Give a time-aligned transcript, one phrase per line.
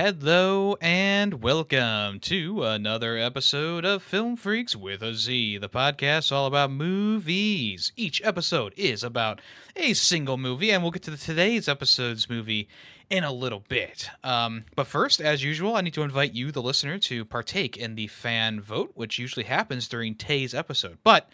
[0.00, 6.46] Hello and welcome to another episode of Film Freaks with a Z, the podcast all
[6.46, 7.90] about movies.
[7.96, 9.40] Each episode is about
[9.74, 12.68] a single movie, and we'll get to today's episode's movie
[13.10, 14.08] in a little bit.
[14.22, 17.96] Um, but first, as usual, I need to invite you, the listener, to partake in
[17.96, 20.98] the fan vote, which usually happens during Tay's episode.
[21.02, 21.28] But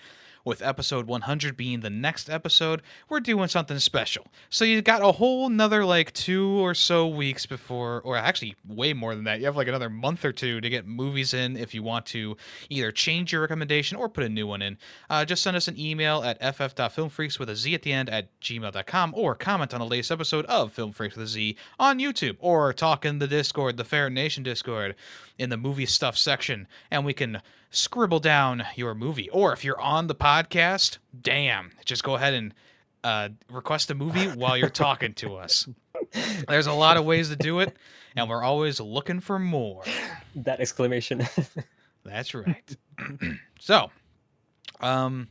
[0.44, 4.26] with episode 100 being the next episode, we're doing something special.
[4.50, 8.92] So you've got a whole another like two or so weeks before, or actually way
[8.92, 9.40] more than that.
[9.40, 12.36] You have like another month or two to get movies in if you want to
[12.68, 14.78] either change your recommendation or put a new one in.
[15.08, 18.38] Uh, just send us an email at ff.filmfreaks with a Z at the end at
[18.40, 22.36] gmail.com or comment on the latest episode of Film Freaks with a Z on YouTube
[22.38, 24.94] or talk in the Discord, the Fair Nation Discord,
[25.38, 27.40] in the movie stuff section, and we can
[27.74, 29.28] scribble down your movie.
[29.30, 32.54] Or if you're on the podcast, damn, just go ahead and
[33.02, 35.68] uh, request a movie while you're talking to us.
[36.48, 37.76] There's a lot of ways to do it,
[38.16, 39.82] and we're always looking for more.
[40.34, 41.26] That exclamation.
[42.04, 42.76] That's right.
[43.58, 43.90] so,
[44.80, 45.28] um,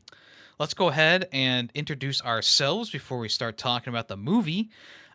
[0.60, 4.70] let's go ahead and introduce ourselves before we start talking about the movie.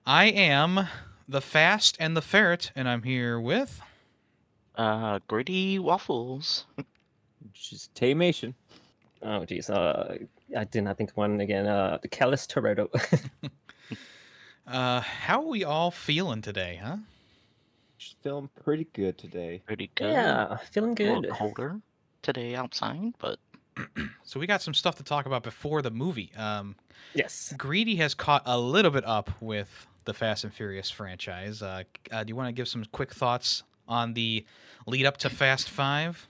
[0.06, 0.88] I am
[1.28, 3.82] the Fast and the Ferret, and I'm here with.
[4.74, 6.64] Uh, gritty waffles.
[7.52, 8.54] Just Taymation.
[9.22, 9.68] Oh jeez.
[9.70, 10.24] Uh,
[10.56, 11.66] I did not think of one again.
[11.66, 12.88] Uh, the Kalas Toretto.
[14.66, 16.98] Uh, how are we all feeling today, huh?
[18.22, 19.62] Feeling pretty good today.
[19.66, 20.12] Pretty good.
[20.12, 21.06] yeah, feeling good.
[21.08, 21.32] A little good.
[21.32, 21.80] colder
[22.20, 23.38] today outside, but
[24.24, 26.32] So we got some stuff to talk about before the movie.
[26.36, 26.76] Um,
[27.14, 27.54] Yes.
[27.56, 31.62] Greedy has caught a little bit up with the Fast and Furious franchise.
[31.62, 34.44] Uh, uh, do you want to give some quick thoughts on the
[34.86, 36.27] lead up to Fast Five?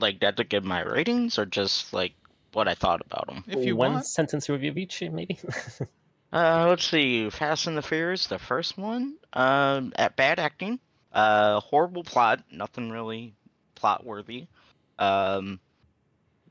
[0.00, 2.12] Like that to give my ratings or just like
[2.52, 3.44] what I thought about them.
[3.46, 4.06] If you one want.
[4.06, 5.38] sentence review of each, maybe.
[6.32, 7.28] Uh, let's see.
[7.28, 9.16] Fast and the Furious, the first one.
[9.32, 10.78] Um, at bad acting.
[11.12, 12.44] Uh, horrible plot.
[12.52, 13.34] Nothing really
[13.74, 14.46] plot worthy.
[15.00, 15.58] Um,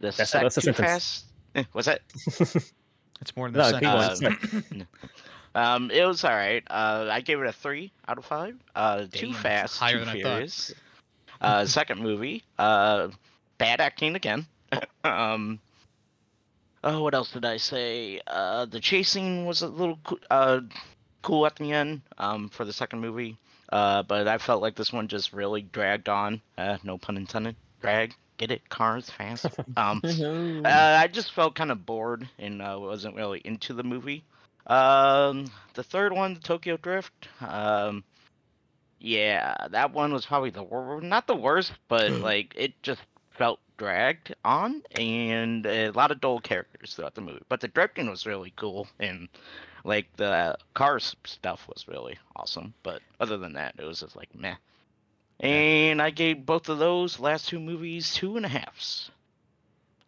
[0.02, 0.86] the That's a- second that's a sentence.
[0.86, 1.26] Fast.
[1.56, 2.02] Eh, What's that?
[3.22, 3.72] It's more than a No,
[4.02, 4.38] second.
[4.42, 4.82] keep going.
[4.82, 4.86] Uh,
[5.56, 6.64] Um, it was all right.
[6.70, 8.56] Uh, I gave it a three out of five.
[8.76, 10.30] Uh, too fast, higher too than I thought.
[10.32, 10.74] furious.
[11.40, 12.44] Uh, second movie.
[12.58, 13.08] Uh,
[13.60, 14.48] bad acting again.
[15.04, 15.60] um.
[16.84, 18.22] Oh, what else did I say?
[18.26, 20.62] Uh, the chasing was a little coo- uh
[21.22, 22.02] cool at the end.
[22.18, 23.38] Um, for the second movie.
[23.72, 26.42] Uh, but I felt like this one just really dragged on.
[26.58, 27.56] Uh, no pun intended.
[27.82, 28.16] Drag.
[28.38, 28.68] Get it?
[28.70, 29.46] Cars fast.
[29.78, 30.02] Um.
[30.66, 34.24] Uh, I just felt kind of bored and uh, wasn't really into the movie.
[34.68, 37.28] Um, the third one, the Tokyo Drift.
[37.42, 38.04] Um,
[39.00, 43.02] yeah, that one was probably the wor- not the worst, but like it just
[43.40, 47.42] felt dragged on and a lot of dull characters throughout the movie.
[47.48, 49.30] But the drifting was really cool and
[49.86, 52.74] like the cars stuff was really awesome.
[52.84, 54.56] But other than that, it was just like meh.
[55.40, 59.10] And I gave both of those last two movies two and a halfs.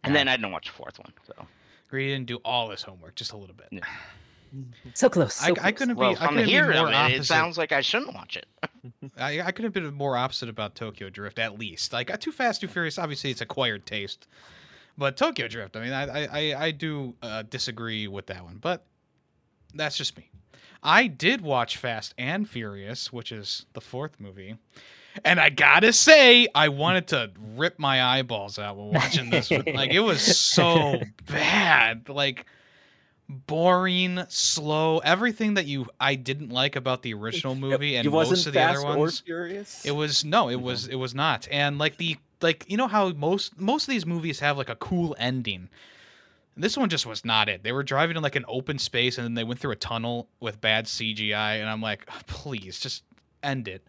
[0.04, 0.20] And Yeah.
[0.20, 1.14] then I didn't watch the fourth one.
[1.26, 1.46] So
[1.88, 3.68] Greedy didn't do all his homework, just a little bit.
[3.70, 3.80] Yeah.
[4.92, 5.34] so close.
[5.36, 6.16] So I, I couldn't well, be.
[6.18, 7.20] I from couldn't be here, more I mean, opposite.
[7.20, 8.46] it sounds like I shouldn't watch it.
[9.16, 11.92] I, I couldn't have been more opposite about Tokyo Drift, at least.
[11.92, 14.26] Like, uh, Too Fast, Too Furious, obviously it's acquired taste.
[14.98, 18.58] But Tokyo Drift, I mean, I, I, I- I do uh, disagree with that one,
[18.60, 18.84] but
[19.74, 20.30] that's just me.
[20.82, 24.56] I did watch Fast and Furious, which is the fourth movie.
[25.24, 29.50] And I gotta say, I wanted to rip my eyeballs out while watching this.
[29.50, 32.08] Like, it was so bad.
[32.08, 32.46] Like,
[33.28, 38.52] boring, slow, everything that you I didn't like about the original movie and most of
[38.52, 39.20] the fast other or ones.
[39.20, 39.84] furious.
[39.84, 41.48] It was no, it was it was not.
[41.50, 44.76] And like the like you know how most most of these movies have like a
[44.76, 45.68] cool ending.
[46.54, 47.62] This one just was not it.
[47.62, 50.28] They were driving in like an open space and then they went through a tunnel
[50.38, 53.04] with bad CGI and I'm like, please just
[53.42, 53.84] end it.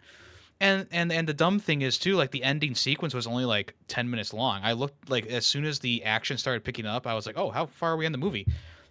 [0.61, 3.73] And and and the dumb thing is too, like the ending sequence was only like
[3.89, 4.61] 10 minutes long.
[4.63, 7.49] I looked like as soon as the action started picking up, I was like, "Oh,
[7.49, 8.47] how far are we in the movie?"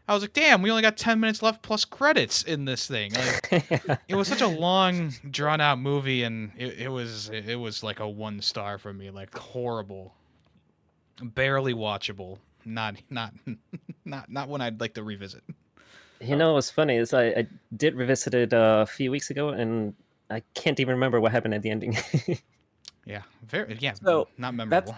[0.09, 3.13] I was like, "Damn, we only got 10 minutes left plus credits in this thing."
[3.13, 7.83] Like it was such a long drawn out movie and it, it was it was
[7.83, 10.15] like a one star for me like horrible
[11.23, 13.33] barely watchable not not
[14.05, 15.43] not not one i'd like to revisit
[16.21, 17.47] you know what's funny is I, I
[17.77, 19.95] did revisit it uh, a few weeks ago, and
[20.31, 21.97] I can't even remember what happened at the ending.
[23.05, 24.95] yeah very yeah So, not memorable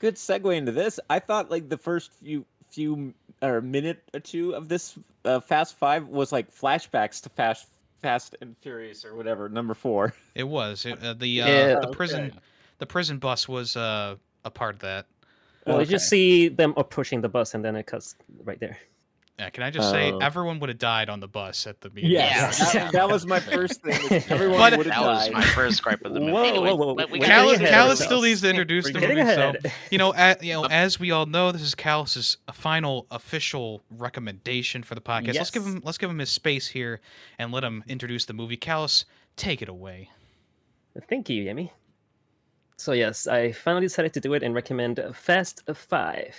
[0.00, 0.98] good segue into this.
[1.08, 5.40] I thought like the first few few or a minute or two of this uh,
[5.40, 7.68] Fast Five was like flashbacks to Fast
[8.00, 10.14] Fast and Furious or whatever number four.
[10.34, 11.80] it was it, uh, the uh, Yeah.
[11.80, 12.32] the prison
[12.78, 15.06] the prison bus was uh a part of that
[15.66, 18.14] well, you just see them approaching the bus, and then it cuts
[18.44, 18.78] right there.
[19.38, 22.10] Yeah, can I just say everyone would have died on the bus at the meeting?
[22.10, 22.84] Yes, Yeah.
[22.84, 23.94] that, that was my first thing.
[24.28, 26.32] Everyone But- would have That was my first gripe of the movie.
[26.32, 28.04] Whoa, Anyway, whoa, whoa, but we we're got Cal- getting ahead of Kalas ourselves.
[28.04, 29.20] still needs to introduce We're the movie.
[29.20, 29.58] ahead.
[29.62, 33.82] So, you know, a you know, as we all know, this is Kalas's final official
[33.90, 35.36] recommendation for the podcast.
[35.36, 37.00] Let's give him let's give him his space here
[37.38, 38.56] and let him introduce the movie.
[38.56, 39.04] Kalas,
[39.36, 40.10] take it away.
[41.08, 41.72] Thank you, Yemmy.
[42.76, 46.34] So yes, I finally decided to do it and recommend Fast Five.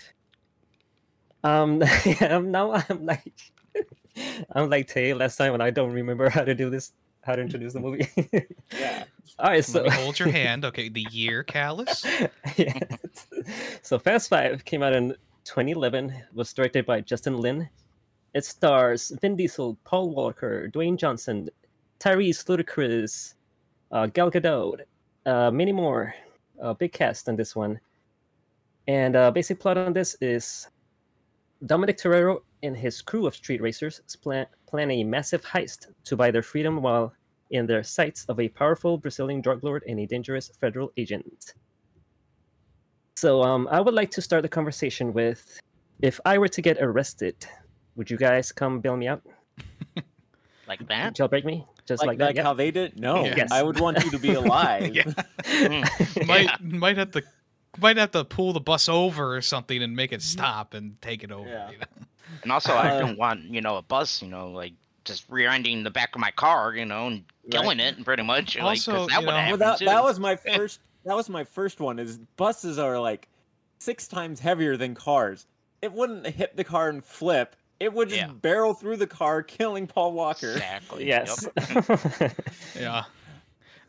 [1.44, 1.81] Um,
[2.21, 3.33] I'm now I'm like,
[4.53, 7.41] I'm like Tay last time, and I don't remember how to do this, how to
[7.41, 8.07] introduce the movie.
[8.77, 9.06] Yeah.
[9.39, 10.65] All right, so Let me hold your hand.
[10.65, 12.03] Okay, the year, Kalas.
[12.57, 13.27] yes.
[13.83, 15.15] So Fast Five came out in
[15.45, 16.13] 2011.
[16.33, 17.69] Was directed by Justin Lin.
[18.33, 21.50] It stars Vin Diesel, Paul Walker, Dwayne Johnson,
[22.00, 23.36] Tyrese Ludacris,
[23.91, 24.81] uh, Gal Gadot,
[25.25, 26.13] uh, many more.
[26.62, 27.80] Uh, big cast on this one.
[28.88, 30.68] And uh, basic plot on this is
[31.65, 36.31] Dominic Toretto and his crew of street racers plan, plan a massive heist to buy
[36.31, 37.13] their freedom while
[37.51, 41.53] in their sights of a powerful Brazilian drug lord and a dangerous federal agent.
[43.17, 45.59] So um, I would like to start the conversation with
[46.01, 47.35] if I were to get arrested,
[47.95, 49.21] would you guys come bail me out?
[50.67, 51.15] like that.
[51.15, 51.65] Jailbreak me?
[51.85, 52.25] Just Like, like, that?
[52.27, 52.44] like yeah.
[52.44, 52.97] how they did?
[53.00, 53.51] No, Yes.
[53.51, 54.95] I would want you to be alive.
[54.95, 55.03] yeah.
[55.03, 56.27] Mm.
[56.27, 57.23] might might have to
[57.81, 61.23] might have to pull the bus over or something and make it stop and take
[61.23, 61.47] it over.
[61.49, 61.71] Yeah.
[61.71, 61.85] you know?
[62.43, 64.73] And also, I Uh, don't want you know a bus, you know, like
[65.03, 68.55] just rear-ending the back of my car, you know, and killing it, pretty much.
[68.55, 69.85] like, 'cause Also, that you know- Well, that, too.
[69.85, 70.79] that was my first.
[71.05, 71.97] That was my first one.
[71.97, 73.27] Is buses are like
[73.79, 75.47] six times heavier than cars.
[75.81, 77.55] It wouldn't hit the car and flip.
[77.79, 78.27] It would just Yeah.
[78.27, 80.51] barrel through the car, killing Paul Walker.
[80.51, 81.07] exactly.
[81.07, 81.47] yes.
[81.57, 82.33] Yep.
[82.79, 83.03] Yeah.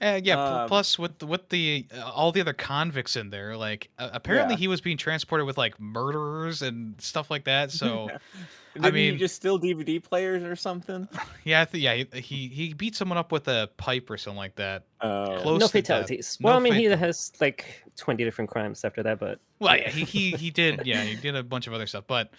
[0.03, 0.63] And yeah.
[0.63, 4.55] Um, plus, with with the uh, all the other convicts in there, like uh, apparently
[4.55, 4.61] Yeah.
[4.61, 7.71] he was being transported with like murderers and stuff like that.
[7.71, 8.09] So
[8.75, 11.07] Didn't I he mean- just still DVD players or something?
[11.45, 14.39] yeah, I th- yeah, he, he he beat someone up with a pipe or something
[14.39, 14.85] like that.
[15.03, 15.73] Oh, Close no to death.
[15.73, 16.39] fatalities.
[16.41, 19.91] No Well, I mean, he has like 20 different crimes after that, but Well, yeah,
[19.91, 20.87] he, he he did.
[20.87, 22.31] Yeah, he did a bunch of other stuff, but.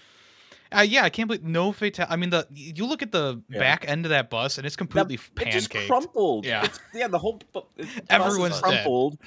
[0.76, 2.06] Uh, yeah, I can't believe no fatal.
[2.10, 3.60] I mean, the you look at the Yeah.
[3.60, 6.46] back end of that bus, and it's completely That- it just crumpled.
[6.46, 6.64] Yeah.
[6.64, 7.08] It's- yeah.
[7.08, 8.64] The whole bu- bus is Everyone's dead.
[8.64, 9.18] crumpled.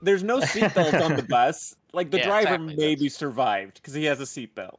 [0.00, 1.76] There's no seatbelt on the bus.
[1.92, 4.78] Like the Yeah, driver exactly, maybe survived because he has a seatbelt,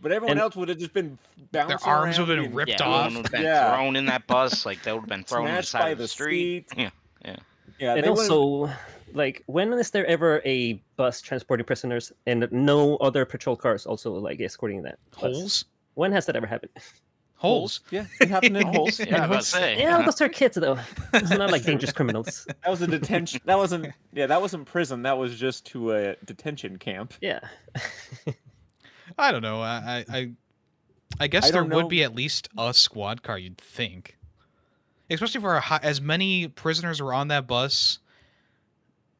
[0.00, 1.18] but everyone And- else would have just been
[1.52, 1.76] bouncing.
[1.78, 3.14] Their arms would have been ripped yeah, off.
[3.14, 3.72] would have been Yeah.
[3.74, 5.88] thrown in that bus, like they would have been thrown on the Smashed side by
[5.90, 6.70] of the, the street.
[6.70, 6.78] seat.
[7.24, 7.36] Yeah,
[7.78, 8.72] Yeah, and they would've- also
[9.12, 14.12] like when is there ever a bus transporting prisoners and no other patrol cars also
[14.14, 15.20] like escorting that bus?
[15.20, 15.64] Holes,
[15.94, 16.72] when has that ever happened
[17.38, 17.80] holes.
[17.90, 18.98] Yeah, it happened in holes.
[18.98, 19.78] yeah, I was about to say.
[19.78, 20.78] yeah those are kids though
[21.12, 23.40] it's not like dangerous criminals That was a detention.
[23.44, 23.92] That wasn't.
[24.14, 25.02] Yeah, that wasn't prison.
[25.02, 27.12] That was just to a detention camp.
[27.20, 27.40] yeah
[29.18, 29.60] I don't know.
[29.60, 30.30] I I I,
[31.20, 33.38] I guess I there don't would be at least a squad car.
[33.38, 34.16] You'd think,
[35.10, 38.00] especially for a hi- as many prisoners were on that bus.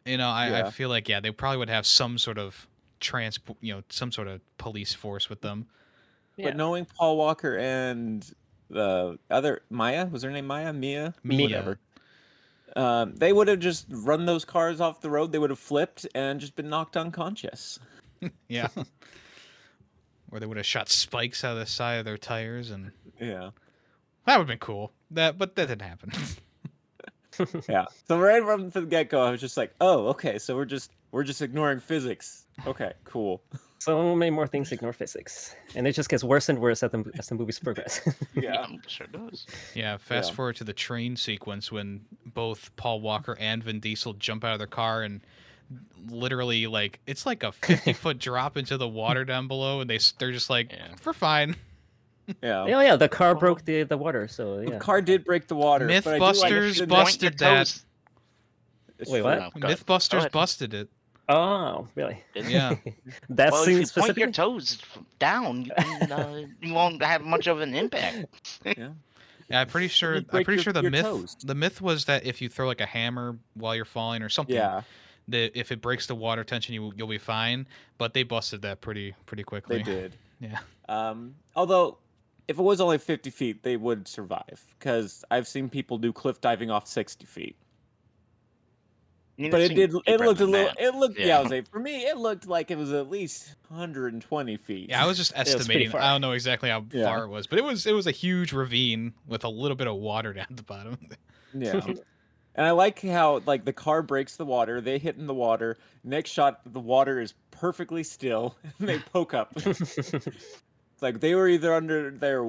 [0.07, 2.67] You know, I, I feel like yeah, they probably would have some sort of
[3.01, 3.59] transport.
[3.61, 5.67] You know, some sort of police force with them.
[6.37, 6.47] Yeah.
[6.47, 8.29] But knowing Paul Walker and
[8.71, 11.43] the other Maya was her name Maya Mia Mia.
[11.43, 11.79] whatever.
[12.75, 15.33] Um, they would have just run those cars off the road.
[15.33, 17.79] They would have flipped and just been knocked unconscious.
[18.49, 18.69] Yeah.
[20.33, 23.51] or they would have shot spikes out of the side of their tires, and Yeah,
[24.25, 24.93] that would have been cool.
[25.11, 26.13] That, but that didn't happen.
[27.69, 27.85] yeah.
[28.09, 30.39] So right from the get go, I was just like, "Oh, okay.
[30.39, 32.47] So we're just we're just ignoring physics.
[32.67, 33.43] Okay, cool.
[33.79, 37.05] so many more things ignore physics and it just gets worse and worse as the,
[37.19, 38.01] as the movies progress
[38.35, 39.47] Yeah, Yeah, sure does.
[39.75, 40.35] Yeah, fast Yeah.
[40.37, 44.59] forward to the train sequence when both Paul Walker and Vin Diesel jump out of
[44.59, 45.21] their car and
[46.09, 49.99] literally like it's like a 50 foot drop into the water down below and they
[50.19, 50.89] they're just like Yeah.
[51.05, 51.57] we're fine.
[52.43, 55.55] Yeah." oh yeah the car broke the, the water so The car did break the
[55.57, 55.87] water.
[55.87, 57.83] but I Mythbusters understand bust- Point your busted that.
[59.11, 59.39] Wait, what?
[59.39, 59.79] No, go ahead.
[59.79, 60.89] Go Mythbusters busted it.
[61.29, 62.77] oh really Yeah.
[63.31, 64.79] that well, if you point your toes
[65.19, 68.27] down, you, can, uh, you won't have much of an impact.
[68.65, 68.89] Yeah,
[69.51, 71.37] I'm pretty sure I'm pretty your- sure the myth toes.
[71.45, 74.55] the myth was that if you throw like a hammer while you're falling or something
[74.57, 74.83] Yeah,
[75.29, 77.67] that if it breaks the water tension you you'll be fine,
[77.99, 79.79] but they busted that pretty pretty quickly.
[79.79, 80.17] they did.
[80.41, 80.59] Yeah.
[80.89, 81.99] Um, although,
[82.49, 86.41] if it was only 50 feet, they would survive because I've seen people do cliff
[86.41, 87.57] diving off 60 feet.
[89.39, 89.93] You But it did.
[90.07, 90.67] It looked a little.
[90.69, 90.81] that.
[90.81, 91.19] It looked.
[91.19, 91.39] Yeah, Yeah.
[91.39, 94.89] I was like, for me, it looked like it was at least 120 feet.
[94.89, 95.91] Yeah, I was just estimating.
[95.91, 96.01] far.
[96.01, 97.05] I don't know exactly how Yeah.
[97.05, 99.89] far it was, but it was it was a huge ravine with a little bit
[99.89, 100.97] of water down at the bottom.
[101.53, 101.81] Yeah.
[102.55, 104.81] and I like how like the car breaks the water.
[104.81, 105.77] They hit in the water.
[106.03, 108.57] Next shot, the water is perfectly still.
[108.79, 109.53] and they poke up.
[111.01, 112.43] Like they were either under there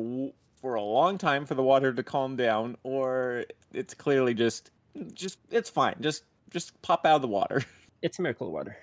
[0.61, 4.71] for a long time for the water to calm down, or it's clearly just
[5.13, 5.95] just it's fine.
[5.99, 7.63] Just just pop out of the water.
[8.03, 8.77] It's miracle water.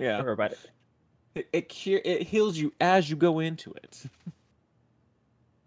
[0.00, 0.58] yeah, Don't worry about it.
[1.36, 4.02] it it, cure, it heals you as you go into it.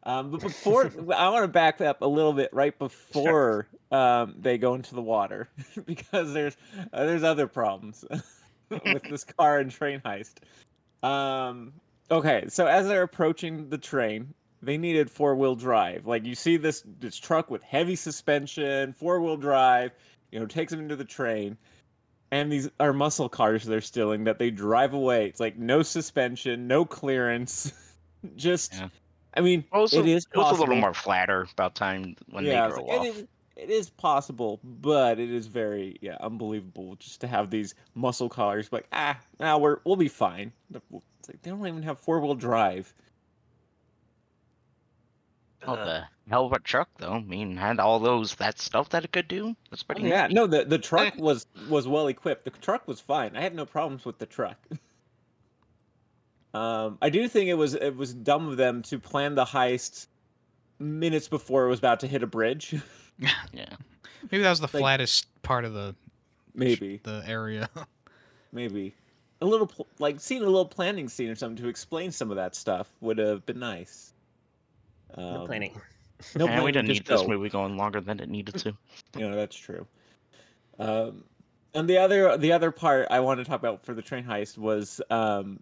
[0.03, 4.57] Um, but before I want to back up a little bit right before um, they
[4.57, 5.49] go into the water
[5.85, 6.55] because there's
[6.93, 8.05] uh, there's other problems
[8.69, 10.35] with this car and train heist.
[11.03, 11.73] Um,
[12.11, 16.05] okay, so as they're approaching the train, they needed four wheel drive.
[16.05, 19.91] Like you see this this truck with heavy suspension, four wheel drive.
[20.31, 21.57] You know, takes them into the train.
[22.31, 25.25] And these are muscle cars they're stealing that they drive away.
[25.25, 27.73] It's like no suspension, no clearance,
[28.35, 28.75] just.
[28.75, 28.89] Yeah.
[29.35, 32.61] I mean, Also, it is it was a little more flatter about time when yeah,
[32.61, 33.05] they it's grow like, off.
[33.05, 37.75] it is it is possible, but it is very yeah unbelievable just to have these
[37.95, 38.69] muscle cars.
[38.71, 40.51] Like ah, now we're we'll be fine.
[41.18, 42.93] It's like they don't even have four wheel drive.
[45.65, 47.13] Oh, Uh, the hell of a truck, though.
[47.13, 49.55] I mean, had all those that stuff that it could do.
[49.69, 50.03] That's pretty.
[50.03, 52.45] Yeah, no, the the truck was was well equipped.
[52.45, 53.35] The truck was fine.
[53.35, 54.57] I had no problems with the truck.
[56.53, 60.07] um, I do think it was it was dumb of them to plan the heist
[60.79, 62.75] minutes before it was about to hit a bridge.
[63.51, 63.65] Yeah.
[64.31, 65.93] Maybe that was the Like- flattest part of the
[66.55, 67.69] Maybe, the area.
[68.53, 68.95] maybe
[69.41, 72.35] a little pl- like seeing a little planning scene or something to explain some of
[72.37, 74.13] that stuff would have been nice.
[75.17, 75.79] No Um, planning.
[76.35, 77.27] No and we planning, didn't need this go.
[77.29, 78.75] movie going longer than it needed to.
[79.17, 79.87] You know, that's true.
[80.77, 81.23] Um,
[81.73, 84.57] and the other the other part I want to talk about for the train heist
[84.57, 85.59] was um,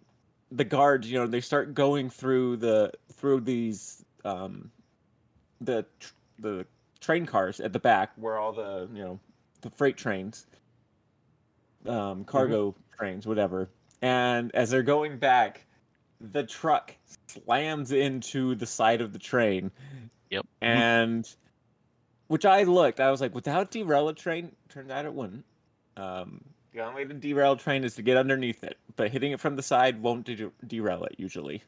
[0.51, 1.11] the guards.
[1.11, 4.71] You know, they start going through the through these um,
[5.61, 6.65] the tr- the
[7.01, 9.19] train cars at the back where all the you know
[9.61, 10.47] the freight trains,
[11.85, 13.69] um, cargo trains, whatever.
[14.01, 15.65] And as they're going back,
[16.19, 16.95] the truck
[17.27, 19.71] slams into the side of the train.
[20.29, 20.45] Yep.
[20.61, 21.29] And
[22.27, 25.45] which I looked, I was like, without derail a train, turns out it wouldn't.
[25.95, 29.31] Um, the only way to derail a train is to get underneath it, but hitting
[29.31, 31.63] it from the side won't de- derail it usually.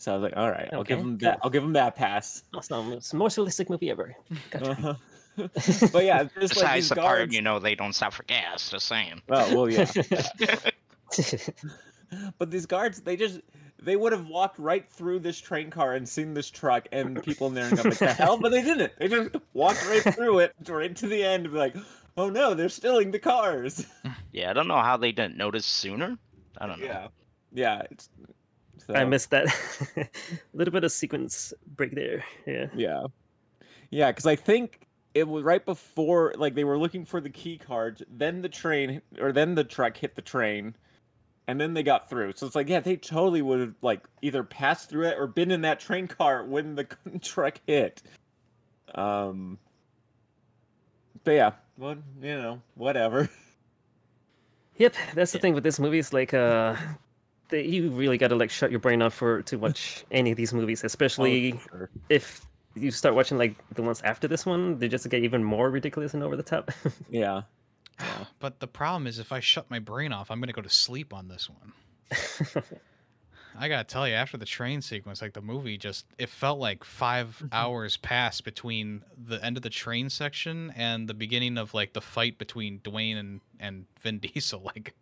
[0.00, 1.28] So I was like, all right, I'll give Okay, them cool.
[1.30, 1.38] that.
[1.42, 2.44] I'll give them that pass.
[2.54, 2.92] Awesome.
[2.92, 4.14] It's the most realistic movie ever.
[4.50, 4.96] Gotcha.
[5.92, 7.34] But yeah, just like Besides these the part, guards.
[7.34, 8.70] you know, they don't stop for gas.
[8.70, 9.22] Just saying.
[9.28, 9.90] Oh well, yeah.
[12.38, 13.40] But these guards, they just
[13.80, 17.48] they would have walked right through this train car and seen this truck and people
[17.48, 18.92] in there and gone like the hell, but they didn't.
[18.98, 21.76] They just walked right through it, right to the end, and be like,
[22.16, 23.86] oh no, they're stealing the cars.
[24.32, 26.16] Yeah, I don't know how they didn't notice sooner.
[26.58, 26.86] I don't know.
[26.86, 27.08] Yeah,
[27.52, 27.82] yeah.
[27.90, 28.08] It's,
[28.94, 29.46] I missed that.
[29.96, 30.08] A
[30.54, 32.24] little bit of sequence break there.
[32.46, 32.66] Yeah.
[32.74, 33.06] Yeah,
[33.90, 34.87] yeah, because I think
[35.18, 38.02] it was right before, like they were looking for the key cards.
[38.10, 40.74] Then the train, or then the truck hit the train,
[41.46, 42.32] and then they got through.
[42.36, 45.50] So it's like, yeah, they totally would have like either passed through it or been
[45.50, 46.84] in that train car when the
[47.22, 48.02] truck hit.
[48.94, 49.58] Um,
[51.24, 53.28] but yeah, well, you know, whatever.
[54.76, 55.98] Yep, that's the thing with this movie.
[55.98, 56.76] It's like uh,
[57.48, 60.36] the, you really got to like shut your brain off for to watch any of
[60.36, 61.90] these movies, especially Oh, sure.
[62.08, 64.78] if you start watching like the ones after this one.
[64.78, 66.70] They just get even more ridiculous and over the top.
[67.10, 67.42] Yeah.
[68.00, 68.24] Yeah.
[68.38, 71.12] But the problem is, if I shut my brain off, I'm gonna go to sleep
[71.12, 71.72] on this one.
[73.60, 76.84] I gotta tell you, after the train sequence, like the movie just it felt like
[76.84, 81.92] 5 hours passed between the end of the train section and the beginning of like
[81.92, 84.62] the fight between Dwayne and and Vin Diesel.
[84.64, 84.94] Like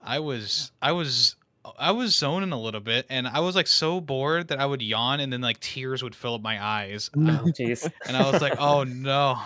[0.00, 1.34] I was I was
[1.78, 4.82] I was zoning a little bit and I was like so bored that I would
[4.82, 7.10] yawn and then like tears would fill up my eyes.
[7.16, 7.90] oh, jeez.
[8.06, 9.38] And I was like, "Oh no."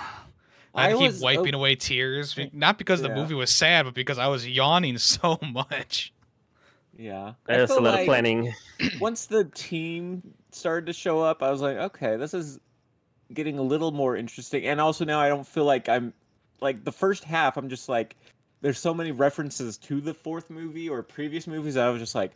[0.74, 3.94] I I keep was- oh wiping away tears, not because the movie was sad, but
[3.94, 6.12] because I was yawning so much.
[6.96, 7.32] Yeah.
[7.46, 8.54] That's a feel lot like- of planning.
[9.00, 10.22] once the team
[10.52, 12.60] started to show up, I was like, okay, this is
[13.32, 14.64] getting a little more interesting.
[14.66, 16.12] And also now I don't feel like I'm
[16.60, 17.56] like the first half.
[17.56, 18.16] I'm just like,
[18.60, 21.76] there's so many references to the fourth movie or previous movies.
[21.76, 22.32] I was just like,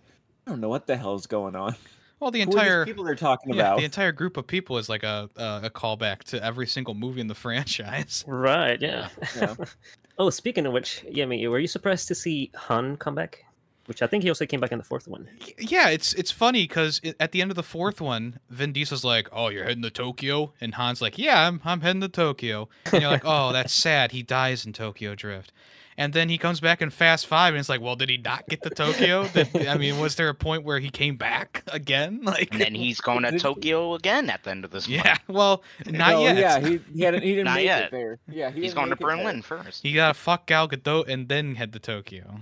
[0.47, 1.75] I don't know what the hell is going on.
[2.21, 3.79] Well, the Who are entire people they're talking yeah, about.
[3.79, 7.21] the entire group of people is like a a, a callback to every single movie
[7.21, 8.25] in the franchise.
[8.27, 8.81] Right.
[8.81, 9.09] Yeah.
[9.37, 9.55] Yeah.
[10.19, 13.45] oh, speaking of which, yeah, I mean, were you surprised to see Han come back?
[13.87, 15.29] Which I think he also came back in the fourth one.
[15.59, 19.29] Yeah, it's it's funny because at the end of the fourth one, Vin Diesel's like,
[19.31, 23.03] "Oh, you're heading to Tokyo," and Han's like, "Yeah, I'm I'm heading to Tokyo," and
[23.03, 24.13] you're like, "Oh, that's sad.
[24.13, 25.53] He dies in Tokyo Drift."
[25.97, 28.49] And then he comes back in Fast Five, and it's like, well, did he not
[28.49, 29.29] get to Tokyo?
[29.29, 32.21] Did, I mean, was there a point where he came back again?
[32.25, 34.97] Like, And then he's going to Tokyo again at the end of this one.
[34.97, 36.37] yeah, well, not No, yet.
[36.37, 37.83] Yeah, he he, had, he didn't Not make yet.
[37.85, 38.19] it there.
[38.29, 39.17] Yeah, he He's going to make there.
[39.17, 39.83] Berlin first.
[39.83, 42.41] He gotta fuck Gal Gadot and then head to Tokyo.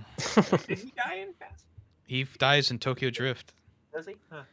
[0.67, 1.65] Did he die in Fast?
[2.07, 3.53] He dies in Tokyo Drift.
[3.93, 4.15] Does he?
[4.31, 4.43] Huh.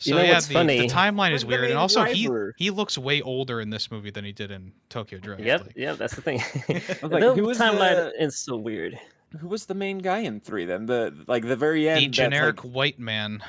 [0.00, 0.80] So You know yeah, what's the, funny?
[0.80, 2.54] the timeline is weird, and also he driver?
[2.56, 5.42] he looks way older in this movie than he did in Tokyo Drift.
[5.42, 6.38] Yep, like- yep, that's the thing.
[6.68, 8.98] was like, the who timeline the- is so weird.
[9.38, 10.86] Who was the main guy in three then?
[10.86, 12.00] The like the very end.
[12.00, 13.40] the generic like- white man.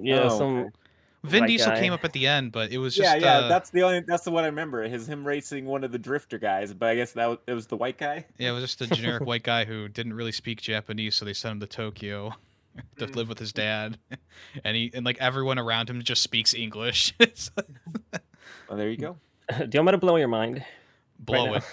[0.00, 0.70] Yeah, Oh, some.
[1.24, 1.80] Vin White Diesel guy.
[1.80, 3.38] came up at the end, but it was just yeah, yeah.
[3.38, 4.00] uh, That's the only.
[4.00, 4.84] That's the one I remember.
[4.84, 6.72] Is him racing one of the drifter guys.
[6.74, 8.26] But I guess that was, it was the white guy.
[8.38, 11.32] yeah, it was just a generic white guy who didn't really speak Japanese, so they
[11.32, 12.34] sent him to Tokyo
[12.98, 13.16] to Mm.
[13.16, 13.98] live with his dad,
[14.64, 17.14] and he and like everyone around him just speaks English.
[17.20, 18.22] It's like,
[18.68, 19.16] Oh, there you go.
[19.58, 20.56] Do you want me to blow your mind?
[20.58, 20.66] right
[21.20, 21.54] Blow now?
[21.54, 21.64] it.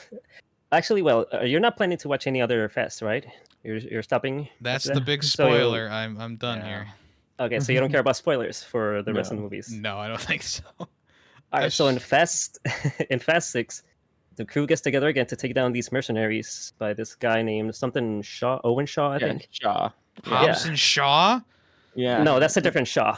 [0.72, 3.26] Actually, well, uh, you're not planning to watch any other fest, right?
[3.64, 4.48] You're you're stopping.
[4.62, 5.06] That's the that?
[5.06, 5.90] big So spoiler.
[5.90, 6.66] I'm I'm done Yeah.
[6.68, 6.88] here.
[7.40, 9.72] Okay, so you don't care about spoilers for the rest of the movies.
[9.72, 10.64] No, I don't think so.
[10.80, 10.88] All
[11.52, 12.60] right, so in Fast
[13.10, 13.84] in Fast Six,
[14.36, 18.22] the crew gets together again to take down these mercenaries by this guy named something
[18.22, 19.48] Shaw, Owen Shaw, I yeah, think.
[19.52, 19.90] Shaw.
[20.24, 21.40] Hobbs and Shaw.
[21.96, 22.24] Yeah.
[22.24, 23.18] No, that's a different Shaw.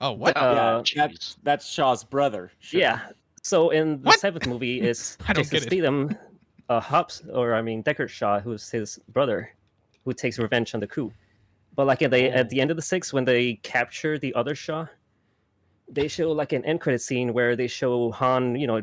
[0.00, 0.36] Oh, what?
[0.36, 0.94] Oh, Uh, jeez.
[0.94, 2.52] that's that's Shaw's brother.
[2.60, 2.80] Sure.
[2.80, 3.00] Yeah.
[3.42, 4.20] So in the What?
[4.20, 5.60] seventh movie is I Jason.
[5.60, 6.16] Statham,
[6.68, 9.50] uh, Hobbs, or I mean Deckard Shaw, who's his brother,
[10.04, 11.12] who takes revenge on the crew.
[11.74, 14.54] But like at the at the end of the six, when they capture the other
[14.54, 14.86] Shaw,
[15.88, 18.82] they show like an end credit scene where they show Han, you know,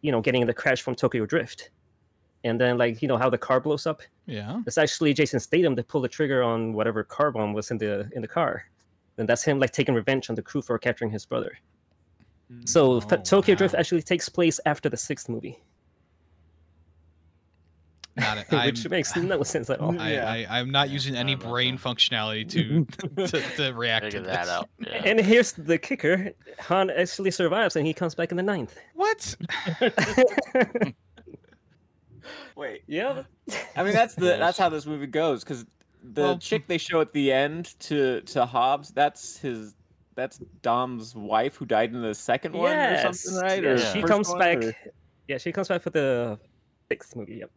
[0.00, 1.70] you know, getting in the crash from Tokyo Drift,
[2.44, 4.02] and then like you know how the car blows up.
[4.28, 4.60] Yeah.
[4.66, 8.08] It's actually Jason Statham that pulled the trigger on whatever car bomb was in the
[8.14, 8.64] in the car.
[9.16, 11.58] And that's him like taking revenge on the crew for capturing his brother.
[12.52, 15.58] Mm, so F- Oh, Tokyo Drift actually takes place after the sixth movie,
[18.16, 18.46] Not it.
[18.52, 19.98] I'm, which makes no sense at all.
[20.00, 20.30] I, Yeah.
[20.30, 21.82] I, I'm not using any don't brain that.
[21.82, 22.84] functionality to,
[23.26, 24.28] to, to react to this.
[24.28, 24.68] that out.
[24.78, 25.02] Yeah.
[25.04, 28.76] And here's the kicker: Han actually survives, and he comes back in the ninth.
[28.94, 29.36] What?
[32.56, 32.82] Wait.
[32.86, 33.22] yeah,
[33.76, 35.44] I mean, that's the that's how this movie goes.
[35.44, 35.64] Because
[36.02, 39.74] the Well- chick they show at the end to to Hobbs, that's his.
[40.14, 43.62] That's Dom's wife who died in the second one or yes, something, right?
[43.62, 44.64] yeah, Or she comes one, back.
[44.64, 44.74] or-
[45.28, 46.40] Yeah, she comes back for the
[46.90, 47.36] sixth movie.
[47.36, 47.50] Yep,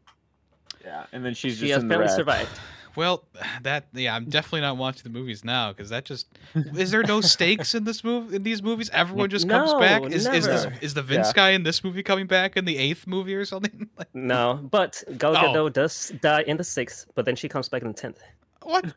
[0.85, 2.15] Yeah, and then she's she just has in the apparently red.
[2.45, 2.59] survived.
[2.95, 3.23] Well,
[3.63, 7.21] that yeah, I'm definitely not watching the movies now because that just is there no
[7.21, 8.89] stakes in this movie in these movies?
[8.93, 10.03] Everyone just comes No, back.
[10.11, 11.33] Is is this is the Vince Yeah.
[11.33, 13.89] guy in this movie coming back in the eighth movie or something?
[13.97, 15.41] Like, No, but Gal Oh.
[15.41, 18.19] Gadot does die in the sixth, but then she comes back in the tenth.
[18.63, 18.93] what?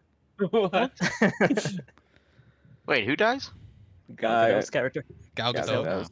[0.50, 0.92] What?
[2.86, 3.50] Wait, who dies?
[4.16, 4.50] Guy.
[4.50, 5.04] Gadot's character.
[5.34, 6.08] Gal Yeah, Gadot.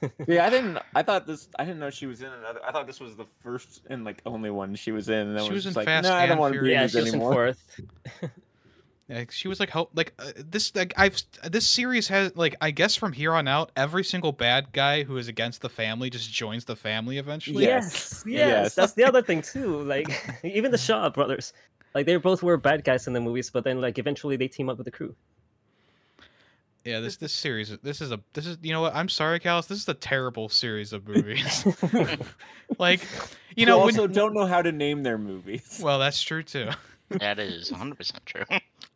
[0.00, 0.78] That was- yeah, I didn't.
[0.94, 1.48] I thought this.
[1.58, 2.60] I didn't know she was in another.
[2.66, 5.28] I thought this was the first and like only one she was in.
[5.28, 6.60] And then She was was just in like, Fast no, I don't and want to
[6.62, 7.32] be in Yeah, Furious she this was in anymore.
[8.22, 8.30] fourth.
[9.08, 12.70] Yeah, she was like help like uh, this like I've this series has like I
[12.70, 16.32] guess from here on out every single bad guy who is against the family just
[16.32, 17.64] joins the family eventually.
[17.64, 17.92] Yes.
[17.92, 18.74] Yes, yes, Yes.
[18.76, 19.82] that's the other thing too.
[19.82, 20.06] Like
[20.44, 21.52] even the Shaw brothers,
[21.92, 24.68] like they both were bad guys in the movies, but then like eventually they team
[24.68, 25.12] up with the crew.
[26.84, 29.68] Yeah, this this series this is a this is you know what I'm sorry, Kalas.
[29.68, 31.66] This is a terrible series of movies.
[32.78, 33.06] like, you
[33.56, 35.80] You know, also when, don't know how to name their movies.
[35.82, 36.70] well, that's true too.
[37.10, 38.44] That is 100% true.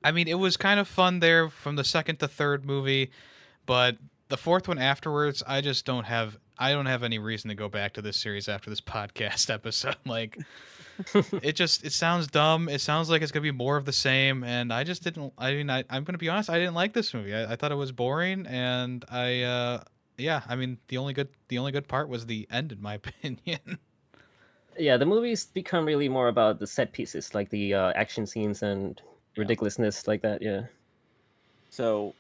[0.05, 3.11] I mean, it was kind of fun there from the second to third movie,
[3.67, 3.97] but
[4.29, 7.69] the fourth one afterwards, I just don't have I don't have any reason to go
[7.69, 9.97] back to this series after this podcast episode.
[10.07, 10.39] Like
[11.43, 12.69] it just it sounds dumb.
[12.69, 15.33] It sounds like it's gonna be more of the same, and I just didn't.
[15.39, 16.51] I mean, I, I'm gonna be honest.
[16.51, 17.35] I didn't like this movie.
[17.35, 19.85] I, I thought it was boring, and I uh
[20.17, 20.43] yeah.
[20.49, 23.79] I mean, the only good the only good part was the end, in my opinion.
[24.79, 28.63] yeah, the movies become really more about the set pieces, like the uh, action scenes
[28.63, 29.01] and
[29.37, 30.43] ridiculousness like that.
[30.43, 30.63] Yeah.
[31.71, 32.15] So,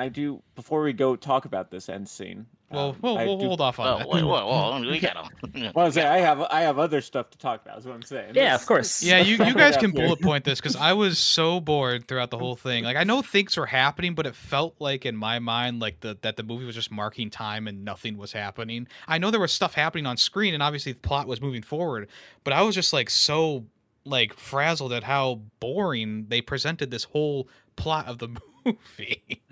[0.00, 0.42] I do.
[0.54, 2.46] Before we go talk about this end scene.
[2.70, 4.08] well, um, we'll, I we'll do- hold off on Oh, that.
[4.08, 5.28] wait, whoa, whoa, we gotta.
[5.74, 7.78] Well, I say I have I have other stuff to talk about.
[7.78, 8.32] Is what I'm saying.
[8.34, 9.02] Yeah, Let's- of course.
[9.02, 12.38] Yeah, you, you guys can bullet point this because I was so bored throughout the
[12.38, 12.84] whole thing.
[12.84, 16.16] Like I know things were happening, but it felt like in my mind like the
[16.22, 18.88] that the movie was just marking time and nothing was happening.
[19.08, 22.08] I know there was stuff happening on screen and obviously the plot was moving forward,
[22.44, 23.64] but I was just like so
[24.06, 28.28] like frazzled at how boring they presented this whole plot of the
[28.64, 29.42] movie.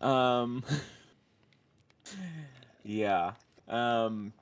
[0.00, 0.64] Um.
[2.84, 3.32] Yeah.
[3.68, 4.32] Um.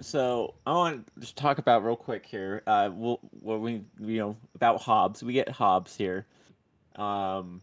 [0.00, 2.62] So I want to just talk about real quick here.
[2.66, 5.22] Uh, we'll, we you know about Hobbs.
[5.22, 6.26] We get Hobbs here.
[6.96, 7.60] Um,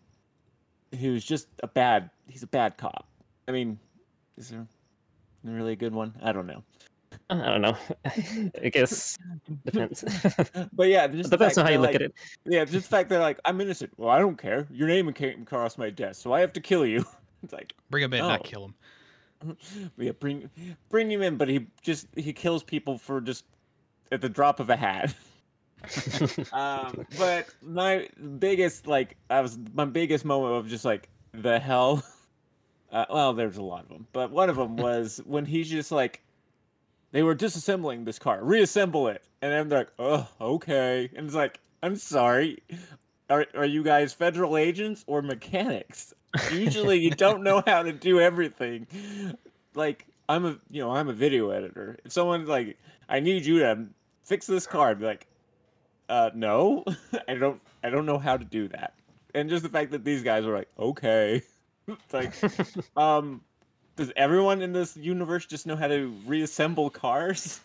[0.99, 2.09] who's just a bad.
[2.27, 3.07] He's a bad cop.
[3.47, 3.79] I mean,
[4.37, 4.67] is there
[5.43, 6.15] really a good one?
[6.21, 6.63] I don't know.
[7.29, 7.77] I don't know.
[8.63, 9.17] I guess
[9.65, 10.03] depends.
[10.73, 12.13] But yeah, just the depends fact on how you that, look like, at it.
[12.45, 13.91] Yeah, just the fact that like I'm innocent.
[13.97, 14.67] Well, I don't care.
[14.71, 17.05] Your name came across my desk, so I have to kill you.
[17.43, 18.43] It's like Bring him in, not Oh.
[18.43, 18.65] kill
[19.43, 19.57] him.
[19.97, 20.49] yeah, bring
[20.89, 23.45] bring him in, but he just he kills people for just
[24.11, 25.13] at the drop of a hat.
[26.53, 28.07] um, but my
[28.39, 32.03] biggest like I was my biggest moment of just like the hell.
[32.91, 35.91] Uh, well, there's a lot of them, but one of them was when he's just
[35.91, 36.21] like,
[37.11, 41.35] they were disassembling this car, reassemble it, and then they're like, oh, okay, and it's
[41.35, 42.59] like, I'm sorry,
[43.29, 46.13] are are you guys federal agents or mechanics?
[46.51, 48.87] Usually, you don't know how to do everything.
[49.75, 51.97] Like, I'm a you know I'm a video editor.
[52.05, 52.77] If someone's like,
[53.09, 53.85] I need you to
[54.23, 55.27] fix this car, I'd be like,
[56.09, 56.83] uh, no,
[57.27, 58.93] I don't I don't know how to do that.
[59.33, 61.41] And just the fact that these guys were like, okay.
[61.89, 62.33] It's like,
[62.97, 63.39] um,
[63.97, 67.59] does everyone in this universe just know how to reassemble cars?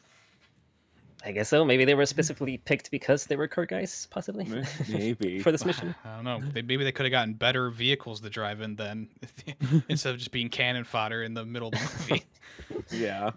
[1.25, 1.65] I guess so.
[1.65, 4.45] Maybe they were specifically picked because they were car guys, possibly
[4.89, 5.39] Maybe.
[5.39, 5.95] for this mission.
[6.05, 6.41] I don't know.
[6.41, 9.09] They, maybe they could have gotten better vehicles to drive in then,
[9.89, 12.25] instead of just being cannon fodder in the middle of the movie.
[12.91, 13.31] yeah.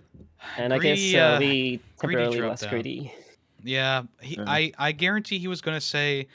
[0.57, 2.69] And I guess uh, uh, we temporarily dropped lost out.
[2.71, 3.13] Greedy.
[3.63, 4.45] Yeah, he, Yeah.
[4.47, 6.27] I I guarantee he was going to say,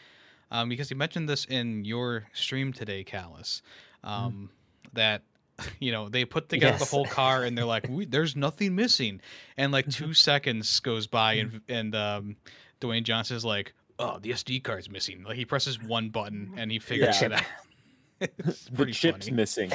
[0.53, 3.63] um, because he mentioned this in your stream today, Kalas,
[4.05, 4.51] um,
[4.93, 5.23] that
[5.81, 6.81] you know they put together Yes.
[6.91, 9.21] the whole car and they're like, "There's nothing missing,"
[9.57, 12.37] and like two seconds goes by and and um,
[12.81, 16.79] Dwayne Johnson's like, "Oh, the SD card's missing." Like he presses one button and he
[16.79, 17.27] figures Yeah.
[17.27, 17.43] it out.
[18.73, 19.35] The chip's funny.
[19.37, 19.73] missing.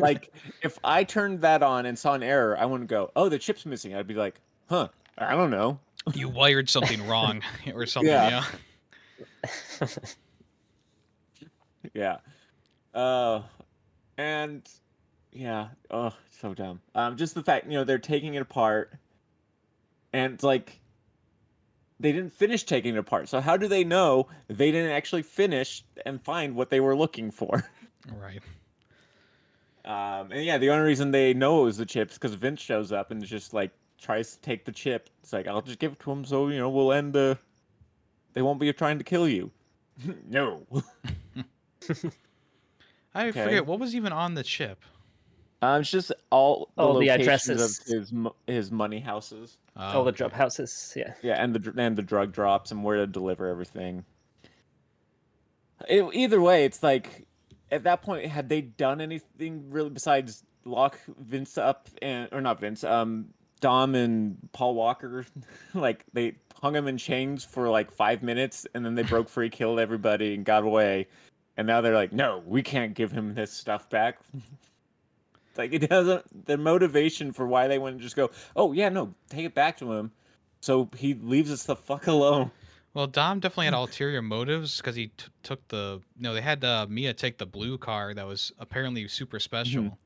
[0.00, 3.38] like, if I turned that on and saw an error, I wouldn't go, oh, the
[3.38, 3.94] chip's missing.
[3.94, 5.78] I'd be like, huh, I don't know.
[6.12, 8.10] you wired something wrong or something.
[8.12, 8.44] Yeah.
[9.80, 9.86] Yeah.
[11.94, 12.16] Yeah.
[12.92, 13.42] Uh,
[14.18, 14.68] and
[15.36, 16.80] yeah, oh, so dumb.
[16.94, 18.92] Um, just the fact you know they're taking it apart,
[20.12, 20.80] and it's like
[22.00, 23.28] they didn't finish taking it apart.
[23.28, 27.30] So how do they know they didn't actually finish and find what they were looking
[27.30, 27.64] for?
[28.20, 28.40] Right.
[29.84, 32.92] Um, and yeah, the only reason they know it was the chips because Vince shows
[32.92, 35.10] up and just like tries to take the chip.
[35.22, 37.36] It's like I'll just give it to him, so you know we'll end the.
[38.34, 39.50] They won't be trying to kill you.
[40.28, 40.66] no.
[43.14, 43.42] I Okay.
[43.42, 44.84] forget what was even on the chip.
[45.62, 47.90] Um, it's just all the All the locations addresses.
[47.90, 48.12] of his
[48.46, 49.58] his money houses.
[49.76, 50.18] Oh, All the okay.
[50.18, 50.92] drop houses.
[50.96, 51.14] Yeah.
[51.22, 54.04] Yeah, and the and the drug drops and where to deliver everything.
[55.90, 57.26] E- either way, it's like
[57.70, 62.60] at that point, had they done anything really besides lock Vince up and or not
[62.60, 63.26] Vince, um,
[63.60, 65.24] Dom and Paul Walker,
[65.74, 69.48] like they hung him in chains for like five minutes and then they broke free,
[69.50, 71.06] killed everybody, and got away.
[71.58, 74.18] And now they're like, no, we can't give him this stuff back.
[75.56, 76.46] It's like it doesn't.
[76.46, 79.90] The motivation for why they wouldn't just go, oh yeah, no, take it back to
[79.92, 80.12] him,
[80.60, 82.50] so he leaves us the fuck alone.
[82.92, 86.00] Well, Dom definitely had ulterior motives because he t- took the.
[86.18, 89.98] No, they had uh, Mia take the blue car that was apparently super special.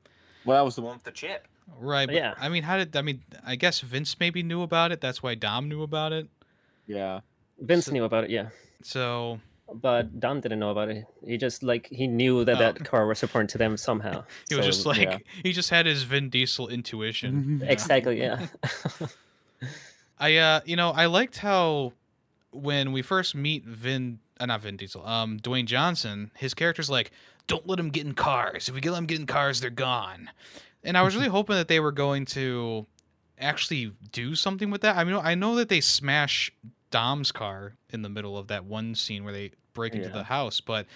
[0.45, 1.47] Well, that was the one with the chip.
[1.79, 2.07] Right.
[2.07, 2.35] But, Yeah.
[2.39, 2.97] I mean, how did.
[2.97, 5.01] I mean, I guess Vince maybe knew about it.
[5.01, 6.29] That's why Dom knew about it.
[6.87, 7.21] Yeah.
[7.59, 8.31] Vince So- knew about it.
[8.31, 8.49] Yeah.
[8.83, 9.41] So.
[9.73, 11.05] But Dom didn't know about it.
[11.27, 12.59] He just like he knew that Oh.
[12.59, 14.25] that car was important to them somehow.
[14.49, 14.99] He was So, just like.
[15.03, 15.19] yeah.
[15.43, 17.63] He just had his Vin Diesel intuition.
[17.67, 18.47] exactly yeah.
[20.19, 21.93] I uh you know I liked how
[22.53, 27.11] when we first meet Vin uh, not Vin Diesel um Dwayne Johnson his character's like
[27.47, 30.31] don't let him get in cars if we get them get in cars they're gone
[30.83, 32.87] and I was really hoping that they were going to
[33.39, 36.53] actually do something with that I mean I know that they smash
[36.91, 40.15] Dom's car in the middle of that one scene where they break into Yeah.
[40.15, 40.87] the house but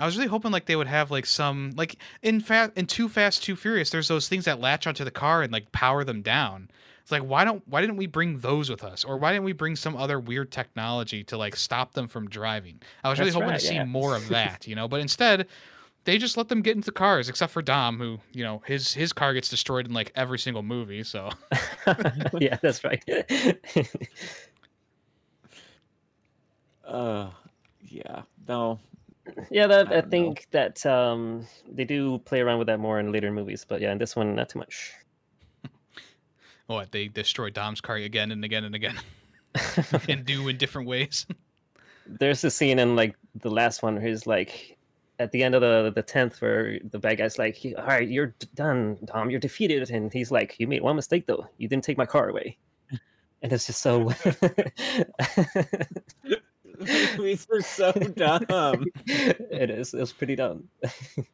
[0.00, 3.08] I was really hoping like they would have like some like in fast in Too
[3.08, 6.22] Fast Too Furious there's those things that latch onto the car and like power them
[6.22, 6.70] down
[7.02, 9.54] it's like why don't why didn't we bring those with us, or why didn't we
[9.54, 12.82] bring some other weird technology to like stop them from driving?
[13.02, 14.88] I was really hoping right, to see more of that, you know.
[14.88, 15.46] But instead,
[16.04, 19.14] they just let them get into cars, except for Dom, who you know his his
[19.14, 21.02] car gets destroyed in like every single movie.
[21.02, 21.30] So
[22.38, 23.02] yeah, that's right.
[26.88, 27.30] Uh,
[27.82, 28.22] yeah.
[28.48, 28.80] No.
[29.50, 30.10] yeah, that I I, don't know.
[30.10, 33.92] think that um they do play around with that more in later movies, but yeah,
[33.92, 34.92] in this one not too much.
[36.66, 38.98] what they destroy Dom's car again and again and again,
[40.08, 41.26] and do in different ways.
[42.06, 44.78] There's a scene in like the last one where he's like
[45.18, 48.28] at the end of the the tenth where the bad guy's like, "All right, you're
[48.38, 49.30] d- done, Dom.
[49.30, 51.46] You're defeated," and he's like, "You made one mistake though.
[51.58, 52.56] You didn't take my car away."
[53.42, 54.10] And it's just so.
[57.18, 58.86] These are so dumb.
[59.06, 59.94] it is.
[59.94, 60.68] It's pretty dumb.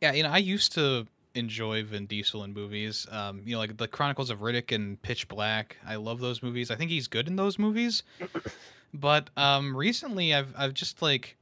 [0.00, 3.06] Yeah, you know, I used to enjoy Vin Diesel in movies.
[3.10, 5.78] Um, you know, like the Chronicles of Riddick and Pitch Black.
[5.86, 6.70] I love those movies.
[6.70, 8.02] I think he's good in those movies.
[8.92, 11.36] But um, recently, I've I've just like,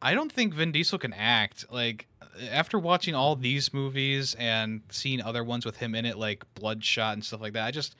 [0.00, 1.66] I don't think Vin Diesel can act.
[1.70, 2.06] Like
[2.50, 7.12] after watching all these movies and seeing other ones with him in it, like Bloodshot
[7.12, 7.96] and stuff like that, I just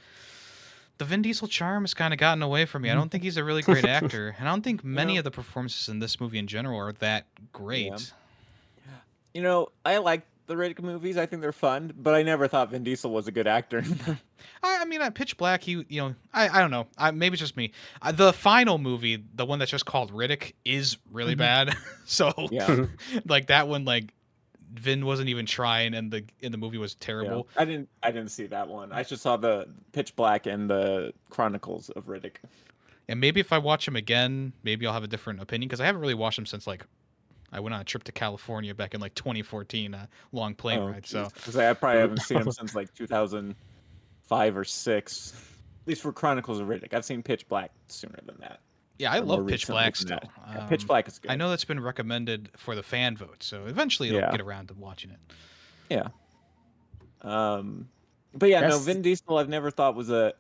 [0.98, 2.90] the Vin Diesel charm has kind of gotten away from me.
[2.90, 5.24] I don't think he's a really great actor, and I don't think many know- of
[5.24, 8.12] the performances in this movie in general are that great.
[9.32, 11.16] You know, I like the Riddick movies.
[11.16, 13.82] I think they're fun, but I never thought Vin Diesel was a good actor.
[14.62, 16.86] I, I mean, at Pitch Black, he, you know, I, I don't know.
[16.96, 17.72] I, maybe it's just me.
[18.00, 21.38] Uh, the final movie, the one that's just called Riddick, is really Mhm.
[21.38, 21.76] bad.
[22.04, 22.86] so, yeah,
[23.26, 24.12] like that one, like
[24.74, 27.06] Vin wasn't even trying, and the in the movie was yeah.
[27.06, 27.48] terrible.
[27.56, 27.88] I didn't.
[28.02, 28.92] I didn't see that one.
[28.92, 32.36] I just saw the Pitch Black and the Chronicles of Riddick.
[33.08, 35.86] And maybe if I watch him again, maybe I'll have a different opinion because I
[35.86, 36.86] haven't really watched him since like
[37.52, 40.88] I went on a trip to California back in like 2014, a long plane Oh,
[40.88, 41.06] ride.
[41.06, 45.32] So because I probably haven't seen him since like 2005 or six.
[45.82, 48.60] At least for Chronicles of Riddick, I've seen Pitch Black sooner than that.
[48.98, 50.18] Yeah, I love Pitch Black still.
[50.20, 50.28] that.
[50.48, 51.30] Yeah, Um, Pitch Black is good.
[51.30, 54.30] I know that's been recommended for the fan vote, so eventually it'll Yeah.
[54.30, 55.18] get around to watching it.
[55.90, 56.08] Yeah.
[57.22, 57.88] Um,
[58.34, 59.38] but yeah, no, Vin Diesel.
[59.38, 60.32] I've never thought was a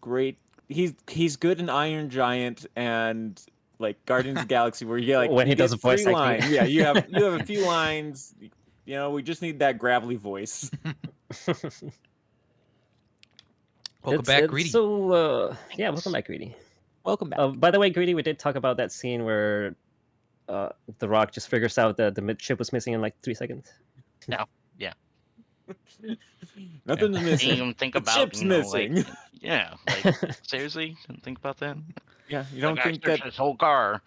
[0.00, 0.38] great.
[0.68, 3.40] He's he's good in Iron Giant and
[3.78, 6.40] like Guardians of the Galaxy, where you like When he does a voice three acting.
[6.42, 6.50] lines.
[6.50, 8.34] Yeah, you have you have a few lines.
[8.86, 10.70] You know, we just need that gravelly voice.
[14.02, 14.68] Welcome It's- back, it's Greedy.
[14.68, 16.54] So uh, yeah, welcome back, Greedy.
[17.04, 17.38] Welcome back.
[17.38, 19.76] Uh, by the way, Greedy, we did talk about that scene where
[20.48, 23.34] uh, The Rock just figures out that the mid chip was missing in like three
[23.34, 23.70] seconds.
[24.26, 24.44] No,
[24.78, 24.94] yeah.
[26.86, 27.50] Nothing's Didn't missing.
[27.50, 28.96] even think The about chip's you know, missing.
[28.96, 29.06] Like,
[29.40, 31.76] yeah, like seriously, didn't think about that.
[32.28, 33.22] yeah, you don't like, think that.
[33.22, 34.00] this whole car,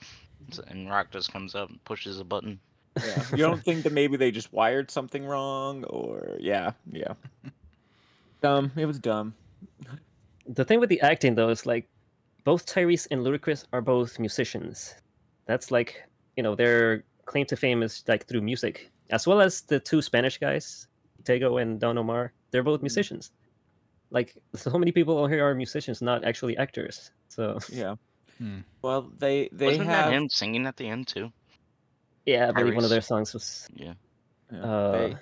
[0.67, 2.59] and Rock just comes up and pushes a button.
[2.97, 7.13] Yeah, you don't think that maybe they just wired something wrong, or yeah, yeah.
[8.41, 8.71] Dumb.
[8.75, 9.35] It was dumb.
[10.47, 11.87] The thing with the acting though is like
[12.47, 14.95] both Tyrese and Ludacris are both musicians.
[15.47, 16.07] That's like
[16.37, 20.01] you know their claim to fame is like through music, as well as the two
[20.01, 20.87] Spanish guys,
[21.23, 22.31] Tego and Don Omar.
[22.51, 23.31] They're both musicians.
[24.11, 27.11] Like so many people out here are musicians, not actually actors.
[27.27, 27.95] So Yeah.
[28.37, 28.63] Hmm.
[28.81, 31.33] Well, they they Wasn't have that him singing at the end too?
[32.25, 33.95] yeah, I believe one of their songs was Yeah.
[34.53, 35.15] yeah, uh, they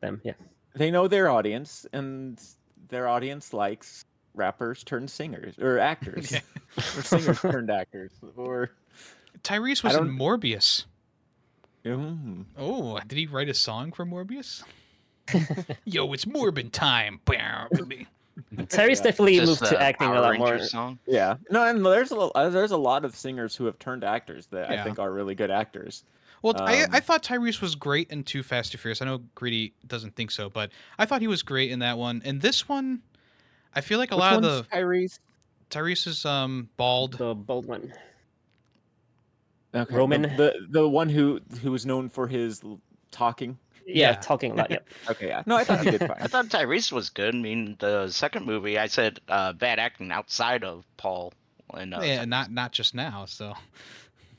[0.00, 0.20] them.
[0.24, 0.38] Yeah.
[0.72, 2.40] they know their audience, and
[2.88, 4.06] their audience likes
[4.36, 6.42] rappers turned singers or actors, Okay.
[6.78, 8.70] or singers turned actors, or
[9.42, 10.84] Tyrese was in Morbius.
[11.84, 14.62] mm, Oh, did he write a song for Morbius?
[15.84, 17.20] Yo, it's Morbin time.
[17.24, 18.06] Bow, baby.
[18.54, 19.02] Tyrese Yeah.
[19.02, 20.66] definitely Just moved to acting Power a lot Rangers more.
[20.68, 20.98] Song.
[21.06, 21.36] yeah.
[21.50, 24.46] No, and there's a lo- uh, there's a lot of singers who have turned actors
[24.48, 24.80] that Yeah.
[24.80, 26.04] I think are really good actors.
[26.42, 29.00] Well, I, I Um, thought Tyrese was great in Too Fast Too Furious.
[29.00, 32.20] I know Greedy doesn't think so, but I thought he was great in that one.
[32.24, 33.00] And this one,
[33.76, 35.20] I feel like a Which lot of the Tyrese.
[35.70, 37.18] Tyrese is um bald.
[37.18, 37.92] The bald one.
[39.74, 40.22] Okay, Roman.
[40.22, 42.62] the, the one who who was known for his
[43.10, 43.58] talking.
[43.86, 44.14] Yeah, Yeah.
[44.16, 44.70] talking a lot.
[44.70, 44.88] Yep.
[45.10, 45.42] Okay, yeah.
[45.46, 47.34] No, I thought he did I thought Tyrese was good.
[47.34, 51.32] I mean, the second movie, I said uh, bad acting outside of Paul.
[51.74, 53.26] And uh, yeah, not not just now.
[53.26, 53.52] So,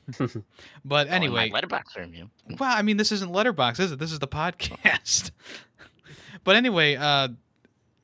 [0.18, 2.30] but oh, in my anyway, Letterboxd review.
[2.58, 3.98] well, I mean, this isn't Letterboxd, is it?
[3.98, 5.30] This is the podcast.
[6.44, 7.28] but anyway, uh,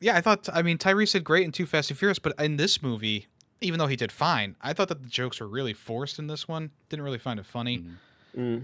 [0.05, 0.51] yeah, I thought.
[0.53, 3.27] I mean, Tyrese did great in Too Fast and Furious, but in this movie,
[3.63, 6.47] even though he did fine, I thought that the jokes were really forced in this
[6.47, 6.71] one.
[6.91, 7.79] Didn't really find it funny.
[7.79, 7.97] Mm.
[8.37, 8.63] Mm.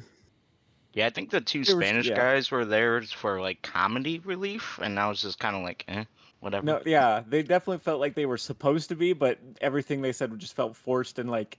[0.92, 2.16] Yeah, I think the two There was- Spanish yeah.
[2.16, 6.04] guys were there for like comedy relief, and I was just kind of like, eh,
[6.40, 6.66] whatever.
[6.66, 10.38] No, yeah, they definitely felt like they were supposed to be, but everything they said
[10.38, 11.58] just felt forced and like,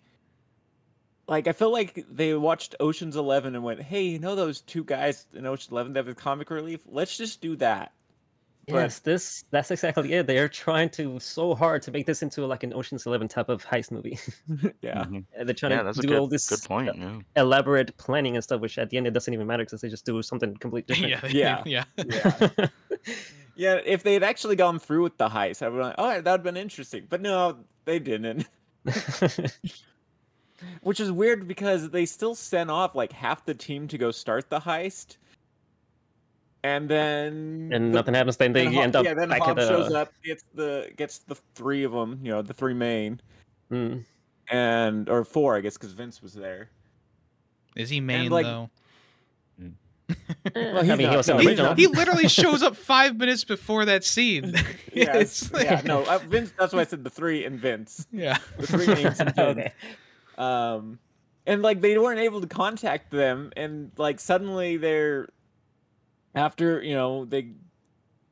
[1.28, 4.84] like I feel like they watched Ocean's Eleven and went, "Hey, you know those two
[4.84, 6.82] guys in Ocean's Eleven that have comic relief?
[6.86, 7.94] Let's just do that."
[8.68, 10.28] But- Yes, this that's exactly it.
[10.28, 13.66] They're trying to so hard to make this into like an Ocean's Eleven type of
[13.66, 14.20] heist movie.
[14.82, 15.26] yeah, Mhm.
[15.36, 16.90] And They're trying Yeah, to do good, all this good point.
[16.90, 17.20] uh, Yeah.
[17.38, 20.06] elaborate planning and stuff, which at the end it doesn't even matter because they just
[20.06, 21.34] do something completely different.
[21.34, 21.84] yeah, Yeah.
[21.98, 22.24] yeah.
[22.58, 22.68] yeah,
[23.56, 23.80] yeah.
[23.84, 26.28] If they had actually gone through with the heist, I would like, oh, that would
[26.28, 27.08] have been interesting.
[27.10, 28.48] But no, they didn't.
[30.84, 34.50] Which is weird because they still sent off like half the team to go start
[34.52, 35.18] the heist,
[36.64, 38.38] and then and the- nothing happens.
[38.38, 39.68] Then they then Hob- end up yeah, then back at Hobbs the.
[39.68, 43.20] shows up, gets the gets the three of them, you know, the three main,
[43.72, 44.04] Mm.
[44.50, 46.70] and or four, I guess, because Vince was there.
[47.76, 48.70] Is he main like- though?
[50.56, 51.66] Well, I he's mean, he not- was no, the original.
[51.68, 51.78] not.
[51.78, 54.54] He literally shows up five minutes before that scene.
[54.94, 56.52] Yeah, It's it's- yeah, no, uh, Vince.
[56.60, 58.06] That's why I said the three and Vince.
[58.12, 58.38] Yeah.
[58.58, 59.60] The three names and Vince.
[59.60, 59.74] okay.
[60.38, 61.00] um
[61.48, 65.30] and like they weren't able to contact them and like suddenly they're
[66.36, 67.50] after you know they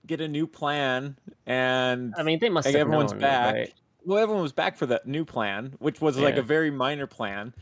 [0.05, 3.53] get a new plan and I mean, they must like everyone's known, back.
[3.53, 3.73] right?
[4.05, 7.53] well everyone was back for that new plan which was like a very minor plan.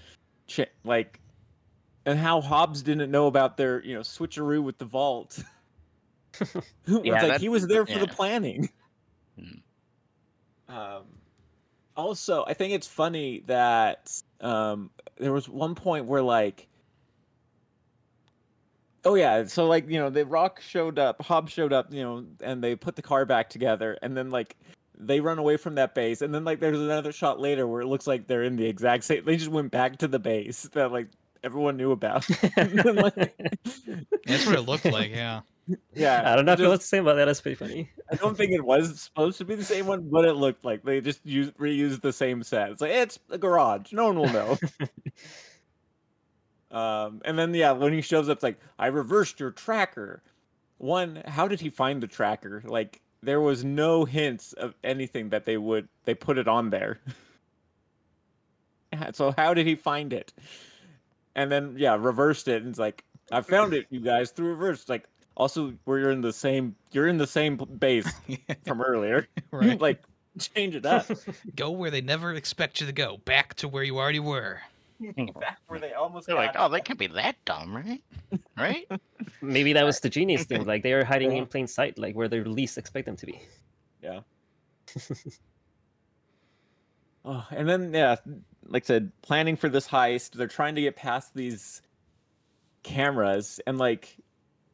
[0.84, 1.19] Like
[2.06, 5.43] and how hobbs didn't know about their you know switcheroo with the vault.
[6.88, 8.13] Yeah, like he was there for the yeah.
[8.13, 8.69] planning.
[10.69, 11.04] Um,
[11.95, 16.66] also, I think it's funny that um, there was one point where like,
[19.08, 22.26] oh yeah, so like you know, the Rock showed up, Hobbs showed up, you know,
[22.41, 24.58] and they put the car back together, and then like
[25.00, 27.88] they run away from that base, and then like there's another shot later where it
[27.88, 29.24] looks like they're in the exact same.
[29.24, 31.08] They just went back to the base that like
[31.43, 32.28] everyone knew about.
[32.56, 33.36] Then, like-
[34.26, 35.12] That's what it looked like.
[35.12, 35.41] Yeah.
[35.93, 37.26] yeah, I don't know if just- what's to say about that.
[37.26, 37.89] That's pretty funny.
[38.12, 40.84] I don't think it was supposed to be the same one, but it looked like
[40.84, 42.72] they just used reused the same set.
[42.72, 43.93] It's like it's a garage.
[43.93, 44.58] No one will know.
[46.71, 50.21] um, and then yeah, when he shows up, it's like I reversed your tracker.
[50.77, 52.62] One, how did he find the tracker?
[52.65, 56.99] Like there was no hints of anything that they would they put it on there.
[59.13, 60.34] So how did he find it?
[61.36, 64.82] And then yeah, reversed it and it's like I found it, you guys, through reverse.
[64.82, 65.03] It's like
[65.36, 68.10] also we're in the same you're in the same base
[68.65, 69.27] from earlier.
[69.51, 69.80] right.
[69.80, 70.01] like
[70.39, 71.06] change it up.
[71.56, 73.17] Go where they never expect you to go.
[73.25, 74.62] Back to where you already were.
[75.39, 78.03] Back where they almost They're like, oh, they can't be that dumb, right?
[78.57, 78.88] Right?
[79.41, 80.65] Maybe that was the genius thing.
[80.65, 81.39] Like they are hiding Yeah.
[81.39, 83.41] in plain sight, like where they least expect them to be.
[84.01, 84.21] Yeah.
[87.25, 88.15] oh, and then yeah,
[88.67, 91.81] like I said, planning for this heist, they're trying to get past these
[92.83, 94.15] cameras and like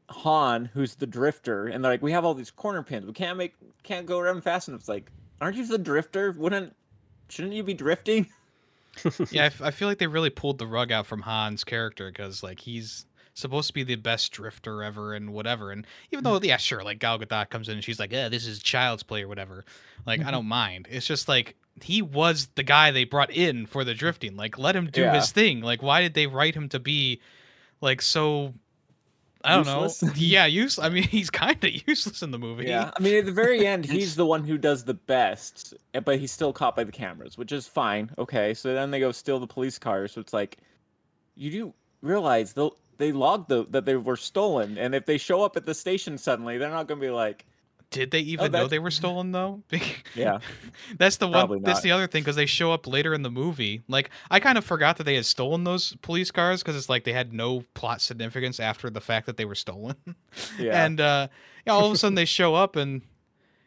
[0.09, 3.05] Han, who's the drifter, and they're like, we have all these corner pins.
[3.05, 4.81] We can't make can't go around fast enough.
[4.81, 6.31] It's like, aren't you the drifter?
[6.33, 6.75] Wouldn't
[7.29, 8.27] shouldn't you be drifting?
[9.31, 12.11] Yeah, I, f- I feel like they really pulled the rug out from Han's character
[12.11, 15.71] because like he's supposed to be the best drifter ever and whatever.
[15.71, 18.45] And even though yeah, sure, like Gal Gadot comes in and she's like, yeah, this
[18.45, 19.65] is child's play or whatever.
[20.05, 20.31] Like I mm-hmm.
[20.31, 20.87] don't mind.
[20.89, 24.35] It's just like he was the guy they brought in for the drifting.
[24.35, 25.15] Like let him do Yeah.
[25.15, 25.61] his thing.
[25.61, 27.21] Like why did they write him to be
[27.81, 28.53] like so?
[29.43, 30.03] I don't Useless?
[30.03, 30.11] know.
[30.15, 30.79] Yeah, use.
[30.79, 32.65] I mean, he's kind of useless in the movie.
[32.65, 35.99] Yeah, I mean, at the very end, he's the one who does the best, eh,
[35.99, 38.09] but he's still caught by the cameras, which is fine.
[38.17, 40.07] Okay, so then they go steal the police car.
[40.07, 40.57] So it's like,
[41.35, 45.43] you do realize they they logged the that they were stolen, and if they show
[45.43, 47.45] up at the station suddenly, they're not going to be like,
[47.93, 49.61] Did they even know they were stolen though?
[50.15, 50.39] yeah,
[50.97, 51.61] that's the one.
[51.61, 53.83] That's the other thing because they show up later in the movie.
[53.87, 57.03] Like I kind of forgot that they had stolen those police cars because it's like
[57.03, 59.95] they had no plot significance after the fact that they were stolen.
[60.59, 61.27] yeah, And uh,
[61.65, 63.01] yeah, all of a sudden they show up and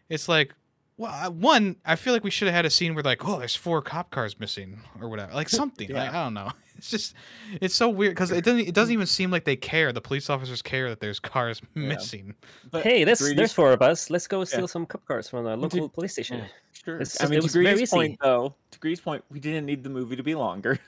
[0.08, 0.52] it's like,
[0.98, 3.56] well, one, I feel like we should have had a scene where like, oh, there's
[3.56, 5.88] four cop cars missing or whatever, like something.
[5.88, 6.20] Like, Yeah.
[6.20, 6.50] I don't know.
[6.78, 7.14] It's just,
[7.62, 9.94] it's so weird because it doesn't, it doesn't even seem like they care.
[9.94, 11.86] The police officers care that there's cars Yeah.
[11.88, 12.34] missing.
[12.70, 14.10] but hey, there's there's four of us.
[14.10, 16.44] Let's go steal some cop cars from a Did- local police station.
[16.74, 16.98] Sure.
[17.00, 17.96] It's I mean, it to was very Grease easy.
[17.96, 20.78] point though, to Greedy's point, we didn't need the movie to be longer.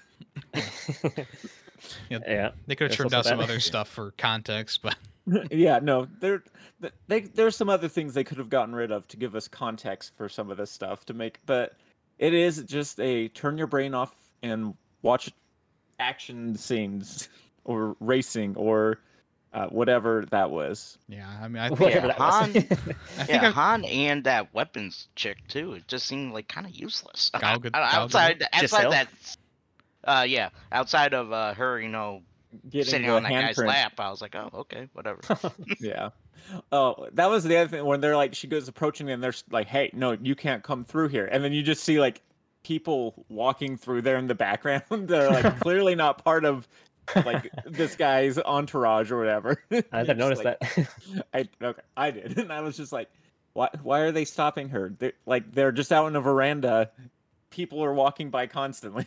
[2.11, 2.51] Yeah.
[2.67, 3.45] They could have There's trimmed out some that.
[3.45, 4.97] other stuff for context, but
[5.51, 6.43] yeah, no, there,
[6.81, 9.49] th- they, there's some other things they could have gotten rid of to give us
[9.49, 11.75] context for some of this stuff to make, but
[12.19, 15.31] it is just a turn your brain off and watch
[16.01, 17.29] action scenes
[17.65, 18.99] or racing or
[19.55, 20.99] uh, whatever that was.
[21.09, 22.57] yeah, I mean, I think, Whatever Yeah, that was.
[23.19, 25.73] I think yeah, I, Han and that weapons chick too.
[25.73, 27.31] It just seemed like kind of useless.
[27.39, 28.93] Gal Gad- Gal outside, Giselle?
[28.93, 29.09] outside that.
[30.09, 32.23] Uh, yeah, outside of uh, her, you know,
[32.71, 33.67] Getting sitting on that guy's handprint.
[33.69, 35.21] lap, I was like, oh, okay, whatever.
[35.81, 36.11] Yeah.
[36.73, 39.67] Oh, that was the other thing when they're like, she goes approaching and they're like,
[39.67, 41.27] hey, no, you can't come through here.
[41.27, 42.23] And then you just see like
[42.63, 44.83] people walking through there in the background.
[44.91, 46.67] they're like clearly not part of
[47.27, 49.63] like this guy's entourage or whatever.
[49.93, 50.59] I didn't notice that.
[51.35, 53.09] I okay, I did, and I was just like,
[53.53, 53.69] why?
[53.83, 54.95] Why are they stopping her?
[54.99, 56.91] They're, like they're just out in a veranda.
[57.51, 59.07] People are walking by constantly.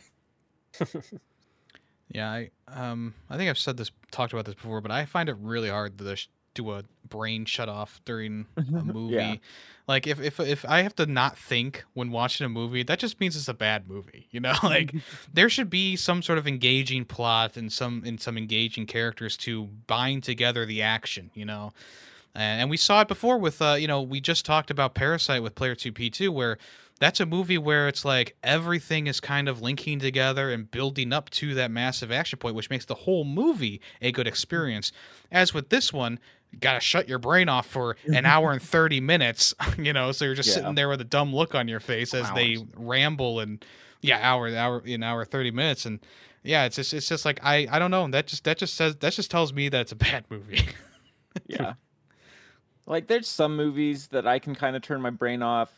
[2.09, 5.29] Yeah, I, um, I think I've said this, talked about this before, but I find
[5.29, 9.41] it really hard to sh- do a brain shut off during a movie.
[9.87, 13.19] Like if, if if I have to not think when watching a movie, that just
[13.19, 14.27] means it's a bad movie.
[14.31, 14.95] You know, like
[15.33, 19.65] there should be some sort of engaging plot and some and some engaging characters to
[19.87, 21.31] bind together the action.
[21.33, 21.73] You know,
[22.35, 25.43] and, and we saw it before with uh, you know, we just talked about Parasite
[25.43, 26.57] with Player Two P two, where
[26.99, 31.29] that's a movie where it's like everything is kind of linking together and building up
[31.31, 34.91] to that massive action point, which makes the whole movie a good experience.
[35.31, 36.19] As with this one,
[36.51, 40.25] you gotta shut your brain off for an hour and 30 minutes, you know, so
[40.25, 40.55] you're just Yeah.
[40.55, 43.65] sitting there with a dumb look on your face as they ramble and
[44.01, 45.85] yeah, hour, hour, an hour, 30 minutes.
[45.87, 45.99] And
[46.43, 48.07] yeah, it's just, it's just like, I, I don't know.
[48.09, 50.65] That just, that just says, that just tells me that it's a bad movie.
[51.47, 51.73] yeah.
[52.85, 55.71] Like there's some movies that I can kind of turn my brain off.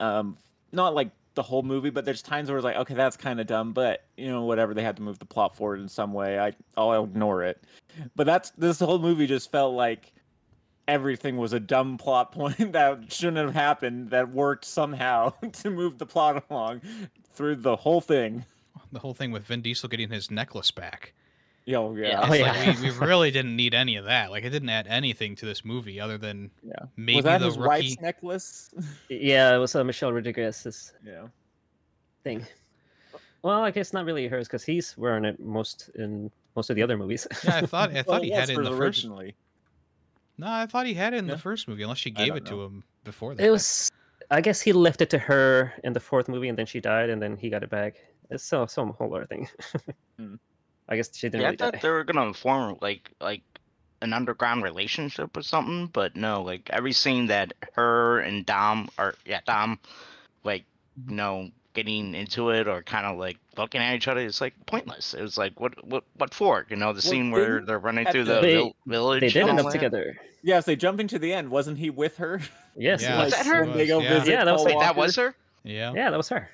[0.00, 0.36] Um,
[0.72, 3.46] not like the whole movie, but there's times where it's like, okay, that's kind of
[3.46, 4.74] dumb, but you know, whatever.
[4.74, 6.38] They had to move the plot forward in some way.
[6.38, 7.62] I I'll ignore it.
[8.14, 10.12] But that's this whole movie just felt like
[10.88, 15.98] everything was a dumb plot point that shouldn't have happened that worked somehow to move
[15.98, 16.80] the plot along
[17.32, 18.44] through the whole thing.
[18.92, 21.12] The whole thing with Vin Diesel getting his necklace back.
[21.68, 22.08] Yo, yeah.
[22.08, 22.20] Yeah.
[22.30, 22.52] Oh, yeah.
[22.52, 24.30] like we, we really didn't need any of that.
[24.30, 26.72] Like it didn't add anything to this movie other than Yeah.
[26.96, 27.68] maybe was that the his rookie.
[27.68, 28.70] wife's necklace?
[29.10, 31.26] yeah, it was uh, Michelle Rodriguez's yeah.
[32.22, 32.46] thing.
[33.42, 36.82] Well, I guess not really hers because he's wearing it most in most of the
[36.82, 37.26] other movies.
[37.44, 38.80] Yeah, I thought I Well, thought he had it in hers the first.
[39.04, 39.34] originally.
[40.38, 41.34] No, I thought he had it in Yeah.
[41.34, 43.44] the first movie, unless she gave don't it to him before that.
[43.44, 43.90] it was,
[44.30, 47.10] I guess he left it to her in the fourth movie, and then she died,
[47.10, 47.96] and then he got it back.
[48.30, 49.48] It's so some whole other thing.
[50.18, 50.34] Hmm.
[50.88, 51.78] I guess she didn't Yeah, I thought die.
[51.82, 53.42] they were gonna form like like
[54.02, 56.42] an underground relationship or something, but no.
[56.42, 59.78] Like every scene that her and Dom are yeah Dom,
[60.44, 60.64] like
[61.08, 64.54] you know getting into it or kind of like looking at each other, it's like
[64.66, 65.12] pointless.
[65.14, 66.66] It was like what what what for?
[66.70, 69.20] You know the scene where didn't- they're running through the- the They- village.
[69.20, 70.16] They did end up together.
[70.42, 71.50] Yes, they jump into the end.
[71.50, 72.40] Wasn't he with her?
[72.76, 73.20] Yes, Yeah.
[73.20, 73.64] it Was that her?
[73.64, 74.18] When they go Yeah.
[74.20, 75.34] visit Yeah, that was like- Wait, that was her.
[75.64, 75.92] yeah.
[75.94, 76.48] Yeah, that was her.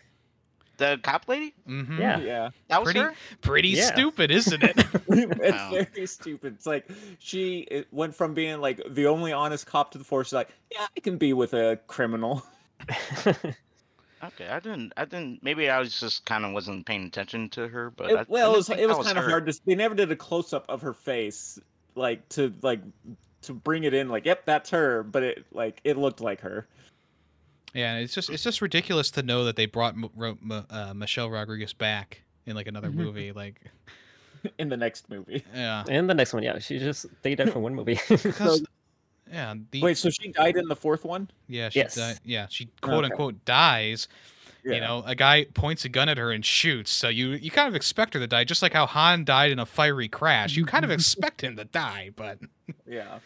[0.79, 1.55] The cop lady.
[1.67, 2.19] hmm Yeah.
[2.19, 2.51] Yeah.
[2.69, 3.15] That was Pretty- her.
[3.41, 3.93] Pretty Yeah.
[3.93, 4.75] stupid, isn't it?
[5.09, 5.71] it's Wow.
[5.95, 6.55] very stupid.
[6.55, 10.33] It's like she it went from being like the only honest cop to the force.
[10.33, 12.43] Like, yeah, I can be with a criminal.
[14.25, 14.93] Okay, I didn't.
[14.97, 15.43] I didn't.
[15.43, 18.25] Maybe I was just kind of wasn't paying attention to her, but It- I, I
[18.29, 19.61] well, it was it was that kind of hard to.
[19.67, 21.59] They never did a close up of her face,
[21.97, 22.81] like to like
[23.43, 24.09] to bring it in.
[24.09, 25.03] Like, yep, that's her.
[25.03, 26.69] But it like it looked like her.
[27.75, 31.31] Yeah, it's just it's just ridiculous to know that they brought M- M- uh, Michelle
[31.31, 32.95] Rodriguez back in like another Mhm.
[32.95, 33.33] movie.
[33.33, 33.61] Like,
[34.59, 35.45] in the next movie.
[35.55, 37.99] yeah, and the next one, yeah, she just they died from one movie.
[38.09, 38.65] because
[39.33, 41.31] yeah, the Wait, so she died in the fourth one?
[41.47, 41.95] yeah she Yes.
[41.95, 43.13] di- yeah she quote Okay.
[43.13, 44.09] unquote dies.
[44.65, 44.75] Yeah.
[44.75, 46.93] You know, a guy points a gun at her and shoots.
[46.93, 49.59] So you you kind of expect her to die, just like how Han died in
[49.59, 50.55] a fiery crash.
[50.57, 52.39] You kind of expect him to die, but
[52.89, 53.19] Yeah.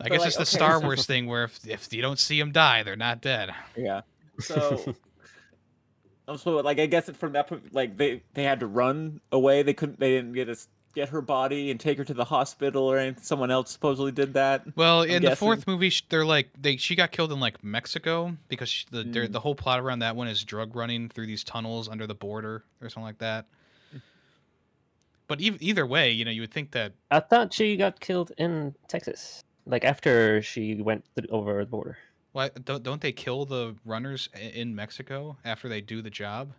[0.00, 2.18] I guess like, it's the okay, Star so- Wars thing where if if you don't
[2.18, 3.50] see them die, they're not dead.
[3.76, 4.02] Yeah.
[4.40, 4.94] So.
[6.38, 9.62] So like I guess it from that point like they they had to run away.
[9.62, 10.00] They couldn't.
[10.00, 13.22] They didn't get us get her body and take her to the hospital or anything.
[13.22, 14.64] Someone else supposedly did that.
[14.74, 18.70] Well, in the fourth movie, they're like they she got killed in like Mexico because
[18.70, 19.32] she, the Mm.
[19.32, 22.64] the whole plot around that one is drug running through these tunnels under the border
[22.80, 23.46] or something like that.
[25.26, 28.32] But ev- either way, you know, you would think that I thought she got killed
[28.38, 31.96] in Texas, like after she went th- over the border.
[32.32, 36.52] why don't don't they kill the runners in Mexico after they do the job?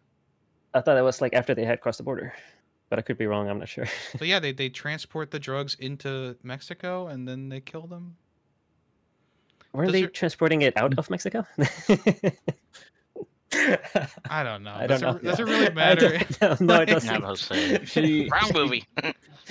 [0.73, 2.33] I thought it was like after they had crossed the border,
[2.89, 3.49] but I could be wrong.
[3.49, 3.85] I'm not sure.
[4.19, 8.15] So yeah, they they transport the drugs into Mexico and then they kill them.
[9.73, 11.45] Weren't they your- transporting it out of Mexico?
[14.29, 14.73] I don't know.
[14.75, 15.29] I does, don't it, know.
[15.31, 16.19] does it really I matter?
[16.39, 17.09] don't- no, it doesn't.
[17.21, 17.85] Yeah, I was saying.
[17.85, 18.85] She Brown movie.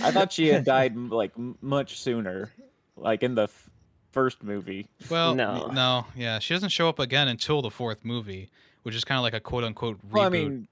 [0.02, 1.32] I thought she had died like
[1.62, 2.52] much sooner,
[2.96, 3.70] like in the f-
[4.12, 4.88] first movie.
[5.10, 5.66] Well, No.
[5.68, 8.50] no, yeah, she doesn't show up again until the fourth movie,
[8.82, 10.12] which is kind of like a quote unquote reboot.
[10.12, 10.68] Well, I mean,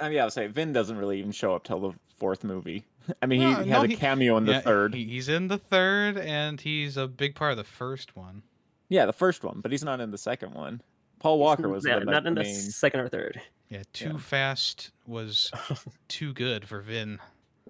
[0.00, 2.42] I mean, yeah, I would say Vin doesn't really even show up till the fourth
[2.44, 2.84] movie.
[3.22, 4.94] I mean, No, he, he no, has he- a cameo in the Yeah, third.
[4.94, 8.42] he's in the third, and he's a big part of the first one.
[8.88, 10.82] Yeah, the first one, but he's not in the second one.
[11.18, 12.54] Paul Walker was yeah, not in the main.
[12.54, 13.40] second or third.
[13.68, 14.18] Yeah, Too Yeah.
[14.18, 15.50] Fast was
[16.08, 17.20] too good for Vin.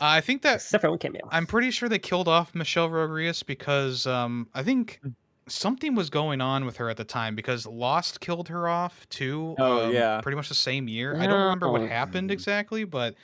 [0.00, 1.28] Uh, I think that Except for one cameo.
[1.30, 5.10] I'm pretty sure they killed off Michelle Rodriguez because um, I think Hmm.
[5.48, 9.56] something was going on with her at the time because Lost killed her off too.
[9.58, 10.20] Oh, um, yeah.
[10.20, 11.16] pretty much the same year.
[11.16, 13.14] I don't remember what happened exactly, but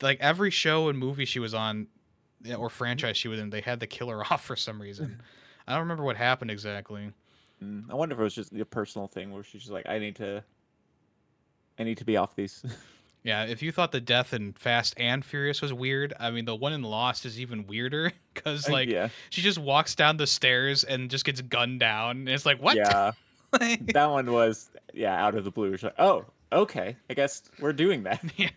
[0.00, 1.88] like every show and movie she was on
[2.56, 5.20] or franchise she was in, they had to kill her off for some reason.
[5.66, 7.12] I don't remember what happened exactly.
[7.90, 10.16] I wonder if it was just a personal thing where she's just like, I need
[10.16, 10.42] to,
[11.78, 12.64] I need to be off these.
[13.24, 16.56] Yeah, if you thought the death in Fast and Furious was weird, I mean the
[16.56, 20.26] one in Lost is even weirder because uh, like yeah, she just walks down the
[20.26, 22.16] stairs and just gets gunned down.
[22.18, 22.76] And it's like what?
[22.76, 23.12] yeah,
[23.60, 25.76] Like- that one was yeah out of the blue.
[25.76, 28.22] She's like, oh, okay, I guess we're doing that.
[28.36, 28.48] Yeah.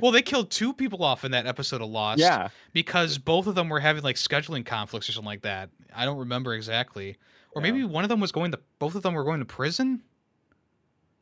[0.00, 2.18] well, they killed two people off in that episode of Lost.
[2.20, 5.70] Yeah, Because both of them were having like scheduling conflicts or something like that.
[5.94, 7.16] I don't remember exactly.
[7.54, 7.70] Or Yeah.
[7.70, 8.60] maybe one of them was going to.
[8.78, 10.02] Both of them were going to prison.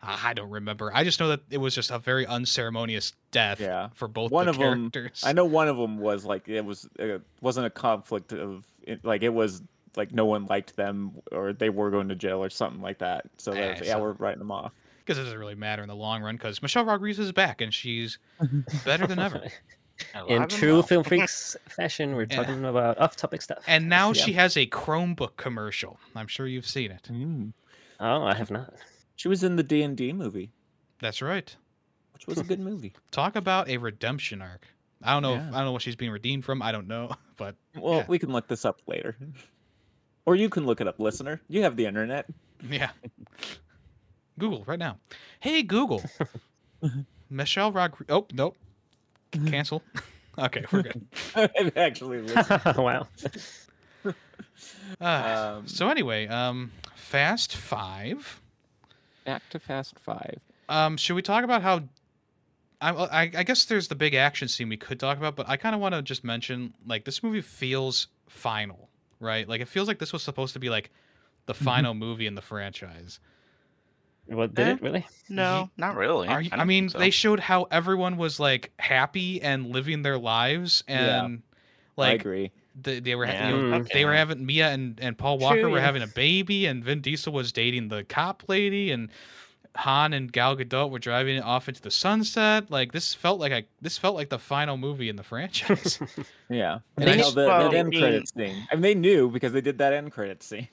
[0.03, 0.91] I don't remember.
[0.93, 3.91] I just know that it was just a very unceremonious death Yeah.
[3.95, 5.23] for both One the of 'em- characters.
[5.25, 9.05] I know one of them was like it was it wasn't a conflict of it,
[9.05, 9.63] like it was
[9.97, 13.27] like no one liked them or they were going to jail or something like that.
[13.39, 14.73] So that was, Eh, yeah, we're writing them off.
[15.05, 16.35] because it doesn't really matter in the long run.
[16.37, 18.19] Because Michelle Rodriguez is back and she's
[18.85, 19.43] better than ever.
[20.29, 20.83] In true well.
[20.83, 22.37] film Freakz fashion, we're Yeah.
[22.37, 23.59] talking about off-topic stuff.
[23.69, 24.25] And now Yeah.
[24.25, 26.01] she has a Chromebook commercial.
[26.17, 27.09] I'm sure you've seen it.
[27.13, 27.53] Mm.
[28.01, 28.75] Oh, I have not.
[29.17, 30.51] She was in the D and D movie,
[31.01, 31.55] That's right.
[32.15, 32.93] which was a good movie.
[33.11, 34.67] Talk about a redemption arc.
[35.03, 35.35] I don't know.
[35.35, 36.63] If, I don't know what she's being redeemed from.
[36.63, 38.05] I don't know, but Well, Yeah.
[38.09, 39.17] we can look this up later.
[40.25, 41.41] Or you can look it up, listener.
[41.49, 42.27] You have the internet.
[42.71, 42.91] yeah.
[44.39, 44.99] Google right now.
[45.41, 46.01] Hey Google,
[47.29, 48.07] Michelle Rodriguez.
[48.09, 48.57] Oh nope,
[49.47, 49.83] cancel.
[50.39, 51.05] okay, we're good.
[51.35, 52.23] I've actually
[52.77, 53.09] wow.
[55.01, 58.41] Uh, Um, so anyway, um, Fast Five.
[59.25, 60.39] Back to Fast Five.
[60.69, 61.83] Um, should we talk about how?
[62.81, 65.57] I, I I guess there's the big action scene we could talk about, but I
[65.57, 68.89] kind of want to just mention like this movie feels final,
[69.21, 69.49] right?
[69.49, 70.91] Like it feels like this was supposed to be like
[71.47, 73.21] the final movie in the franchise.
[74.27, 74.71] What did Eh?
[74.73, 75.07] it really?
[75.29, 76.29] No, not really.
[76.29, 76.99] Are you, I, don't mean, so.
[76.99, 81.29] they showed how everyone was like happy and living their lives, Yeah.
[81.97, 82.53] like I agree.
[82.81, 83.93] They, they were Yeah, you know, Mm.
[83.93, 85.85] they were having Mia and, and Paul Walker True, were yeah.
[85.85, 89.09] having a baby, and Vin Diesel was dating the cop lady, and
[89.77, 92.71] Han and Gal Gadot were driving it off into the sunset.
[92.71, 95.99] Like this felt like a this felt like the final movie in the franchise.
[96.51, 96.81] Yeah.
[96.99, 98.69] And And I I know the, well, that end being- credit scene.
[98.71, 100.69] I mean, they knew because they did that end credits scene.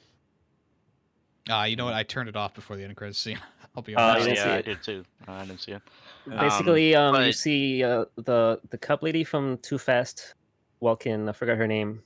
[1.49, 1.93] Ah, you know what?
[1.93, 3.39] I turned it off before the end credits scene.
[3.75, 4.27] I'll be Oh, honest.
[4.27, 5.05] you yeah, I did too.
[5.27, 5.81] I didn't see it.
[6.27, 10.33] Basically, um, you but- see uh, the the cup lady from Too Fast
[10.79, 11.27] walk in.
[11.29, 12.03] I forgot her name.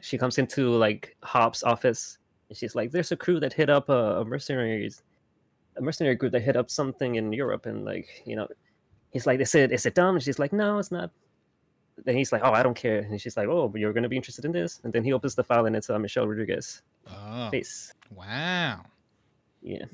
[0.00, 3.88] She comes into like Hobbs' office, and she's like, "There's a crew that hit up
[3.88, 5.02] a, a mercenaries,
[5.76, 8.48] a mercenary group that hit up something in Europe, and like, you know."
[9.10, 11.10] He's like, "Is it is it dumb?" And she's like, "No, it's not."
[12.04, 14.16] Then he's like, "Oh, I don't care." And she's like, "Oh, but you're gonna be
[14.16, 17.50] interested in this?" And then he opens the file, and it's uh, Michelle Rodriguez Oh,
[17.50, 17.92] face.
[18.14, 18.80] wow.
[19.60, 19.84] Yeah.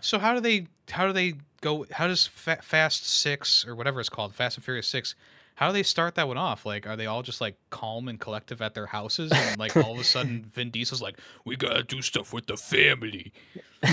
[0.00, 1.84] So how do they how do they go?
[1.90, 5.14] How does Fa- Fast Six or whatever it's called, Fast and Furious Six?
[5.56, 6.66] How do they start that one off?
[6.66, 9.92] Like, are they all just like calm and collective at their houses, and like all
[9.92, 13.32] of a sudden Vin Diesel's like, "We gotta do stuff with the family."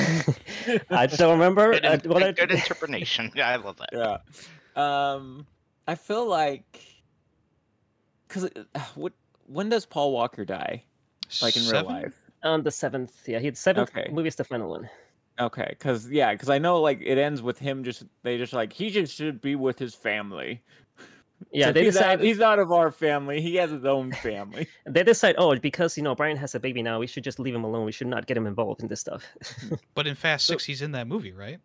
[0.89, 1.73] I don't remember.
[1.73, 3.31] Good, uh, what I- good interpretation.
[3.35, 3.89] Yeah, I love that.
[3.93, 4.17] Yeah.
[5.13, 5.45] Um,
[5.87, 6.81] I feel like
[8.27, 8.49] because
[8.95, 9.13] what
[9.47, 10.83] when does Paul Walker die?
[11.41, 12.13] Like in real life?
[12.43, 14.09] on the seventh, yeah, he had seventh Okay.
[14.11, 14.89] movie is the final one.
[15.39, 18.73] Okay, because yeah, because I know like it ends with him just they just like
[18.73, 20.61] he just should be with his family.
[21.51, 23.41] Yeah, So they he's decide out, he's out of our family.
[23.41, 24.67] He has his own family.
[24.85, 27.55] they decide, oh, because you know Brian has a baby now, we should just leave
[27.55, 27.85] him alone.
[27.85, 29.25] We should not get him involved in this stuff.
[29.95, 31.59] But in Fast Six, he's in that movie, right?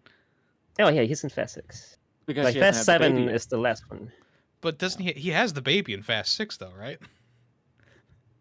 [0.79, 1.97] oh yeah, he's in Fast Six.
[2.27, 4.12] because like Fast had the Seven is the last one.
[4.61, 5.12] But doesn't he?
[5.12, 6.99] He has the baby in Fast Six, though, right?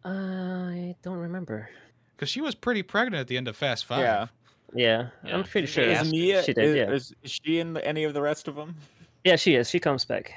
[0.04, 1.70] Uh, I don't remember.
[2.16, 4.00] Because she was pretty pregnant at the end of Fast Five.
[4.00, 4.28] Yeah.
[4.74, 5.86] Yeah, Yeah, I'm pretty sure.
[5.86, 6.02] did.
[6.02, 6.92] Is Mia she did, is, yeah.
[6.92, 8.76] is, is she in any of the rest of them?
[9.24, 9.70] Yeah, she is.
[9.70, 10.34] She comes back.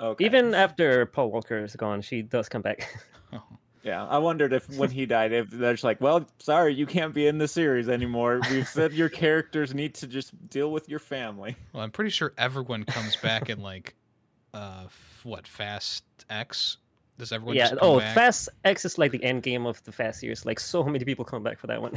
[0.00, 0.24] Okay.
[0.24, 2.88] Even after Paul Walker is gone, she does come back.
[3.32, 3.42] Oh.
[3.82, 7.12] yeah, I wondered if when he died, if they're just like, well, sorry, you can't
[7.14, 8.40] be in the series anymore.
[8.50, 11.56] We've said your characters need to just deal with your family.
[11.72, 13.94] Well, I'm pretty sure everyone comes back in like,
[14.54, 16.78] uh, f- what Fast X?
[17.18, 17.56] Does everyone?
[17.56, 17.68] yeah.
[17.68, 18.14] Just come Oh, back?
[18.14, 20.44] Fast X is like the end game of the Fast series.
[20.46, 21.92] Like so many people come back for that one.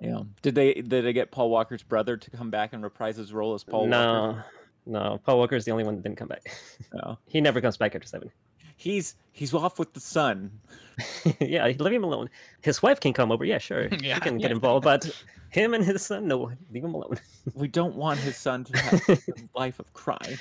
[0.00, 0.20] Yeah.
[0.42, 3.54] Did they did they get Paul Walker's brother to come back and reprise his role
[3.54, 4.44] as Paul Walker?
[4.88, 5.18] No, no.
[5.18, 6.50] Paul Walker is the only one that didn't come back.
[6.94, 7.18] No.
[7.26, 8.30] he never comes back after seven.
[8.76, 10.50] He's he's off with the son.
[11.40, 12.30] yeah, leave him alone.
[12.62, 13.44] His wife can come over.
[13.44, 13.88] Yeah, sure.
[14.00, 14.14] Yeah.
[14.14, 15.10] He can get involved, but
[15.50, 17.18] him and his son, no, leave him alone.
[17.54, 19.18] We don't want his son to have a
[19.54, 20.38] life of crime.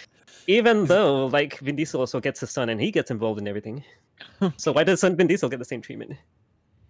[0.47, 3.83] Even though, like, Vin Diesel also gets his son and he gets involved in everything.
[4.57, 6.13] so why does son Vin Diesel get the same treatment?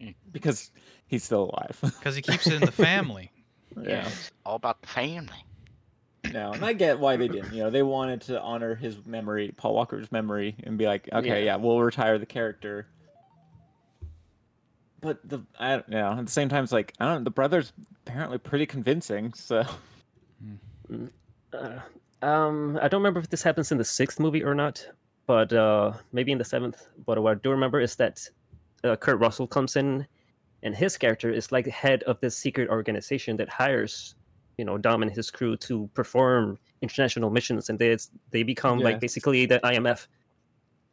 [0.01, 0.09] Hmm.
[0.31, 0.71] Because
[1.07, 1.77] he's still alive.
[1.81, 3.31] because he keeps it in the family.
[3.81, 5.43] Yeah, it's all about the family.
[6.33, 7.53] No, and I get why they didn't.
[7.53, 11.43] You know, they wanted to honor his memory, Paul Walker's memory, and be like, okay,
[11.45, 11.53] Yeah.
[11.53, 12.87] yeah, we'll retire the character.
[14.99, 16.11] But the I don't know.
[16.13, 17.23] At the same time, it's like I don't.
[17.23, 17.71] The brother's
[18.05, 19.31] apparently pretty convincing.
[19.33, 19.63] So
[21.53, 21.79] Uh,
[22.21, 24.85] um, I don't remember if this happens in the sixth movie or not,
[25.27, 26.87] but uh, maybe in the seventh.
[27.05, 28.27] But what I do remember is that
[28.83, 30.05] uh, Kurt Russell comes in,
[30.63, 34.15] and his character is like the head of this secret organization that hires,
[34.57, 37.95] you know, Dom and his crew to perform international missions, and they
[38.31, 40.07] they become like basically the IMF,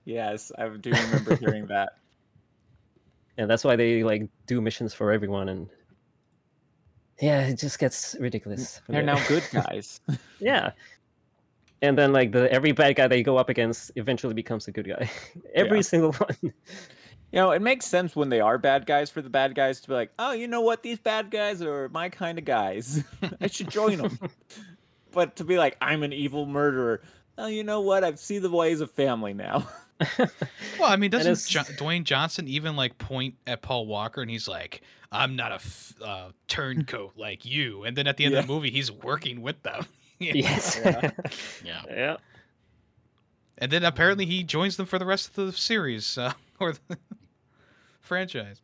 [0.04, 1.90] yes, I do remember hearing that.
[3.38, 5.68] and that's why they like do missions for everyone and.
[7.20, 8.80] Yeah, it just gets ridiculous.
[8.88, 9.14] Mm, they're there.
[9.14, 10.00] now good guys.
[10.40, 10.72] Yeah.
[11.80, 14.88] And then like the every bad guy they go up against eventually becomes a good
[14.88, 15.08] guy.
[15.54, 15.82] every Yeah.
[15.82, 16.52] single one.
[17.34, 19.88] You know, it makes sense when they are bad guys for the bad guys to
[19.88, 20.84] be like, oh, you know what?
[20.84, 23.02] These bad guys are my kind of guys.
[23.40, 24.16] I should join them.
[25.10, 27.02] but to be like, I'm an evil murderer.
[27.36, 28.04] Oh, you know what?
[28.04, 29.66] I see the ways of family now.
[30.78, 34.30] Well, I mean, doesn't it's- jo- Dwayne Johnson even like point at Paul Walker and
[34.30, 38.34] he's like, "I'm not a f- uh, turncoat like you," and then at the end
[38.34, 39.86] of the movie, he's working with them.
[40.18, 40.80] yes.
[40.84, 41.10] Yeah.
[41.64, 41.82] Yeah.
[41.88, 42.16] yeah.
[43.58, 46.98] and then apparently he joins them for the rest of the series uh, or the
[48.04, 48.60] franchise.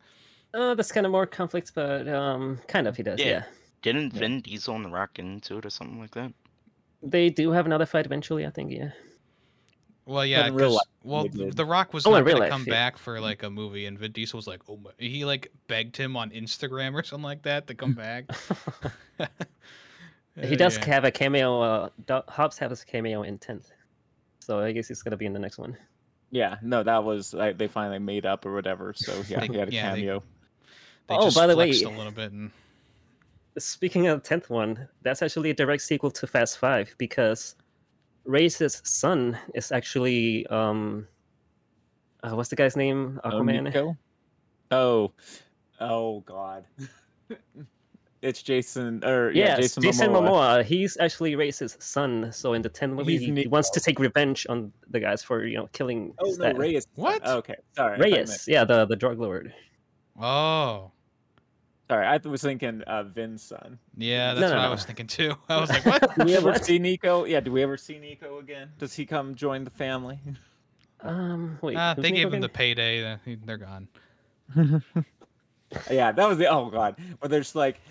[0.53, 3.19] Uh, that's kind of more conflict, but um, kind of he does.
[3.19, 3.25] Yeah.
[3.25, 3.43] Yeah.
[3.81, 4.19] Didn't Yeah.
[4.19, 6.33] Vin Diesel and The Rock get into it or something like that?
[7.03, 8.45] They do have another fight eventually.
[8.45, 8.71] I think.
[8.71, 8.91] Yeah.
[10.05, 11.27] Well, yeah, in life, well.
[11.29, 12.73] The Rock was Oh, in going to come yeah.
[12.73, 15.95] back for like a movie, and Vin Diesel was like, "Oh my!" He like begged
[15.95, 18.25] him on Instagram or something like that to come back.
[19.17, 20.85] he Uh, does yeah.
[20.85, 21.61] have a cameo.
[21.61, 23.71] Uh, Do- Hobbs has a cameo in tenth,
[24.39, 25.77] so I guess he's gonna be in the next one.
[26.31, 28.93] Yeah, no, that was like, they finally made up or whatever.
[28.95, 30.23] So yeah, They- he had a yeah, cameo.
[31.07, 32.31] They Oh, just by the way- flexed a little bit.
[32.31, 32.51] And...
[33.57, 37.55] Speaking of the tenth one, that's actually a direct sequel to Fast Five because
[38.23, 41.05] Reyes' son is actually um,
[42.23, 43.19] uh, what's the guy's name?
[43.25, 43.63] Oh, Aquaman.
[43.63, 43.97] Nico?
[44.71, 45.11] Oh,
[45.81, 46.63] oh God,
[48.21, 50.63] it's Jason or yeah, Yes, Jason, Momoa.
[50.63, 52.31] He's actually Reyes' son.
[52.31, 55.23] So in the 10th movie, He's he, he wants to take revenge on the guys
[55.23, 56.57] for you know killing Oh his no, dad.
[56.57, 56.87] Reyes.
[56.95, 57.25] What?
[57.27, 57.95] Okay, sorry.
[57.95, 59.53] I thought Reyes, yeah, the the drug lord.
[60.19, 60.91] Oh,
[61.89, 63.77] Sorry, I was thinking uh, Vin's son.
[63.97, 64.71] yeah, that's no, what I no.
[64.71, 65.35] was thinking too.
[65.49, 67.25] I was like, "What?" Do we ever see Nico?
[67.25, 68.69] Yeah, do we ever see Nico again?
[68.77, 70.19] Does he come join the family?
[71.03, 73.03] Um, wait, Uh, who's they Nico gave him the payday.
[73.13, 73.87] uh, They're gone.
[75.89, 76.95] yeah, that was the oh god.
[77.19, 77.81] Where they're just like,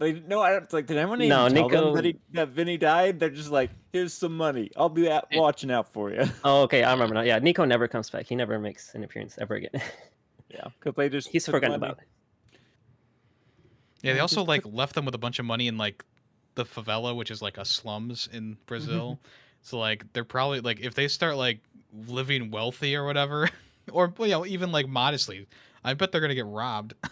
[0.00, 0.86] they no, I don't like.
[0.86, 3.20] Did anyone even No, tell Nico- them that he that Vinny died?
[3.20, 4.70] They're just like, here's some money.
[4.76, 6.24] I'll be out, watching out for you.
[6.42, 7.20] Oh, okay, I remember now.
[7.20, 8.26] Yeah, Nico never comes back.
[8.26, 9.70] He never makes an appearance ever again.
[10.52, 11.92] Yeah, because they just He's forgotten money.
[11.92, 12.00] about.
[14.02, 16.04] Yeah, they also like left them with a bunch of money in like
[16.56, 19.20] the favela, which is like a slums in Brazil.
[19.22, 19.28] Mm-hmm.
[19.62, 21.60] so like they're probably like if they start like
[21.92, 23.48] living wealthy or whatever,
[23.92, 25.46] or you know even like modestly,
[25.84, 26.94] I bet they're gonna get robbed.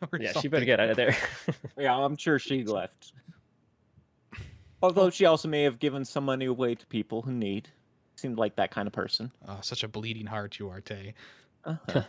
[0.12, 1.16] or Yeah, she better get out of there.
[1.78, 3.12] Yeah, I'm sure she left.
[4.82, 7.68] Although she also may have given some money away to people who need.
[8.16, 9.30] Seemed like that kind of person.
[9.46, 11.14] Oh, such a bleeding heart, you are, Tay.
[11.64, 12.02] Uh-huh.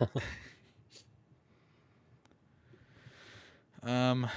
[3.84, 4.28] Um,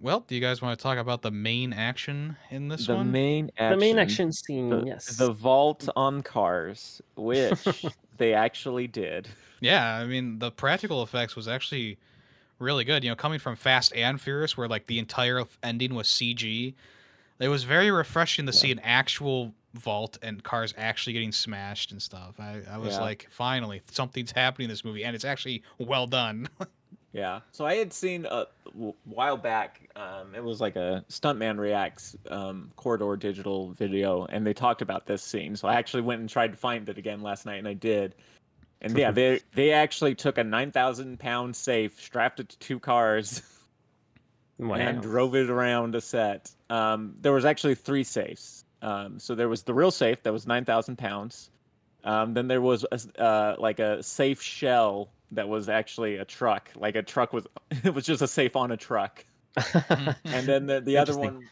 [0.00, 3.12] well, do you guys want to talk about the main action in this the one?
[3.12, 5.16] main action, the main action scene, the, yes.
[5.16, 9.28] the vault on cars, which they actually did.
[9.60, 11.98] Yeah, I mean the practical effects was actually
[12.58, 13.04] really good.
[13.04, 16.74] You know, coming from Fast and Furious, where like the entire ending was CG,
[17.38, 22.00] it was very refreshing to see an actual vault and cars actually getting smashed and
[22.00, 22.36] stuff.
[22.38, 23.00] I, I was Yeah.
[23.02, 26.48] like, finally, something's happening in this movie, and it's actually well done.
[27.12, 27.42] Yeah.
[27.52, 28.46] So I had seen a
[29.04, 29.88] while back.
[29.94, 35.06] Um, it was like a stuntman reacts um, corridor digital video, and they talked about
[35.06, 35.54] this scene.
[35.54, 38.16] So I actually went and tried to find it again last night, and I did.
[38.80, 42.78] And yeah, they they actually took a nine thousand pound safe, strapped it to two
[42.78, 43.42] cars,
[44.58, 44.76] Wow.
[44.76, 46.50] and drove it around a set.
[46.70, 48.64] Um, there was actually three safes.
[48.82, 51.50] Um, so there was the real safe that was nine thousand pounds.
[52.04, 56.24] Um, then there was a, s- uh, like a safe shell that was actually a
[56.24, 56.68] truck.
[56.76, 57.46] Like a truck was
[57.84, 59.24] it was just a safe on a truck.
[60.24, 61.48] And then the the other one,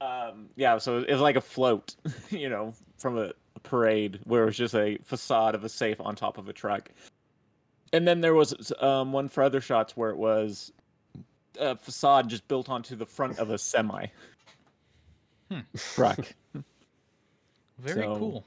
[0.00, 0.78] um, yeah.
[0.78, 1.96] So it was like a float,
[2.30, 3.32] you know, from a, a
[3.66, 6.90] parade where it was just a facade of a safe on top of a truck.
[7.92, 10.72] And then there was um, one for other shots where it was
[11.60, 14.06] a facade just built onto the front of a semi
[15.50, 15.60] Hmm.
[15.76, 16.18] truck.
[17.78, 18.44] very So- cool.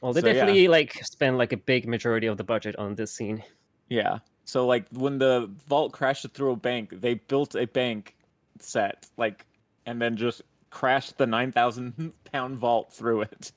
[0.00, 0.32] well, they so, yeah.
[0.34, 3.42] definitely like spend like a big majority of the budget on this scene.
[3.88, 4.18] Yeah.
[4.44, 8.14] So like when the vault crashed through a bank, they built a bank
[8.58, 9.46] set like,
[9.86, 13.52] and then just crashed the nine thousand pound vault through it.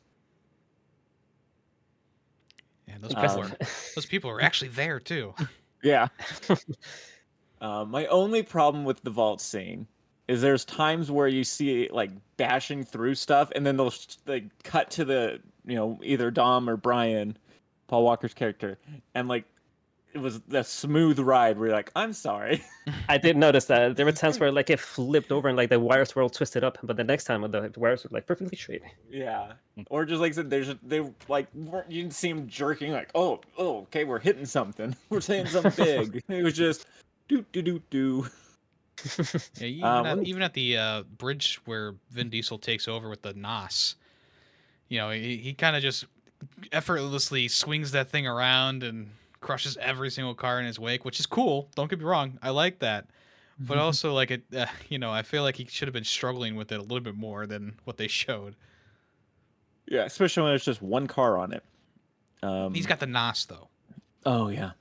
[2.88, 3.58] Yeah, those people are
[3.96, 5.34] those people are actually there too.
[5.84, 6.08] Yeah.
[7.62, 9.86] uh, my only problem with the vault scene
[10.28, 14.18] is there's times where you see it, like bashing through stuff, and then they'll sh-
[14.26, 17.38] like cut to the you know either Dom or Brian,
[17.88, 18.80] Paul Walker's character,
[19.14, 19.46] and like
[20.14, 21.58] it was a smooth ride.
[21.58, 22.64] Where you're like, I'm sorry.
[23.10, 25.80] I didn't notice that there were times where like it flipped over and like the
[25.80, 28.82] wires were all twisted up, but the next time the wires were like perfectly straight.
[29.12, 29.54] Yeah,
[29.90, 33.10] or just like I said, there's they like weren't- you didn't see him jerking like,
[33.16, 35.74] oh, oh, okay, we're hitting something, we're saying something
[36.12, 36.24] big.
[36.30, 36.86] it was just
[37.28, 38.28] do do do do.
[39.60, 43.22] Yeah, even, Um, at, even at the uh, bridge where Vin Diesel takes over with
[43.22, 43.96] the Nos,
[44.88, 46.06] you know, he, he kind of just
[46.72, 49.10] effortlessly swings that thing around and
[49.40, 51.70] crushes every single car in his wake, which is cool.
[51.76, 53.08] Don't get me wrong, I like that.
[53.60, 56.56] But also, like it, uh, you know, I feel like he should have been struggling
[56.56, 58.56] with it a little bit more than what they showed.
[59.88, 61.64] Yeah, especially when there's just one car on it.
[62.44, 63.70] Um, He's got the Nos though.
[64.26, 64.72] Oh yeah,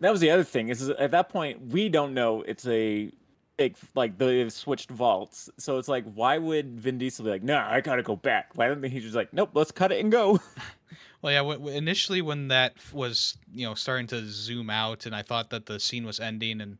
[0.00, 0.68] that was the other thing.
[0.68, 3.10] Is at that point we don't know it's a
[3.56, 7.56] big like they've switched vaults, so it's like why would Vin Diesel be like, no,
[7.58, 8.50] I gotta go back?
[8.54, 10.40] Why don't he just like, nope, let's cut it and go?
[11.22, 11.38] Well, yeah.
[11.38, 15.48] W- w- initially, when that was you know starting to zoom out, and I thought
[15.50, 16.76] that the scene was ending, and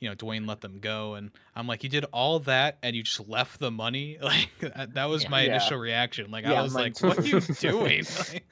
[0.00, 3.04] you know Dwayne let them go, and I'm like, you did all that, and you
[3.04, 4.18] just left the money.
[4.22, 5.28] Like that, that was Yeah.
[5.28, 5.50] my Yeah.
[5.52, 6.32] initial reaction.
[6.32, 7.06] Like I Yeah, was mine like, too.
[7.06, 8.04] what are you doing?
[8.18, 8.44] Like,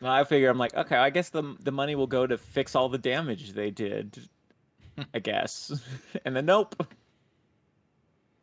[0.00, 2.76] Well, I figure I'm like, okay, I guess the the money will go to fix
[2.76, 4.28] all the damage they did.
[5.14, 5.72] I guess.
[6.24, 6.74] And then nope.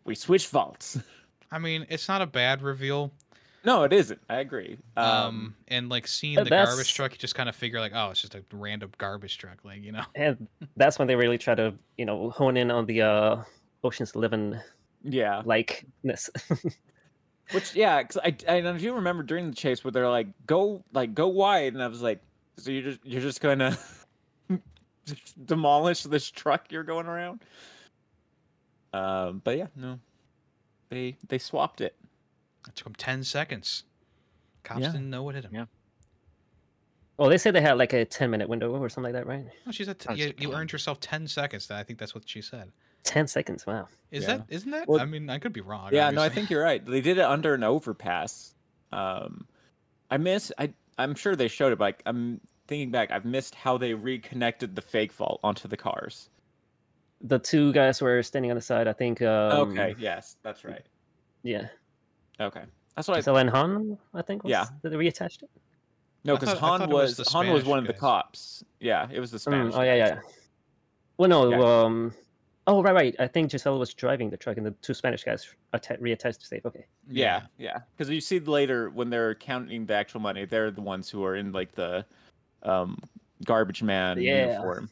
[0.06, 0.99] We switch vaults.
[1.51, 3.12] I mean, it's not a bad reveal.
[3.66, 4.20] No, it isn't.
[4.30, 4.78] I agree.
[4.97, 7.93] Um, Um, and like seeing the that's- garbage truck, you just kind of figure like,
[7.95, 10.04] oh, it's just a random garbage truck, like you know.
[10.16, 13.43] And that's when they really try to, you know, hone in on the uh
[13.84, 14.60] Ocean's Eleven
[15.04, 15.41] yeah.
[15.45, 16.30] likeness.
[17.51, 21.14] Which yeah, because I I do remember during the chase where they're like go like
[21.14, 22.22] go wide, and I was like,
[22.58, 24.03] so you're just you're just gonna just
[25.45, 27.41] demolish this truck you're going around.
[28.93, 29.99] Um, but yeah, no,
[30.89, 31.95] they they swapped it.
[32.68, 33.84] It took them ten seconds.
[34.64, 34.91] Cops Yeah.
[34.91, 35.51] didn't know what hit him.
[35.54, 35.66] Yeah.
[37.18, 39.45] well, they said they had like a ten minute window or something like that, right?
[39.68, 41.70] Oh, she said t- you, you earned yourself ten seconds.
[41.72, 42.72] I think that's what she said.
[43.04, 43.66] Ten seconds.
[43.68, 43.88] Wow.
[44.12, 44.38] Is Yeah.
[44.38, 44.88] that isn't that?
[44.88, 45.89] Well- I mean, I could be wrong.
[45.91, 46.86] yeah, no, I think you're right.
[46.86, 48.54] They did it under an overpass.
[48.91, 49.47] Um,
[50.12, 53.55] I miss I I'm sure they showed it, but like, I'm thinking back, I've missed
[53.55, 56.30] how they reconnected the fake vault onto the cars.
[57.22, 58.88] The two guys were standing on the side.
[58.88, 59.22] I think.
[59.22, 60.86] Um, okay, yes, that's right.
[61.43, 61.68] Yeah.
[62.39, 62.64] Okay,
[62.95, 64.43] that's what I Giselle and Han, I think.
[64.43, 64.66] Was, Yeah.
[64.82, 65.49] That they reattached it.
[66.26, 68.64] No, because thought- Han was was, the Han was Spanish one of the cops.
[68.80, 69.74] Yeah, it was the Mm, Spanish.
[69.76, 70.09] oh yeah, guys.
[70.26, 70.32] yeah.
[71.18, 71.49] Well, no.
[71.49, 71.59] Yeah.
[71.84, 72.14] Um.
[72.66, 73.16] Oh right, right.
[73.20, 76.45] I think Giselle was driving the truck, and the two Spanish guys atta- reattached to
[76.45, 76.66] safe.
[76.66, 76.86] Okay.
[77.09, 77.80] Yeah, yeah.
[77.95, 81.36] Because you see later when they're counting the actual money, they're the ones who are
[81.36, 82.05] in like the
[82.64, 82.97] um
[83.45, 84.47] garbage man Yeah.
[84.47, 84.89] uniform.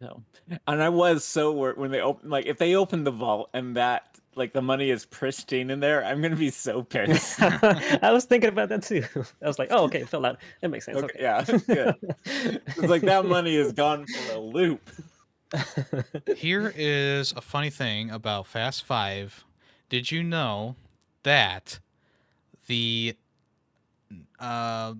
[0.00, 0.22] So,
[0.66, 3.76] and I was so wor- when they open like if they open the vault and
[3.76, 7.38] that like the money is pristine in there, I'm gonna be so pissed.
[7.42, 9.04] I was thinking about that too.
[9.42, 10.38] I was like, oh, okay, fill fell out.
[10.62, 10.96] That makes sense.
[10.98, 11.22] Okay, Okay.
[11.22, 11.96] yeah, good.
[12.24, 14.88] It's like that money is gone for a loop.
[16.36, 19.44] Here is a funny thing about Fast Five.
[19.88, 20.76] Did you know
[21.24, 21.80] that
[22.68, 23.16] the
[24.38, 24.94] uh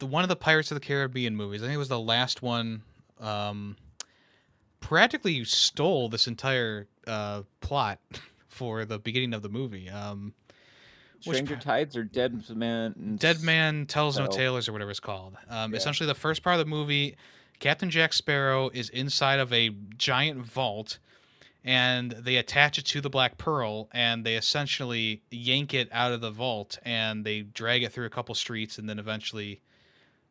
[0.00, 2.42] the one of the Pirates of the Caribbean movies, I think it was the last
[2.42, 2.82] one,
[3.20, 3.76] um
[4.80, 7.98] practically stole this entire uh plot
[8.48, 9.88] for the beginning of the movie.
[9.88, 10.34] Um
[11.20, 13.16] Stranger pa- Tides or Dead Man?
[13.20, 14.26] Dead Man Tells No.
[14.26, 15.36] Tales or whatever it's called.
[15.50, 15.76] Um, Yeah.
[15.76, 17.14] Essentially, the first part of the movie,
[17.58, 20.98] Captain Jack Sparrow is inside of a giant vault,
[21.62, 26.22] and they attach it to the Black Pearl, and they essentially yank it out of
[26.22, 29.60] the vault, and they drag it through a couple streets, and then eventually,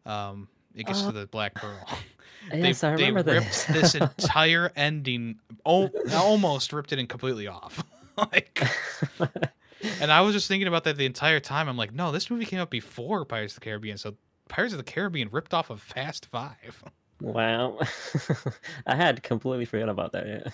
[0.09, 1.11] um, it gets Oh.
[1.11, 1.87] to the Black Pearl.
[2.53, 3.93] yes, I remember they ripped this.
[3.93, 7.83] this entire ending, oh, almost ripped it in completely off.
[8.17, 8.61] like,
[10.01, 11.69] and I was just thinking about that the entire time.
[11.69, 14.15] I'm like, no, this movie came out before Pirates of the Caribbean, so
[14.49, 16.83] Pirates of the Caribbean ripped off of Fast Five.
[17.21, 17.77] wow.
[18.87, 20.27] I had completely forgot about that.
[20.27, 20.51] Yeah.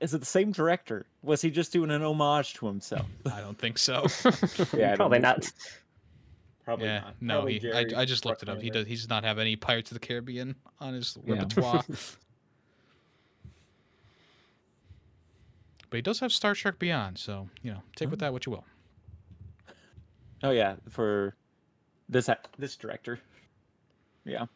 [0.00, 1.04] Is it the same director?
[1.22, 3.06] Was he just doing an homage to himself?
[3.30, 4.06] I don't think so.
[4.72, 5.44] Yeah, I don't Probably think not.
[5.44, 5.52] so.
[6.64, 7.14] Probably yeah, not.
[7.20, 8.62] no, Probably he, I, I just looked it up.
[8.62, 8.86] He does.
[8.86, 11.34] He does not have any Pirates of the Caribbean on his Yeah.
[11.34, 11.84] repertoire.
[15.90, 18.26] but he does have Star Trek Beyond, so you know, take with oh.
[18.26, 18.64] that what you will.
[20.42, 21.36] Oh yeah, for
[22.08, 23.20] this this director.
[24.24, 24.46] Yeah.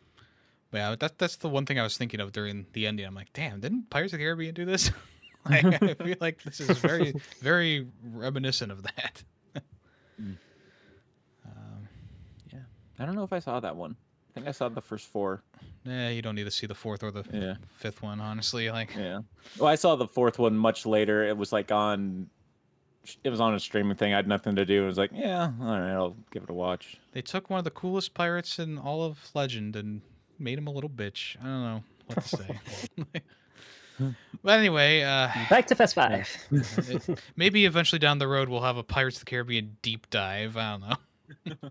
[0.71, 3.07] But yeah, that that's the one thing I was thinking of during the ending.
[3.07, 4.91] I'm like, damn, didn't Pirates of the Caribbean do this?
[5.49, 9.23] like, I feel like this is very, very reminiscent of that.
[10.21, 10.37] Mm.
[11.47, 11.89] um,
[12.99, 13.97] I don't know if I saw that one.
[14.31, 15.43] I think I saw the first four.
[15.89, 17.55] eh, you don't need to see the fourth or the Yeah.
[17.77, 18.71] fifth one, honestly.
[18.71, 19.21] Like, Yeah.
[19.59, 21.25] Well, I saw the fourth one much later.
[21.25, 22.29] It was like on.
[23.25, 24.13] It was on a streaming thing.
[24.13, 24.83] I had nothing to do.
[24.85, 26.99] I was like, yeah, all right, I'll give it a watch.
[27.13, 30.03] they took one of the coolest pirates in all of Legend and
[30.39, 31.37] made him a little bitch.
[31.41, 33.23] I don't know what to say.
[34.45, 36.29] but anyway, uh, Back to Fast Five.
[36.51, 40.57] it- maybe eventually down the road we'll have a Pirates of the Caribbean deep dive.
[40.59, 41.71] I don't know.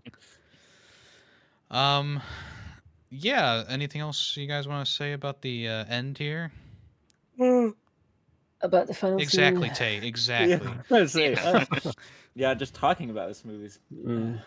[1.70, 2.20] um,
[3.10, 3.64] yeah.
[3.68, 6.52] Anything else you guys want to say about the uh, end here?
[8.60, 9.76] about the final Exactly, scene.
[9.76, 9.96] Tay.
[10.06, 10.70] Exactly.
[10.90, 11.64] Yeah, say, uh,
[12.34, 13.78] yeah, just talking about this movie's.
[13.94, 14.40] Mm.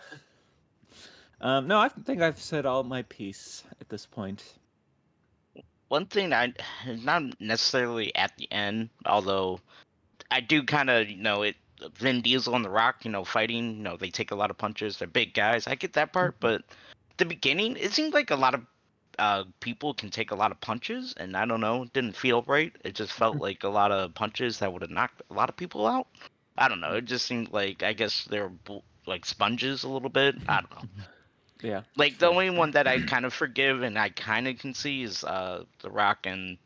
[1.40, 4.54] Um, no, I think I've said all my piece at this point.
[5.88, 6.54] One thing I
[6.86, 9.60] not necessarily at the end, although
[10.30, 11.56] I do kind of you know it.
[11.96, 13.76] Vin Diesel and The Rock, you know, fighting.
[13.76, 14.98] You know, they take a lot of punches.
[14.98, 15.66] They're big guys.
[15.66, 16.62] I get that part, but
[17.16, 18.62] the beginning, it seemed like a lot of
[19.18, 22.42] uh, people can take a lot of punches, and I don't know, it didn't feel
[22.46, 22.72] right.
[22.84, 25.56] It just felt like a lot of punches that would have knocked a lot of
[25.56, 26.06] people out.
[26.56, 26.94] I don't know.
[26.94, 28.50] It just seemed like I guess they're
[29.06, 30.36] like sponges a little bit.
[30.48, 31.04] I don't know.
[31.62, 31.82] Yeah.
[31.96, 35.02] Like the only one that I kind of forgive and I kind of can see
[35.02, 36.58] is uh The Rock and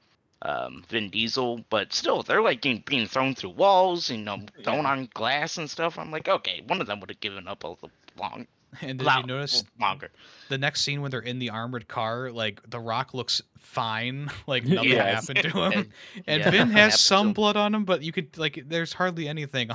[0.43, 4.85] um Vin Diesel, but still they're like being, being thrown through walls, you know, thrown
[4.85, 4.91] Yeah.
[4.91, 5.99] on glass and stuff.
[5.99, 7.75] I'm like, okay, one of them would have given up a
[8.19, 8.47] long.
[8.83, 10.11] And did lot you notice longer?
[10.49, 12.31] the next scene when they're in the armored car?
[12.31, 15.27] Like the Rock looks fine, like nothing Yes.
[15.29, 15.93] happened to him,
[16.27, 19.71] and Yeah, Vin has some blood on him, but you could like there's hardly anything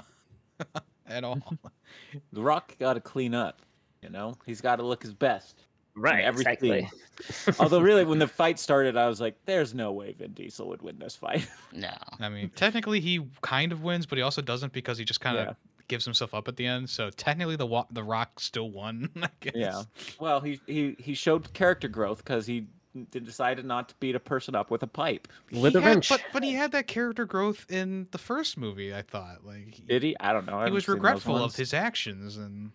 [1.08, 1.40] at all.
[2.34, 3.62] The Rock got to clean up.
[4.02, 5.66] You know, he's got to look his best.
[5.94, 6.90] Right, every exactly.
[7.60, 10.82] Although, really, when the fight started, I was like, "There's no way Vin Diesel would
[10.82, 11.92] win this fight." No.
[12.20, 15.38] I mean, technically he kind of wins, but he also doesn't because he just kind
[15.38, 15.54] of Yeah.
[15.92, 16.90] Gives himself up at the end.
[16.90, 19.10] So technically, the wa- the Rock still won.
[19.22, 19.54] I guess.
[19.56, 19.84] Yeah.
[20.20, 22.66] Well, he he he showed character growth because he
[23.12, 25.28] d- decided not to beat a person up with a pipe.
[25.52, 26.10] With He a had- wrench.
[26.10, 28.96] but but he had that character growth in the first movie.
[28.96, 30.16] I thought like he, Did he?
[30.20, 30.54] I don't know.
[30.54, 31.56] I he haven't was seen those regretful of ones.
[31.58, 32.72] his actions and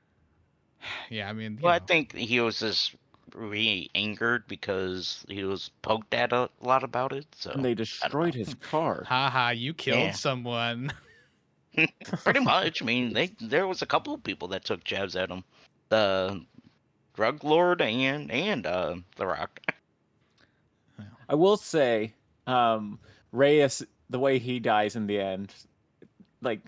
[1.10, 1.28] yeah.
[1.28, 1.84] I mean, you Well, I know.
[1.86, 2.94] think he was just
[3.34, 7.26] really angered because he was poked at a lot about it.
[7.36, 9.04] So And they destroyed his car.
[9.08, 10.12] haha, you killed Yeah.
[10.12, 10.92] someone.
[12.24, 12.82] pretty much.
[12.82, 15.44] I mean, they there was a couple of people that took jabs at him.
[15.88, 16.44] The
[17.14, 19.60] drug lord and and uh the rock.
[21.28, 22.14] I will say,
[22.46, 22.98] um,
[23.32, 25.52] Reyes, the way he dies in the end,
[26.40, 26.60] like,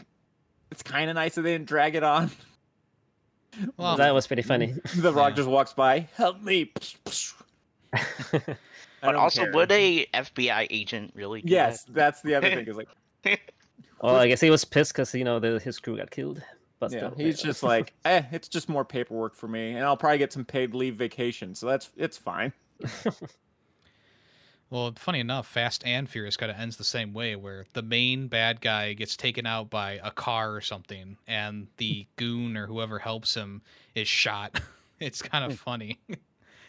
[0.70, 2.30] it's kind of nice that they didn't drag it on.
[3.78, 4.74] Well, that was pretty funny.
[4.96, 5.36] the Rock Yeah.
[5.36, 6.72] just walks by, help me.
[7.94, 8.56] I
[9.00, 9.52] But also, care.
[9.52, 11.40] would a FBI agent really?
[11.40, 12.66] Do Yes, that's the other thing.
[12.68, 12.88] Is like,
[14.00, 16.42] well, I guess he was pissed because you know the, his crew got killed.
[16.78, 19.96] But yeah, still, he's just like, eh, it's just more paperwork for me, and I'll
[19.96, 22.52] probably get some paid leave vacation, so that's it's fine.
[24.70, 28.28] Well, funny enough, Fast and Furious kind of ends the same way, where the main
[28.28, 33.00] bad guy gets taken out by a car or something, and the goon or whoever
[33.00, 33.62] helps him
[33.94, 34.60] is shot.
[35.00, 35.98] It's kind of funny.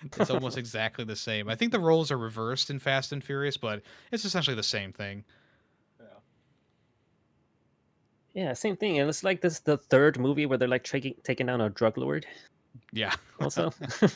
[0.04, 1.50] it's almost exactly the same.
[1.50, 4.94] I think the roles are reversed in Fast and Furious, but it's essentially the same
[4.94, 5.26] thing.
[8.34, 9.00] Yeah, same thing.
[9.00, 11.98] And it's like this the third movie where they're like taking taking down a drug
[11.98, 12.26] lord.
[12.92, 13.14] Yeah.
[13.40, 13.74] also.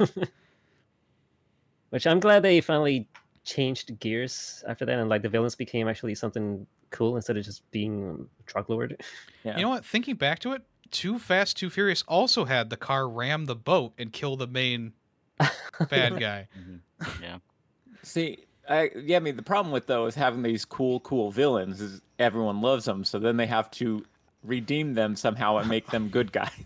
[1.89, 3.07] Which I'm glad they finally
[3.43, 7.69] changed gears after that, and like the villains became actually something cool instead of just
[7.71, 9.01] being um, drug lord.
[9.43, 9.53] Yeah.
[9.57, 9.85] You know what?
[9.85, 13.93] Thinking back to it, Too Fast, Too Furious also had the car ram the boat
[13.97, 14.93] and kill the main
[15.89, 16.47] bad guy.
[17.21, 17.37] Yeah.
[18.03, 18.39] See,
[18.69, 22.01] I yeah, I mean the problem with though is having these cool, cool villains is
[22.19, 24.03] everyone loves them, so then they have to
[24.43, 26.51] redeem them somehow and make them good guys.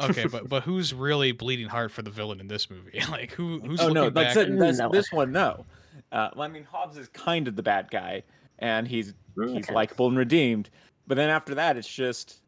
[0.00, 3.02] Okay, but but who's really bleeding heart for the villain in this movie?
[3.10, 4.46] Like who who's oh no, looking that's, back?
[4.46, 4.88] it, No.
[4.90, 5.66] this one no.
[6.12, 8.22] Uh, well, I mean Hobbs is kind of the bad guy,
[8.60, 9.14] and he's
[9.48, 10.70] he's likable and redeemed.
[11.08, 12.42] But then after that, it's just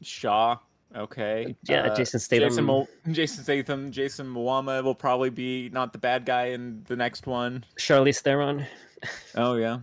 [0.00, 0.56] Shaw.
[0.96, 1.56] Okay.
[1.64, 2.48] Yeah, uh, Jason Statham.
[2.48, 6.94] Jason, Mo- Jason Statham, Jason Momoa will probably be not the bad guy in the
[6.96, 7.64] next one.
[7.78, 8.64] Charlize Theron,
[9.34, 9.78] Oh yeah.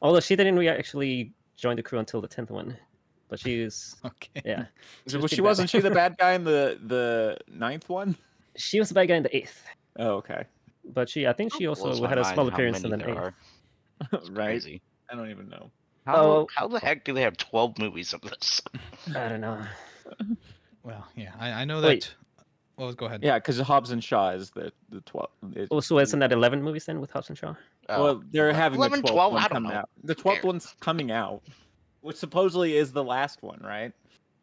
[0.00, 2.76] although she didn't really actually join the crew until the tenth one,
[3.28, 4.42] but she's Okay.
[4.44, 4.66] yeah.
[5.06, 8.16] So, was well, she wasn't she the bad guy in the the ninth one?
[8.56, 9.64] She was the bad guy in the eighth,
[9.98, 10.44] Oh, okay.
[10.84, 13.34] but she I think she also my had a small appearance in the eighth.
[14.30, 14.34] right.
[14.34, 14.82] Crazy.
[15.10, 15.70] I don't even know.
[16.06, 16.48] How, Oh.
[16.54, 18.60] how the heck do they have 12 movies of this?
[19.14, 19.60] I don't know.
[20.82, 21.88] Well, yeah, I, I know that.
[21.88, 22.14] Wait.
[22.76, 23.22] Well, go ahead.
[23.22, 25.30] Yeah, because Hobbs and Shaw is the the twelve.
[25.54, 27.54] It, Oh, so isn't that eleven movies then with Hobbs and Shaw?
[27.88, 29.76] Oh, well, they're having 11, the 12, twelfth one I don't coming know.
[29.78, 29.90] out.
[30.02, 30.44] The twelfth cares?
[30.46, 31.40] one's coming out,
[32.02, 33.92] which supposedly is the last one, right?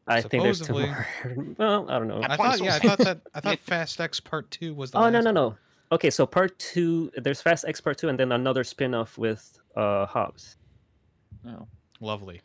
[0.08, 1.08] I think there's two more.
[1.60, 2.22] well, I don't know.
[2.24, 4.90] I I thought thought yeah, I thought that I thought Fast X Part Two was
[4.90, 4.98] the.
[4.98, 5.34] Oh no last no one.
[5.36, 5.58] no.
[5.92, 10.08] Okay, so part two, there's Fast X Part two, and then another spin-off with uh
[10.08, 10.56] Hobbs,
[11.44, 11.68] No.
[12.00, 12.42] Lovely.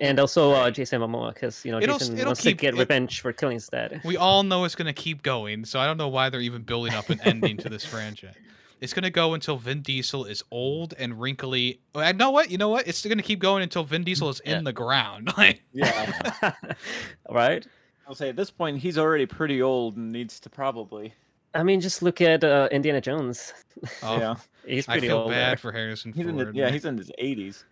[0.00, 2.74] and also uh Jason Momoa, because you know It'll- Jason it'll wants keep- to get
[2.74, 4.00] it- revenge for killing his dad.
[4.04, 6.92] We all know it's gonna keep going, so I don't know why they're even building
[6.94, 8.34] up an ending to this franchise.
[8.80, 11.80] It's gonna go until Vin Diesel is old and wrinkly.
[11.94, 12.86] I know what you know what.
[12.88, 14.58] It's gonna keep going until Vin Diesel is Yeah.
[14.58, 15.32] in the ground.
[15.38, 16.52] Like, Yeah.
[17.30, 17.66] right?
[18.06, 21.14] I'll say at this point he's already pretty old and needs to probably.
[21.54, 23.54] I mean, just look at uh, Indiana Jones.
[24.02, 24.34] oh, Yeah.
[24.66, 24.86] He's pretty old.
[24.88, 25.30] I pretty feel old.
[25.30, 26.48] bad for Harrison He's in Ford.
[26.54, 27.64] the, yeah, he's in his eighties.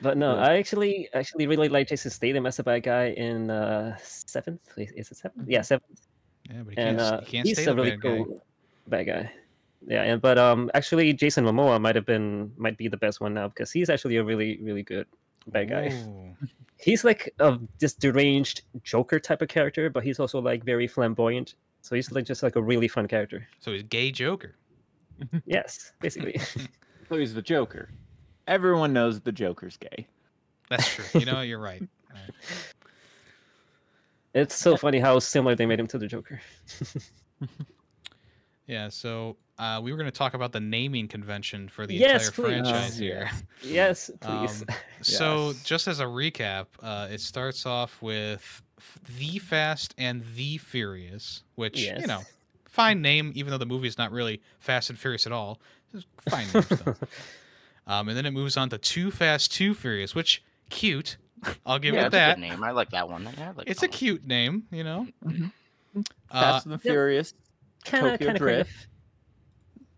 [0.00, 0.42] But no, Yeah.
[0.42, 4.66] I actually actually really like Jason Statham as a bad guy in uh seventh.
[4.76, 5.48] Is it seventh?
[5.48, 6.00] Yeah, seventh.
[6.50, 8.16] Yeah, but he and can't, uh, he can't he's stay a the really bad guy.
[8.16, 8.42] cool
[8.88, 9.32] bad guy.
[9.86, 13.34] Yeah, and but um, actually, Jason Momoa might have been might be the best one
[13.34, 15.06] now because he's actually a really really good
[15.48, 15.90] bad guy.
[15.92, 16.36] Ooh.
[16.82, 21.54] He's like a this deranged Joker type of character, but he's also like very flamboyant.
[21.80, 23.46] So he's like just like a really fun character.
[23.60, 24.56] So he's gay Joker.
[25.46, 26.40] Yes, basically.
[27.08, 27.90] So he's the Joker.
[28.46, 30.06] Everyone knows the Joker's gay.
[30.70, 31.04] That's true.
[31.20, 31.82] You know, you're right.
[32.10, 32.30] Right.
[34.34, 36.40] It's so funny how similar they made him to the Joker.
[38.66, 42.28] Yeah, so uh, we were going to talk about the naming convention for the Yes,
[42.28, 42.70] entire please.
[42.70, 43.30] franchise Oh, here.
[43.62, 44.62] yes, please.
[44.62, 50.24] Um, So, just as a recap, uh, it starts off with f- The Fast and
[50.36, 52.22] The Furious, which, you know,
[52.72, 55.60] fine name, even though the movie is not really Fast and Furious at all.
[55.94, 56.98] Just fine name stuff.
[57.84, 61.16] Um, and then it moves on to Too Fast, Too Furious, which, cute.
[61.66, 62.34] I'll give yeah, it it's a that.
[62.36, 62.62] good name.
[62.62, 63.28] I like that one.
[63.36, 63.98] Yeah, like It's that a one.
[63.98, 65.08] cute name, you know?
[65.26, 65.50] Mhm.
[65.96, 67.34] Uh, Fast and the Furious.
[67.84, 68.86] kind of, Tokyo kind of, Drift.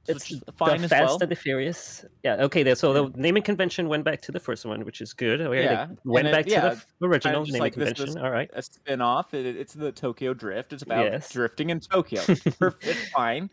[0.06, 1.18] It's which is the as Fast well.
[1.22, 2.04] and the Furious.
[2.22, 2.36] Yeah.
[2.44, 2.62] Okay.
[2.62, 2.74] There.
[2.74, 5.40] So the naming convention went back to the first one, which is good.
[5.40, 8.22] Okay, Yeah, went it- back to the f- original just naming like this convention.
[8.22, 8.50] All right.
[8.52, 9.32] a spin-off.
[9.34, 10.72] It, it's the Tokyo Drift.
[10.72, 11.30] It's about Yes.
[11.30, 12.20] drifting in Tokyo.
[12.22, 12.86] Perfect.
[12.86, 13.48] It's fine.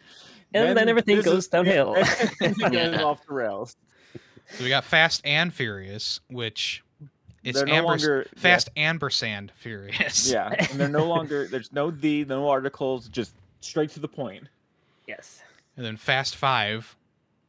[0.53, 1.95] And then everything goes is- downhill.
[1.95, 3.75] everything goes off the rails.
[4.49, 6.83] so we got Fast and Furious, which
[7.45, 10.29] it's they're no Amber, longer yeah, Fast Ampersand Furious.
[10.29, 11.47] Yeah, and they're no longer.
[11.47, 13.07] There's no the, no articles.
[13.07, 14.43] Just straight to the point.
[15.07, 15.41] Yes.
[15.81, 16.95] And then Fast Five.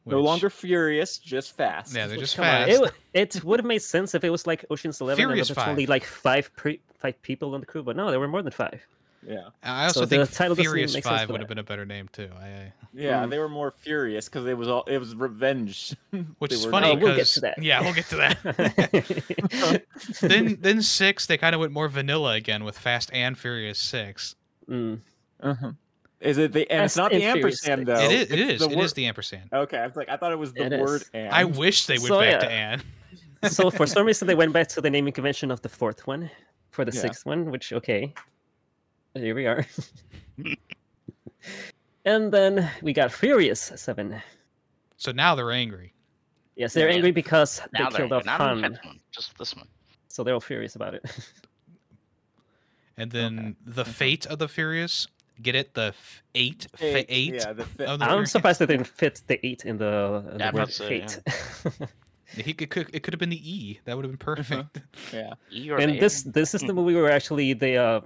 [0.07, 1.95] No longer furious, just fast.
[1.95, 2.93] Yeah, they're just come on, fast.
[3.13, 5.17] It, it would have made sense if it was like Ocean's Eleven.
[5.17, 8.09] Furious and there was only like five pre- five people on the crew, but no,
[8.09, 8.81] there were more than five.
[9.25, 11.63] yeah, I also So the think title doesn't Furious Five for would have been a
[11.63, 12.27] better name too.
[12.37, 13.23] I, I, yeah.
[13.23, 13.29] Mm.
[13.29, 14.83] They were more furious because it was all.
[14.87, 15.95] It was revenge.
[16.39, 17.63] which is funny Oh, because we'll get to that.
[17.63, 19.83] yeah, we'll get to that.
[20.21, 24.35] then then six, they kind of went more vanilla again with Fast and Furious Six.
[24.69, 24.99] Mm.
[25.41, 25.71] Uh-huh.
[26.23, 26.69] Is it the?
[26.71, 27.95] And it's not the ampersand though.
[27.99, 28.31] it is.
[28.31, 29.49] It It's the It the ampersand.
[29.51, 31.09] Okay, I was like, I thought it was the It word is.
[31.13, 31.29] and.
[31.33, 32.79] I wish they went So, back to yeah.
[33.43, 33.51] and.
[33.53, 36.31] so for some reason they went back to the naming convention of the fourth one
[36.71, 37.01] for the Yeah.
[37.01, 38.13] sixth one, which okay,
[39.15, 39.65] here we are.
[42.05, 44.21] and then we got Furious Seven.
[44.97, 45.93] So now they're angry.
[46.55, 46.95] Yes, they're Yeah.
[46.95, 49.67] angry because Now they they're killed off not the Han, fifth one, just this one.
[50.07, 51.03] so they're all furious about it.
[52.95, 55.07] And then the fate of the Furious.
[55.41, 55.73] Get it?
[55.73, 56.67] The f- eight.
[56.75, 57.33] Fa- Eight, eight.
[57.35, 58.31] Yeah, the fi- the I'm Furious?
[58.31, 61.07] surprised they didn't fit the eight in the, in Yeah, the word about to say,
[61.07, 61.89] fate.
[62.35, 63.79] He could, could it could have been the E.
[63.85, 64.81] That would have been perfect.
[65.13, 65.33] yeah.
[65.51, 65.99] E and A.
[65.99, 66.67] this this is Hmm.
[66.67, 68.01] the movie where actually the uh,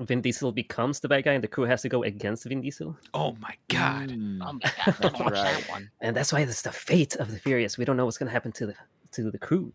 [0.00, 2.96] Vin Diesel becomes the bad guy, and the crew has to go against Vin Diesel.
[3.14, 4.10] Oh my god.
[4.10, 4.40] Mm.
[4.42, 5.44] Oh my god, don't watch Right.
[5.60, 5.90] that one.
[6.00, 7.78] and that's why it's the fate of the Furious.
[7.78, 8.74] We don't know what's gonna happen to the
[9.12, 9.72] to the crew.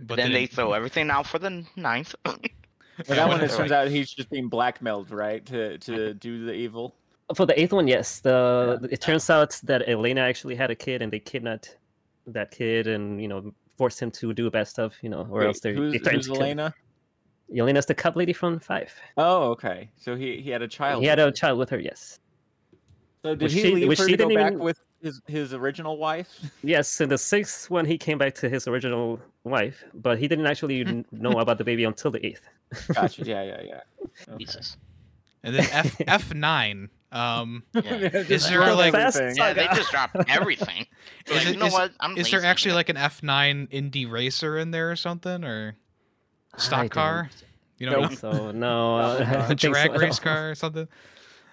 [0.00, 2.14] But then they it- throw everything out for the ninth.
[2.98, 6.44] But that one, it turns like- out he's just being blackmailed, right, to to do
[6.44, 6.94] the evil.
[7.34, 11.02] For the eighth one, yes, the it turns out that Elena actually had a kid,
[11.02, 11.76] and they kidnapped
[12.26, 15.46] that kid, and you know forced him to do bad stuff, you know, or Wait,
[15.46, 16.58] else they who's, they who's to kill him.
[16.58, 16.74] Elena?
[17.56, 18.92] Elena's the cop lady from Five.
[19.16, 19.90] Oh, okay.
[19.96, 21.02] So he he had a child.
[21.02, 22.18] He had with a child with her, yes.
[23.22, 25.96] So did which he she- leave her to go back even- with his his original
[25.98, 26.28] wife?
[26.62, 30.46] Yes, in the sixth one, he came back to his original wife, but he didn't
[30.46, 32.42] actually know about the baby until the eighth.
[32.94, 33.24] Gotcha.
[33.24, 33.80] Yeah, yeah, yeah.
[34.28, 34.44] Okay.
[34.44, 34.76] Jesus.
[35.42, 36.90] and then F F nine.
[37.10, 37.94] Um, Yeah.
[37.94, 40.84] Is there, like- Yeah, they just dropped everything.
[41.26, 41.92] Is like, it- you know is- what?
[42.00, 42.46] I'm is there lazy.
[42.48, 45.76] actually like an F nine Indy racer in there or something, or
[46.54, 47.30] I stock car?
[47.78, 50.54] You know, don't think so no, uh, Probably a don't so drag race car or
[50.54, 50.88] something.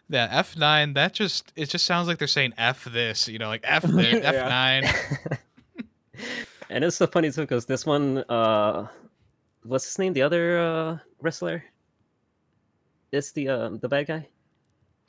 [0.10, 0.94] Yeah, F nine.
[0.94, 3.28] That just it just sounds like they're saying F this.
[3.30, 4.32] You know, like F this, Yeah.
[4.34, 6.24] F nine.
[6.70, 8.88] And it's so funny too because this one, uh,
[9.64, 10.14] what's his name?
[10.14, 11.64] The other uh, wrestler.
[13.12, 14.28] It's the uh, the bad guy.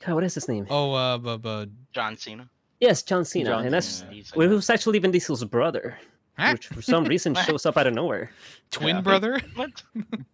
[0.05, 0.67] God, what is his name?
[0.69, 2.49] Oh, uh, bu- bu- John Cena.
[2.79, 5.97] Yes, John Cena, John and that's Cena, he's well, it was actually Vin Diesel's brother,
[6.37, 6.51] huh?
[6.53, 8.31] which for some reason shows up out of nowhere.
[8.71, 9.01] twin Yeah.
[9.01, 9.39] brother.
[9.55, 9.81] what?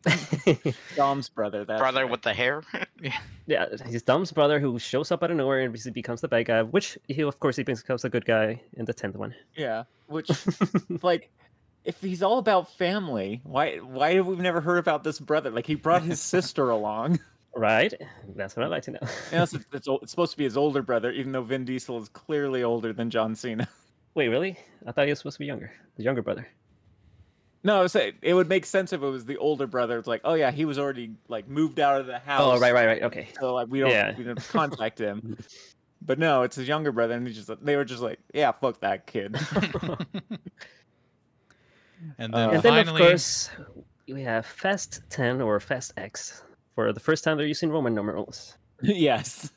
[0.96, 1.66] Dom's brother.
[1.66, 2.12] That's Brother right.
[2.12, 2.64] with the hair.
[3.46, 6.46] yeah, his Dom's brother who shows up out of nowhere and basically becomes the bad
[6.46, 9.34] guy, which he of course he becomes a good guy in the tenth one.
[9.56, 9.84] Yeah.
[10.08, 10.30] Which
[11.02, 11.32] like
[11.86, 15.50] if he's all about family, why why have we never heard about this brother?
[15.52, 17.20] Like he brought his sister along.
[17.56, 17.94] Right?
[18.36, 19.00] That's what I'd like to know.
[19.32, 22.10] And it's, it's, it's supposed to be his older brother, even though Vin Diesel is
[22.10, 23.68] clearly older than John Cena.
[24.16, 24.58] Wait, really?
[24.86, 25.72] I thought he was supposed to be younger.
[25.98, 26.48] The younger brother.
[27.64, 29.98] No, I was saying it would make sense if it was the older brother.
[29.98, 32.42] It's like, oh yeah, he was already like moved out of the house.
[32.44, 33.04] Oh, right, right, right.
[33.04, 33.30] Okay.
[33.40, 34.14] So like we don't Yeah.
[34.18, 35.38] we don't contact him.
[36.06, 38.82] But no, it's his younger brother, and he just they were just like, yeah, fuck
[38.82, 39.38] that kid.
[42.18, 43.50] and then Uh, and finally, then, of course,
[44.10, 46.44] we have Fast 10 or Fast X.
[46.76, 48.58] For the first time, they're using Roman numerals.
[48.82, 49.50] yes.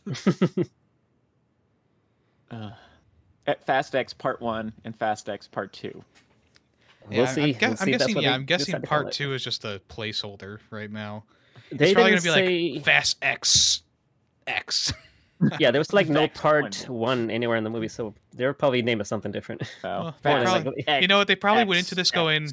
[2.48, 2.70] Uh,
[3.46, 6.02] at Fast X Part One and Fast X Part Two.
[7.10, 7.42] yeah, we'll see.
[7.42, 8.22] I'm, guess- we'll I'm see that's guessing.
[8.22, 11.24] Yeah, I'm guessing decide to call part two is just a placeholder right now.
[11.72, 12.72] They it's probably gonna be say...
[12.74, 13.82] like Fast X
[14.46, 14.92] X.
[15.60, 16.98] Yeah, there was like no part one.
[16.98, 19.60] one anywhere in the movie, so they'll probably name it something different.
[19.62, 21.28] Oh, so Well, probably- like- you know what?
[21.28, 22.10] They probably went into this X.
[22.12, 22.52] going.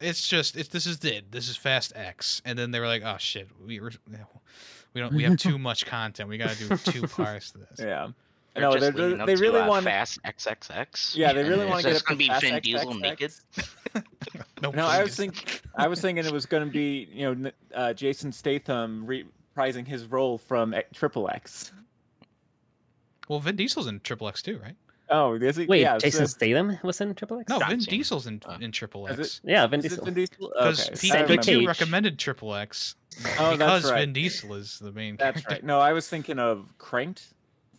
[0.00, 1.30] it's just it's this is it.
[1.30, 3.92] This is Fast X, and then they were like, oh shit, we were
[4.92, 6.28] we don't we have too much content.
[6.28, 7.78] We got to do two parts to this.
[7.78, 8.08] Yeah.
[8.54, 11.16] They're No, just they're- leading they- up they to, really uh, want- fast XXX.
[11.16, 13.00] Yeah, they really want to get just up gonna be Fast Vin Diesel XXX.
[13.00, 13.32] naked.
[14.62, 15.16] No, No, I was please.
[15.16, 19.86] think I was thinking it was going to be you know uh, Jason Statham reprising
[19.86, 21.70] his role from X- Triple X.
[23.28, 24.76] Well, Vin Diesel's in Triple X too, right?
[25.10, 25.66] Oh, is he?
[25.66, 27.48] Wait, yeah, Jason So, Statham was in Triple X?
[27.50, 27.98] No, Not Vin seen.
[27.98, 29.40] Diesel's in Uh, in Triple X.
[29.44, 30.04] Yeah, Vin is it Diesel.
[30.06, 30.48] Vin Diesel?
[30.48, 32.94] Because Okay, Pete I Pete recommended Triple X
[33.38, 34.00] Oh, that's because right.
[34.00, 35.54] Vin Diesel is the main That's character.
[35.54, 35.64] right.
[35.64, 37.33] No, I was thinking of Cranked.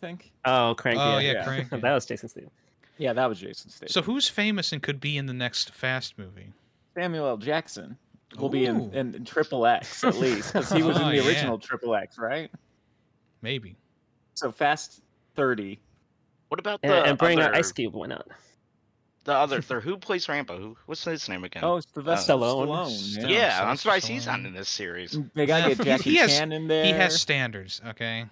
[0.06, 0.32] I think.
[0.46, 0.98] Oh, Crank.
[1.00, 1.20] Oh yeah.
[1.20, 1.44] yeah, yeah.
[1.44, 1.70] Crank.
[1.82, 2.52] that was Jason Statham.
[2.98, 3.90] Yeah, that was Jason Statham.
[3.90, 6.54] So who's famous and could be in the next Fast movie?
[6.96, 7.38] Samuel L.
[7.38, 7.98] Jackson
[8.40, 8.92] will be in, Ooh.
[8.94, 11.28] in, Triple X at least because he was Oh, in the yeah.
[11.28, 12.50] original Triple X, right?
[13.42, 13.76] Maybe.
[14.36, 15.02] So Fast
[15.36, 15.80] Thirty.
[16.50, 17.94] What about the and bring other, uh, Ice Cube.
[17.96, 18.28] Why not?
[19.26, 19.84] the other third?
[19.84, 20.58] Who plays Rambo?
[20.58, 20.78] Who?
[20.86, 21.64] What's his name again?
[21.64, 22.68] Oh, Sylvester Stallone.
[22.68, 22.88] Stallone.
[22.88, 23.30] Stallone.
[23.30, 25.18] yeah, Sylvester I'm surprised he's not in this series.
[25.34, 26.86] They gotta get Jackie he has- Chan in there.
[26.86, 28.26] He has standards, okay?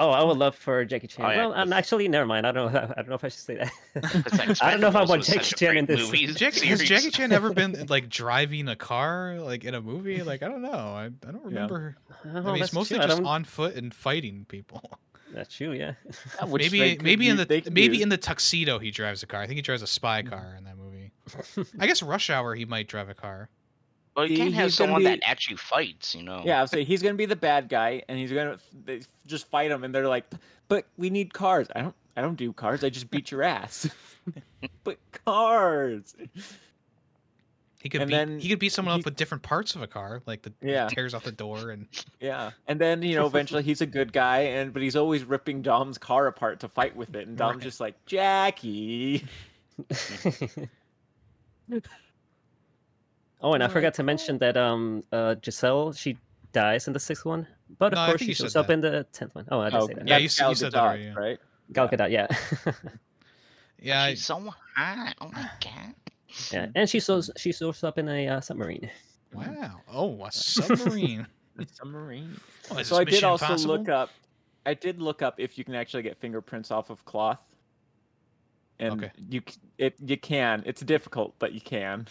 [0.00, 1.24] Oh, I would love for Jackie Chan.
[1.24, 2.46] Oh, yeah, well, um, 'cause- actually, never mind.
[2.46, 2.78] I don't know.
[2.80, 3.72] I don't know if I should say that.
[4.46, 6.00] It's I don't know if I want Jackie Chan in this.
[6.00, 6.80] movie Jackie, has.
[6.82, 10.22] Jackie Chan ever been like driving a car like in a movie?
[10.22, 10.70] Like I don't know.
[10.70, 11.96] I, I don't remember.
[12.24, 13.06] Oh, I mean, it's mostly true.
[13.06, 14.82] Just on foot and fighting people.
[15.32, 15.72] That's true.
[15.72, 15.94] Yeah.
[16.40, 18.02] Yeah, maybe maybe in use- the maybe use.
[18.02, 19.40] in the tuxedo he drives a car.
[19.40, 21.12] I think he drives a spy car in that movie.
[21.78, 23.48] I guess Rush Hour he might drive a car.
[24.14, 26.14] Well, you He- can't have someone be- that actually fights.
[26.14, 26.42] You know.
[26.44, 29.84] Yeah, I'll he's gonna be the bad guy, and he's gonna they just fight him,
[29.84, 30.26] and they're like,
[30.68, 32.84] "But we need cars." I don't, I don't do cars.
[32.84, 33.88] I just beat your ass.
[34.84, 36.14] but cars.
[37.82, 39.82] He could And beat then he could beat someone he- up with different parts of
[39.82, 40.86] a car, like the Yeah.
[40.88, 41.88] tears off the door and
[42.20, 45.62] Yeah, and then you know eventually he's a good guy, and but he's always ripping
[45.62, 47.62] Dom's car apart to fight with it, and Dom's Right.
[47.64, 49.24] just like Jackie.
[53.42, 56.16] oh, and I Oh my forgot to mention that um uh Giselle she
[56.52, 57.46] dies in the sixth one,
[57.78, 58.72] but of No, course she shows up that.
[58.74, 59.46] in the tenth one.
[59.50, 60.06] Oh, I didn't say that.
[60.08, 61.14] Yeah, you that's s- you Gal said that already, yeah.
[61.14, 61.38] right?
[61.72, 62.26] Gal Gadot, yeah.
[63.80, 65.14] yeah, I- She's so hot.
[65.20, 65.94] Oh my god.
[66.52, 68.90] yeah, and she shows she shows up in a uh, submarine.
[69.32, 69.80] wow.
[69.90, 71.26] Oh, a submarine.
[71.72, 72.40] Submarine.
[72.70, 73.76] Oh, so I did also Impossible?
[73.78, 74.10] look up.
[74.64, 77.42] I did look up if you can actually get fingerprints off of cloth.
[78.78, 79.12] And Okay.
[79.28, 79.42] you
[79.78, 80.62] it you can.
[80.66, 82.06] It's difficult, but you can.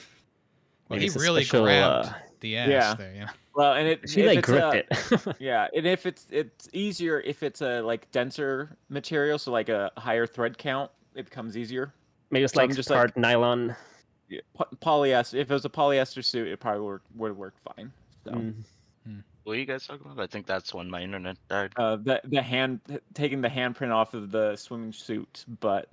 [0.92, 2.94] Well, he really special, grabbed uh, the ass Yeah.
[2.96, 3.14] there.
[3.16, 3.30] Yeah.
[3.56, 4.92] Well, and it She if like it's gripped
[5.26, 5.36] a- it.
[5.40, 9.92] Yeah, and if it's it's easier if it's a like denser material, so like a
[9.98, 11.94] higher thread count, it becomes easier.
[12.30, 13.76] Maybe it's So like just just like- hard nylon.
[14.30, 14.40] Yeah,
[14.82, 15.34] polyester.
[15.34, 17.92] If it was a polyester suit, it probably would would work fine.
[18.24, 18.64] So Mm.
[19.44, 20.22] What are you guys talking about?
[20.24, 21.74] I think that's when my internet died.
[21.76, 22.80] uh, the the hand
[23.16, 25.90] taking the handprint off of the swimming suit butt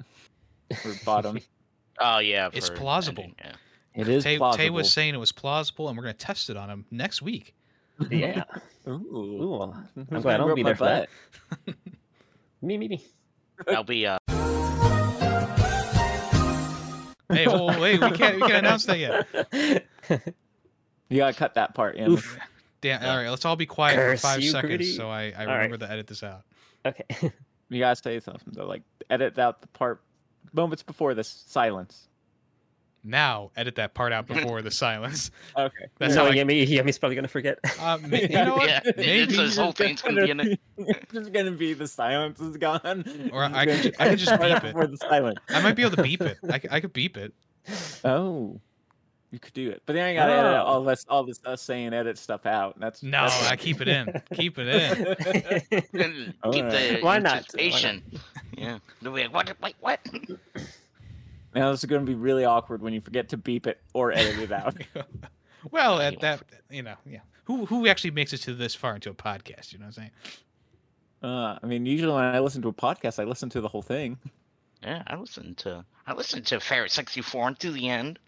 [0.84, 1.38] or bottom.
[2.01, 2.49] Oh yeah.
[2.53, 3.24] It's plausible.
[3.24, 3.53] ending, yeah.
[3.99, 4.62] It is Tay, plausible.
[4.64, 7.57] Tay was saying it was plausible, and we're gonna test it on him next week.
[8.09, 8.44] Yeah.
[8.86, 8.92] Ooh.
[8.92, 9.72] Ooh.
[9.96, 11.09] Who's I'm glad I gonna don't be there for that.
[12.62, 13.05] Me, me, me.
[13.68, 14.18] I'll be uh.
[17.30, 19.26] Hey, oh, wait, we can't we can't announce that yet.
[21.11, 21.96] You gotta cut that part.
[21.96, 22.09] Yeah.
[22.09, 22.38] Oof.
[22.80, 23.03] Damn.
[23.05, 24.92] All right, let's all be quiet Curse for five you, seconds, Greedy.
[24.92, 25.55] so I, I All right.
[25.57, 26.42] remember to edit this out.
[26.86, 27.05] Okay.
[27.68, 30.01] You gotta say something though, like edit out the part
[30.55, 32.07] moments before this silence.
[33.05, 35.30] Now, edit that part out before the silence.
[35.57, 35.86] Okay.
[35.99, 37.59] That's no, how I- Yemmy, Yemmy's probably gonna forget.
[37.80, 38.68] Uh, ma- you know what?
[38.68, 39.11] Yeah, Maybe.
[39.22, 40.61] it's this whole thing's gonna be in it.
[40.78, 43.30] It's just gonna be the silence is gone.
[43.32, 44.62] Or It's I could I could just beep it.
[44.62, 45.38] before the silence.
[45.49, 46.38] I might be able to beep it.
[46.51, 47.32] I could beep it.
[48.05, 48.61] Oh,
[49.30, 50.64] you could do it, but then I gotta edit Oh.
[50.64, 52.74] all this, all this us saying edit stuff out.
[52.77, 54.23] and That's No, that's I keep it in.
[54.35, 55.16] Keep it in.
[55.70, 55.93] Keep
[56.64, 56.70] right.
[56.70, 57.44] the Why not?
[57.55, 58.02] Why not?
[58.56, 58.78] Yeah.
[59.02, 59.55] They'll be like, what?
[59.60, 60.01] Wait, what?
[61.59, 64.39] Now this is gonna be really awkward when you forget to beep it or edit
[64.39, 64.76] it out.
[65.70, 67.20] well, at that, you know, yeah.
[67.44, 69.72] Who who actually makes it to this far into a podcast?
[69.72, 70.10] You know what I'm saying?
[71.20, 73.82] Uh, I mean, usually when I listen to a podcast, I listen to the whole
[73.82, 74.18] thing.
[74.82, 78.18] Yeah, I listened to I listened to Ferret 64 to the end.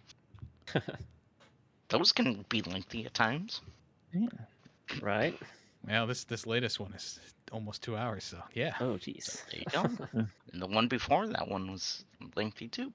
[1.89, 3.61] Those can be lengthy at times.
[4.13, 4.29] Yeah.
[5.01, 5.39] Right?
[5.87, 7.19] Well, this this latest one is
[7.53, 8.75] almost two hours, so yeah.
[8.81, 9.43] Oh, jeez.
[9.47, 10.07] There you go.
[10.53, 12.05] and the one before that one was
[12.37, 12.93] lengthy too.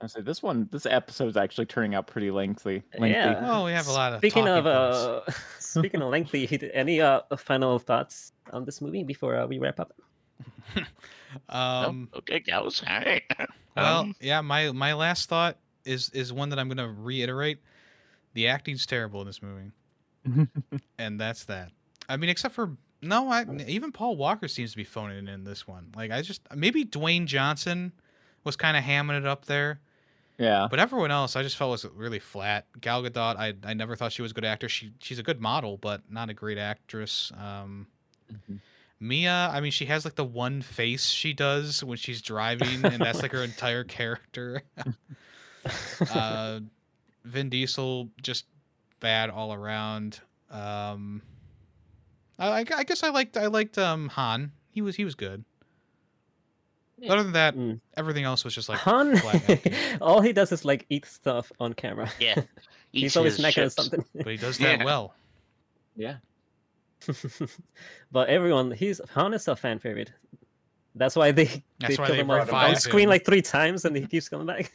[0.00, 2.82] I say this one, this episode is actually turning out pretty lengthy.
[2.98, 3.18] lengthy.
[3.18, 3.40] Yeah.
[3.50, 5.36] Oh, we have a lot of Speaking of points.
[5.38, 9.80] uh, speaking of lengthy, any uh final thoughts on this movie before uh, we wrap
[9.80, 9.92] up?
[11.48, 12.82] um, oh, okay, gals.
[12.86, 13.22] All right.
[13.76, 14.40] well, Um, yeah.
[14.40, 17.58] My my last thought is is one that I'm gonna reiterate.
[18.34, 19.70] The acting's terrible in this movie,
[20.98, 21.70] and that's that.
[22.08, 25.66] I mean, except for no, I even Paul Walker seems to be phoning in this
[25.68, 25.92] one.
[25.96, 27.92] Like I just maybe Dwayne Johnson
[28.44, 29.80] was kind of hamming it up there,
[30.38, 30.66] Yeah.
[30.70, 32.66] But everyone else, I just felt was really flat.
[32.80, 34.68] Gal Gadot, I I never thought she was a good actor.
[34.68, 37.32] She she's a good model, but not a great actress.
[37.36, 37.86] Um,
[38.32, 38.60] Mhm.
[39.00, 43.00] Mia, I mean, she has like the one face she does when she's driving, and
[43.02, 44.62] that's like her entire character.
[46.14, 46.60] uh,
[47.24, 48.46] Vin Diesel, just
[49.00, 50.20] bad all around.
[50.50, 51.22] Um,
[52.38, 54.52] I, I I guess I liked I liked um Han.
[54.70, 55.44] He was he was good.
[57.04, 57.12] Yeah.
[57.12, 57.80] Other than that, Mm.
[57.96, 59.20] everything else was just like Han,
[60.00, 62.10] all he does is like eat stuff on camera.
[62.18, 62.42] Yeah.
[62.92, 63.74] He's always his snacking on chips.
[63.74, 64.04] something.
[64.14, 64.84] but he does that Yeah.
[64.84, 65.14] well.
[65.96, 66.16] Yeah.
[68.12, 70.12] but everyone, he's Han is a fan favorite.
[70.94, 71.44] That's why they
[71.80, 73.10] That's they why kill they him on, revive on screen him.
[73.10, 74.72] like three times, and he keeps coming back.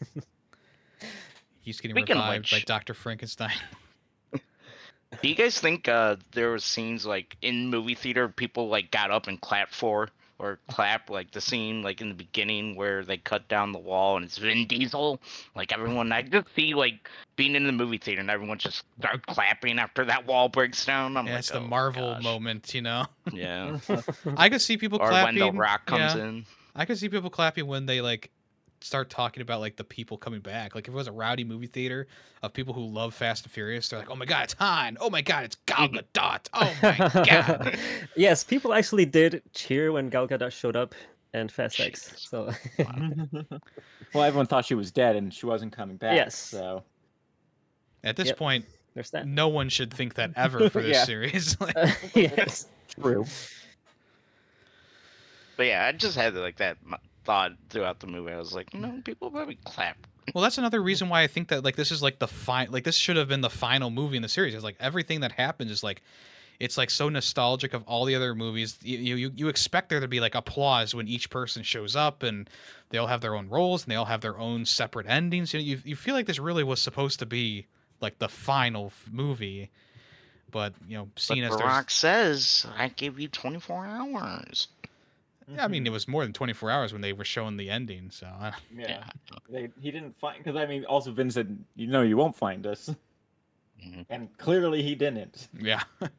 [1.61, 3.53] He's getting Speaking of revived by Doctor Frankenstein.
[4.33, 9.09] Do you guys think uh, there were scenes like in movie theater people like got
[9.11, 10.09] up and clapped for
[10.39, 14.15] or clap like the scene like in the beginning where they cut down the wall
[14.15, 15.19] and it's Vin Diesel?
[15.55, 19.25] Like everyone, I just see like being in the movie theater and everyone just start
[19.27, 21.17] clapping after that wall breaks down.
[21.17, 23.05] I'm yeah, like, it's the "Oh, Marvel gosh." moment, you know.
[23.31, 23.77] Yeah.
[24.37, 25.39] I could see people or clapping.
[25.39, 26.23] when the Rock comes yeah.
[26.25, 26.45] in.
[26.75, 28.31] I could see people clapping when they like
[28.81, 30.75] start talking about like the people coming back.
[30.75, 32.07] Like if it was a rowdy movie theater
[32.43, 34.97] of people who love Fast and Furious, they're like, "Oh my god, it's Han!
[34.99, 36.01] Oh my god, it's Gal mm.
[36.13, 36.47] Gadot!
[36.53, 37.77] Oh my god!"
[38.15, 40.95] yes, people actually did cheer when Gal Gadot showed up
[41.33, 42.05] and Fast X.
[42.09, 42.21] Jesus.
[42.29, 42.51] So
[44.13, 46.15] well, everyone thought she was dead and she wasn't coming back.
[46.15, 46.35] Yes.
[46.35, 46.83] So
[48.03, 48.37] At this Yep.
[48.37, 49.27] point, there's that.
[49.27, 51.03] no one should think that ever for this Yeah.
[51.05, 51.59] series.
[51.59, 51.75] Like,
[52.15, 52.67] yes.
[52.99, 53.25] true.
[55.57, 56.95] But yeah, I just had like that m-
[57.29, 58.31] thought throughout the movie.
[58.31, 60.07] I was like, no, people probably clap.
[60.33, 62.83] Well, that's another reason why I think that like this is like the fine like
[62.83, 64.55] this should have been the final movie in the series.
[64.55, 66.01] It's like everything that happens is like
[66.59, 68.79] it's like so nostalgic of all the other movies.
[68.81, 72.49] You you you expect there to be like applause when each person shows up and
[72.89, 75.53] they all have their own roles and they all have their own separate endings.
[75.53, 77.67] You you, you feel like this really was supposed to be
[78.01, 79.69] like the final f- movie.
[80.51, 84.67] But, you know, But seeing The as Rock says, I give you 24 hours.
[85.53, 88.09] Yeah, I mean it was more than 24 hours when they were showing the ending,
[88.11, 89.03] so I, Yeah.
[89.49, 92.65] They, he didn't find because I mean, also Vin said, "You know, you won't find
[92.67, 92.89] us,"
[93.83, 94.05] Mhm.
[94.09, 95.47] and clearly he didn't.
[95.59, 95.83] yeah.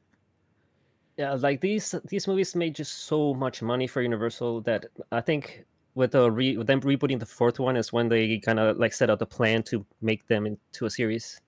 [1.16, 5.66] Yeah, like these these movies made just so much money for Universal that I think
[5.94, 8.94] with the re- with them rebooting the fourth one is when they kind of like
[8.94, 11.38] set out the plan to make them into a series.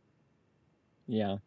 [1.06, 1.38] Yeah.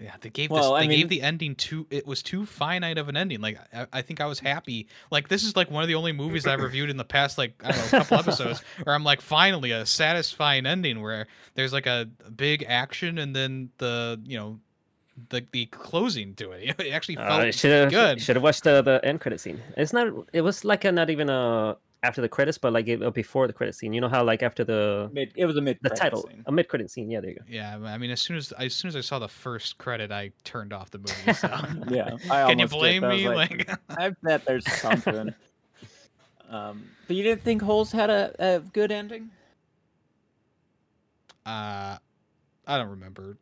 [0.00, 0.78] Yeah, they gave Well, this.
[0.78, 1.86] I They mean- gave the ending too.
[1.90, 3.40] It was too finite of an ending.
[3.42, 4.88] Like I, I think I was happy.
[5.10, 7.52] Like this is like one of the only movies I've reviewed in the past like
[7.62, 11.72] I don't know a couple episodes where I'm like finally a satisfying ending where there's
[11.72, 14.58] like a big action and then the you know
[15.28, 16.74] the the closing to it.
[16.80, 18.22] It actually felt Uh, should have good.
[18.22, 19.60] should have watched the, the end credit scene.
[19.76, 20.08] It's not.
[20.32, 23.46] It was like a, not even a after the credits, but like it, uh, before
[23.46, 23.92] the credit scene.
[23.92, 25.78] You know how like after the Mid, it was a mid.
[25.82, 27.10] the title, a mid credit scene.
[27.10, 27.44] Yeah, there you go.
[27.48, 30.32] Yeah, I mean, as soon as as soon as I saw the first credit, I
[30.44, 31.32] turned off the movie.
[31.34, 31.48] So.
[31.90, 32.16] Yeah.
[32.30, 33.28] I Can you almost did, blame I me?
[33.28, 35.34] like, Like, I bet there's something.
[36.48, 39.30] um, but you didn't think Holes had a, a good ending?
[41.46, 41.96] uh,
[42.66, 43.36] I don't remember.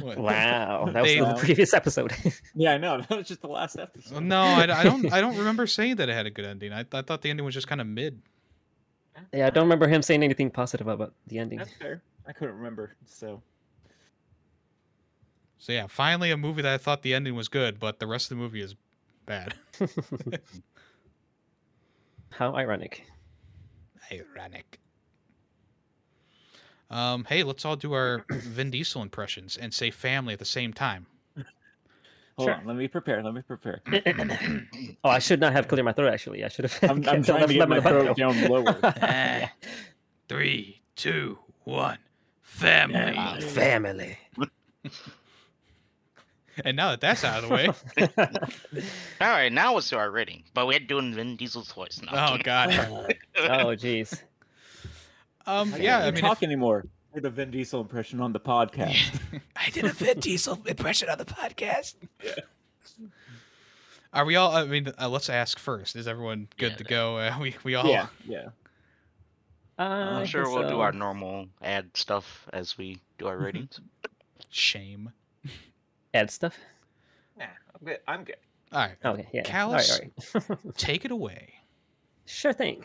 [0.00, 0.18] What?
[0.18, 2.12] Wow, that was They- the uh, previous episode.
[2.54, 3.00] Yeah, I know.
[3.00, 4.22] That was just the last episode.
[4.22, 5.12] No, I, I don't.
[5.12, 6.72] I don't remember saying that it had a good ending.
[6.72, 8.20] I, I thought the ending was just kind of mid.
[9.32, 11.58] yeah, I don't remember him saying anything positive about the ending.
[11.58, 12.02] That's fair.
[12.26, 12.94] I couldn't remember.
[13.06, 13.42] So
[15.58, 18.26] So yeah, finally a movie that I thought the ending was good, but the rest
[18.26, 18.74] of the movie is
[19.26, 19.54] bad.
[22.30, 23.04] How ironic.
[24.12, 24.78] Ironic.
[26.90, 30.72] Um, hey, let's all do our Vin Diesel impressions and say family at the same
[30.72, 31.06] time.
[32.36, 32.54] hold Sure.
[32.54, 32.64] on.
[32.66, 33.22] Let me prepare.
[33.22, 33.80] Let me prepare.
[35.04, 36.12] oh, I should not have cleared my throat.
[36.12, 36.90] Actually, I should have.
[36.90, 38.78] I'm, I'm trying to get my lemon throat down lower.
[39.02, 39.48] Eh.
[40.28, 41.98] Three, two, one.
[42.42, 42.94] Family.
[42.96, 43.40] Yeah.
[43.40, 44.18] Family.
[46.64, 47.68] And now that that's out of the way,
[49.20, 50.42] All right, now let's do our rating.
[50.54, 52.34] But we're doing Vin Diesel's voice now.
[52.34, 52.70] oh god.
[53.36, 54.22] oh, jeez.
[55.46, 56.86] Um, I yeah, can't I mean, talk if- anymore.
[57.14, 59.20] Did a Vin Diesel impression on the podcast.
[59.56, 61.94] I did a Vin Diesel impression on the podcast.
[64.12, 64.52] Are we all?
[64.54, 65.96] I mean, uh, let's ask first.
[65.96, 67.16] Is everyone good Yeah, to go?
[67.18, 67.86] Uh, we we all.
[67.86, 68.48] yeah, yeah.
[69.78, 73.80] Uh, I'm sure we'll do uh, our normal ad stuff as we do our ratings.
[74.50, 75.10] Shame.
[76.14, 76.56] ad stuff.
[77.38, 77.44] Nah,
[77.74, 77.98] I'm good.
[78.08, 78.36] I'm good.
[78.72, 79.42] All right, Okay, yeah.
[79.42, 80.00] Kalas.
[80.00, 80.74] All right, all right.
[80.76, 81.54] take it away.
[82.24, 82.84] Sure thing.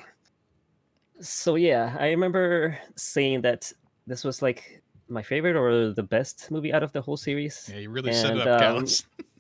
[1.22, 3.72] So yeah, I remember saying that
[4.08, 7.70] this was like my favorite or the best movie out of the whole series.
[7.72, 8.86] Yeah, you really set it up, um,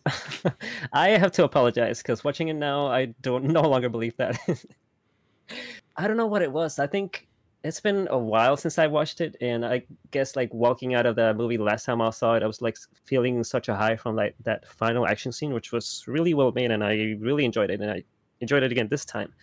[0.93, 4.37] I have to apologize because watching it now, I don't no longer believe that.
[5.97, 6.79] I don't know what it was.
[6.79, 7.27] I think
[7.63, 11.15] it's been a while since I watched it, and I guess like walking out of
[11.15, 14.15] the movie last time I saw it, I was like feeling such a high from
[14.15, 17.81] like that final action scene, which was really well made, and I really enjoyed it,
[17.81, 18.03] and I
[18.39, 19.33] enjoyed it again this time.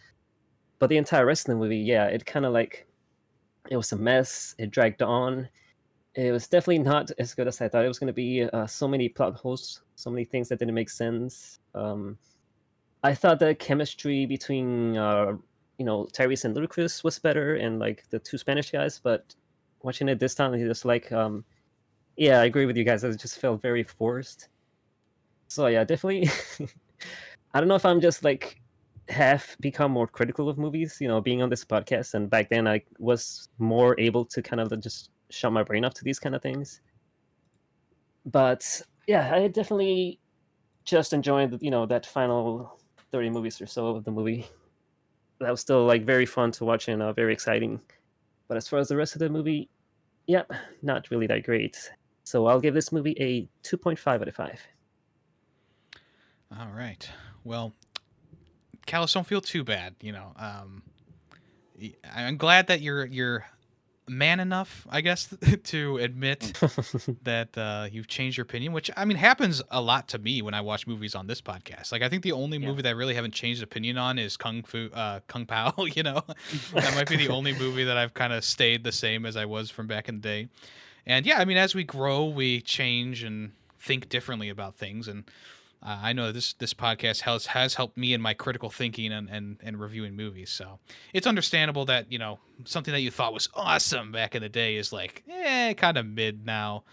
[0.78, 2.86] But the entire wrestling movie, yeah, it kind of like
[3.70, 4.54] it was a mess.
[4.58, 5.48] It dragged on.
[6.14, 8.42] It was definitely not as good as I thought it was going to be.
[8.42, 11.58] Uh, so many plot holes, so many things that didn't make sense.
[11.74, 12.18] Um,
[13.02, 15.36] I thought the chemistry between uh,
[15.78, 19.00] you know Tyrese and Ludacris was better, and like the two Spanish guys.
[19.02, 19.34] But
[19.82, 21.44] watching it this time, it was like, um,
[22.16, 23.04] yeah, I agree with you guys.
[23.04, 24.48] It just felt very forced.
[25.48, 26.28] So yeah, definitely.
[27.54, 28.60] I don't know if I'm just like
[29.08, 32.14] have become more critical of movies, you know, being on this podcast.
[32.14, 35.94] And back then, I was more able to kind of just shut my brain off
[35.94, 36.80] to these kind of things.
[38.26, 40.20] But yeah, I definitely
[40.84, 42.78] just enjoyed, you know, that final
[43.10, 44.46] 30 movies or so of the movie.
[45.40, 47.80] That was still like very fun to watch and uh, very exciting.
[48.48, 49.68] But as far as the rest of the movie,
[50.26, 50.42] yeah,
[50.82, 51.90] not really that great.
[52.24, 54.60] So I'll give this movie a 2.5 out of 5.
[56.58, 57.08] All right.
[57.44, 57.72] Well,
[58.88, 59.94] Kalas, don't feel too bad.
[60.00, 60.82] You know, um,
[62.12, 63.46] I'm glad that you're you're
[64.08, 65.34] man enough, I guess,
[65.64, 66.58] to admit
[67.24, 68.72] that uh, you've changed your opinion.
[68.72, 71.92] Which I mean happens a lot to me when I watch movies on this podcast.
[71.92, 72.68] Like I think the only Yeah.
[72.68, 75.74] movie that I really haven't changed opinion on is Kung Fu, uh, Kung Pao.
[75.94, 76.22] You know,
[76.72, 79.44] that might be the only movie that I've kind of stayed the same as I
[79.44, 80.48] was from back in the day.
[81.06, 85.06] And yeah, I mean, as we grow, we change and think differently about things.
[85.08, 85.24] And
[85.82, 89.28] uh, I know this this podcast has has helped me in my critical thinking and,
[89.30, 90.50] and and reviewing movies.
[90.50, 90.78] So
[91.12, 94.76] it's understandable that you know something that you thought was awesome back in the day
[94.76, 96.84] is like eh, kind of mid now.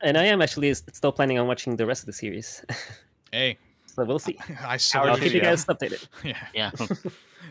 [0.00, 2.64] And I am actually still planning on watching the rest of the series.
[3.30, 4.38] Hey, so we'll see.
[4.48, 5.40] I Howard salute I'll keep you you.
[5.42, 6.06] guys updated.
[6.24, 6.46] Yeah.
[6.54, 6.70] Yeah.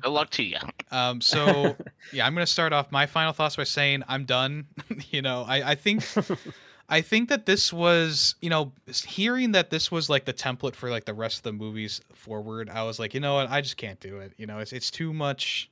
[0.02, 0.58] Good luck to you.
[0.90, 1.76] Um, so
[2.12, 4.66] yeah, I'm gonna start off my final thoughts by saying I'm done.
[5.12, 6.04] you know, I, I think
[6.90, 8.72] I think that this was, you know,
[9.06, 12.70] hearing that this was like the template for like the rest of the movies forward,
[12.70, 14.34] I was like, you know what, I just can't do it.
[14.38, 15.70] You know, it's it's too much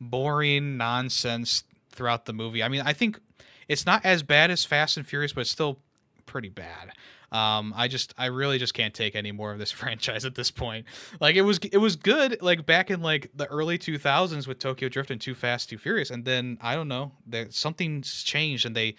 [0.00, 2.62] boring nonsense throughout the movie.
[2.62, 3.18] I mean, I think
[3.68, 5.78] it's not as bad as Fast and Furious, but it's still
[6.26, 6.92] pretty bad.
[7.32, 10.52] Um, I just, I really just can't take any more of this franchise at this
[10.52, 10.86] point.
[11.20, 14.88] Like it was, it was good, like back in like the early 2000s with Tokyo
[14.88, 18.76] Drift and Too Fast, Too Furious, and then I don't know, there something's changed, and
[18.76, 18.94] they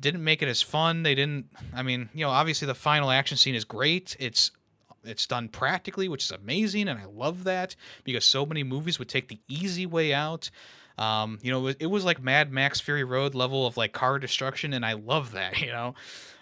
[0.00, 1.02] didn't make it as fun.
[1.02, 1.46] They didn't.
[1.74, 4.16] I mean, you know, obviously the final action scene is great.
[4.18, 4.50] It's
[5.04, 9.08] it's done practically, which is amazing, and I love that because so many movies would
[9.08, 10.50] take the easy way out.
[10.96, 13.92] Um, you know, it was, it was like Mad Max Fury Road level of like
[13.92, 15.58] car destruction, and I love that.
[15.64, 15.94] You know,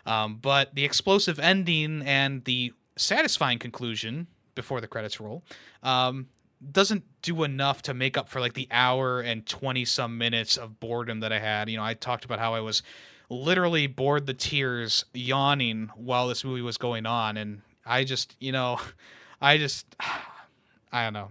[0.07, 5.43] um, but the explosive ending and the satisfying conclusion before the credits roll
[5.83, 6.29] um,
[6.71, 10.79] doesn't do enough to make up for like the hour and 20 some minutes of
[10.81, 11.69] boredom that I had.
[11.71, 12.83] You know, I talked about how I was
[13.29, 18.53] literally bored the tears yawning while this movie was going on and I just, you
[18.53, 18.79] know,
[19.41, 19.87] I just
[20.93, 21.29] I don't know.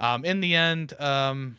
[0.00, 1.56] Um in the end, um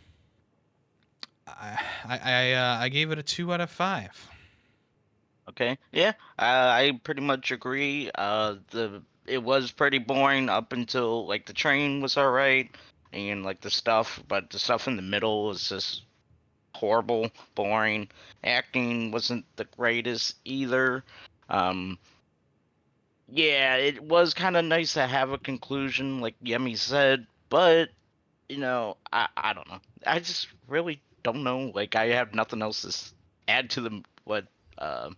[1.48, 4.30] I I I, uh, I gave it a 2 out of 5.
[5.50, 5.78] Okay.
[5.92, 6.14] Yeah.
[6.40, 8.10] I pretty much agree.
[8.16, 12.70] Uh, the it was pretty boring up until like the train was all right,
[13.12, 16.04] and like the stuff, but the stuff in the middle was just
[16.76, 18.08] horrible, boring.
[18.44, 21.04] Acting wasn't the greatest either.
[21.50, 21.98] Um,
[23.30, 27.90] yeah, it was kind of nice to have a conclusion, like Yemmy said, but
[28.50, 29.80] you know, I I don't know.
[30.06, 31.72] I just really don't know.
[31.74, 34.46] Like I have nothing else to add to the what
[34.78, 35.16] um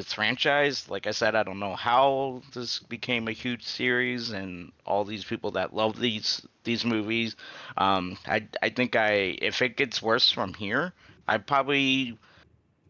[0.00, 0.88] this franchise.
[0.88, 5.24] Like I said, I don't know how this became a huge series and all these
[5.24, 7.36] people that love these these movies.
[7.76, 10.94] Um, I I think I if it gets worse from here,
[11.28, 12.18] I probably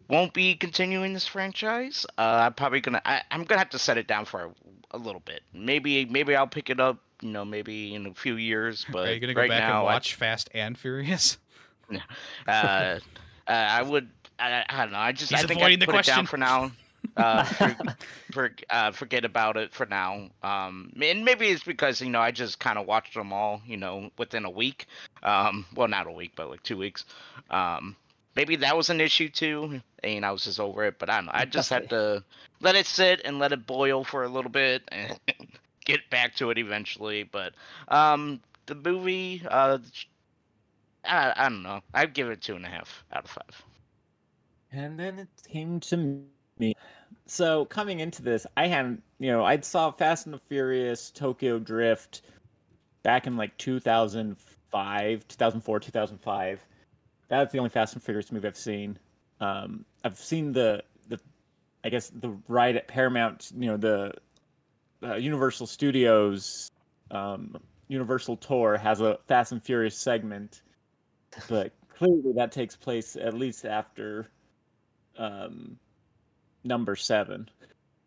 [0.08, 2.06] won't be continuing this franchise.
[2.16, 4.50] Uh, I'm probably gonna I, I'm gonna have to set it down for a,
[4.92, 5.42] a little bit.
[5.52, 6.98] Maybe maybe I'll pick it up.
[7.22, 8.86] You know, maybe in a few years.
[8.90, 11.36] But Are you going to go right back now, and I- watch Fast and Furious?
[12.48, 12.98] uh, uh,
[13.48, 14.08] I would.
[14.38, 14.98] I, I don't know.
[14.98, 15.30] I just.
[15.30, 16.70] He's I think I put it down for now.
[17.16, 17.76] Uh, for,
[18.32, 20.28] for, uh, forget about it for now.
[20.42, 23.60] Um, and maybe it's because you know I just kind of watched them all.
[23.66, 24.86] You know, within a week.
[25.22, 27.04] Um, well, not a week, but like two weeks.
[27.50, 27.96] Um,
[28.36, 30.98] maybe that was an issue too, and I was just over it.
[30.98, 31.32] But I don't know.
[31.34, 32.24] I just had to
[32.60, 35.18] let it sit and let it boil for a little bit and
[35.84, 37.24] get back to it eventually.
[37.24, 37.54] But
[37.88, 39.78] um, the movie, uh,
[41.04, 41.80] I, I don't know.
[41.94, 43.64] I'd give it two and a half out of five.
[44.72, 46.22] And then it came to
[46.60, 46.74] me.
[47.26, 51.58] So coming into this, I hadn't, you know, I'd saw Fast and the Furious, Tokyo
[51.58, 52.22] Drift
[53.02, 56.66] back in like 2005, 2004, 2005.
[57.28, 58.98] that's the only Fast and Furious movie I've seen.
[59.40, 61.18] Um, I've seen the the,
[61.82, 63.52] I guess the ride at Paramount.
[63.56, 64.12] You know the
[65.02, 66.70] uh, Universal Studios,
[67.10, 67.56] um,
[67.88, 70.62] Universal Tour has a Fast and Furious segment,
[71.48, 74.30] but clearly that takes place at least after
[75.18, 75.78] um,
[76.64, 77.48] number seven.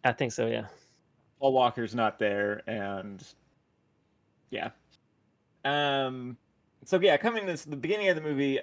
[0.03, 0.47] I think so.
[0.47, 0.65] Yeah.
[1.39, 3.23] Paul Walker's not there, and
[4.49, 4.69] yeah.
[5.65, 6.38] Um.
[6.85, 8.59] So yeah, coming to the beginning of the movie,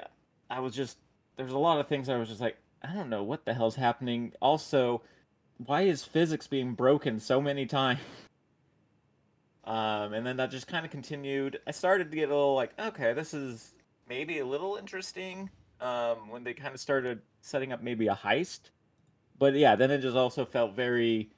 [0.48, 0.98] I was just
[1.36, 3.74] there's a lot of things I was just like, I don't know what the hell's
[3.74, 4.32] happening.
[4.40, 5.02] Also,
[5.66, 8.00] why is physics being broken so many times?
[9.64, 11.60] Um, and then that just kind of continued.
[11.66, 13.74] I started to get a little like, okay, this is
[14.08, 15.48] maybe a little interesting.
[15.80, 18.70] Um, when they kind of started setting up maybe a heist,
[19.40, 21.30] but yeah, then it just also felt very.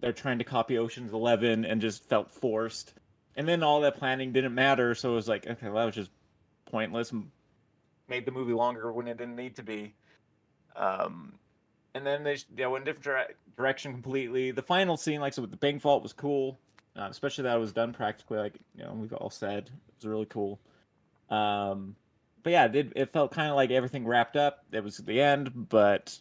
[0.00, 2.94] They're trying to copy Ocean's Eleven and just felt forced.
[3.36, 5.94] And then all that planning didn't matter, so it was like, okay, well, that was
[5.94, 6.10] just
[6.66, 7.12] pointless.
[8.08, 9.94] Made the movie longer when it didn't need to be.
[10.76, 11.34] Um,
[11.94, 14.52] and then they they went a different dire- direction completely.
[14.52, 16.60] The final scene, like so, with the bank vault was cool,
[16.96, 20.06] uh, especially that it was done practically, like you know we've all said, it was
[20.06, 20.60] really cool.
[21.28, 21.96] Um,
[22.44, 24.64] but yeah, it it felt kind of like everything wrapped up.
[24.70, 26.20] It was the end, but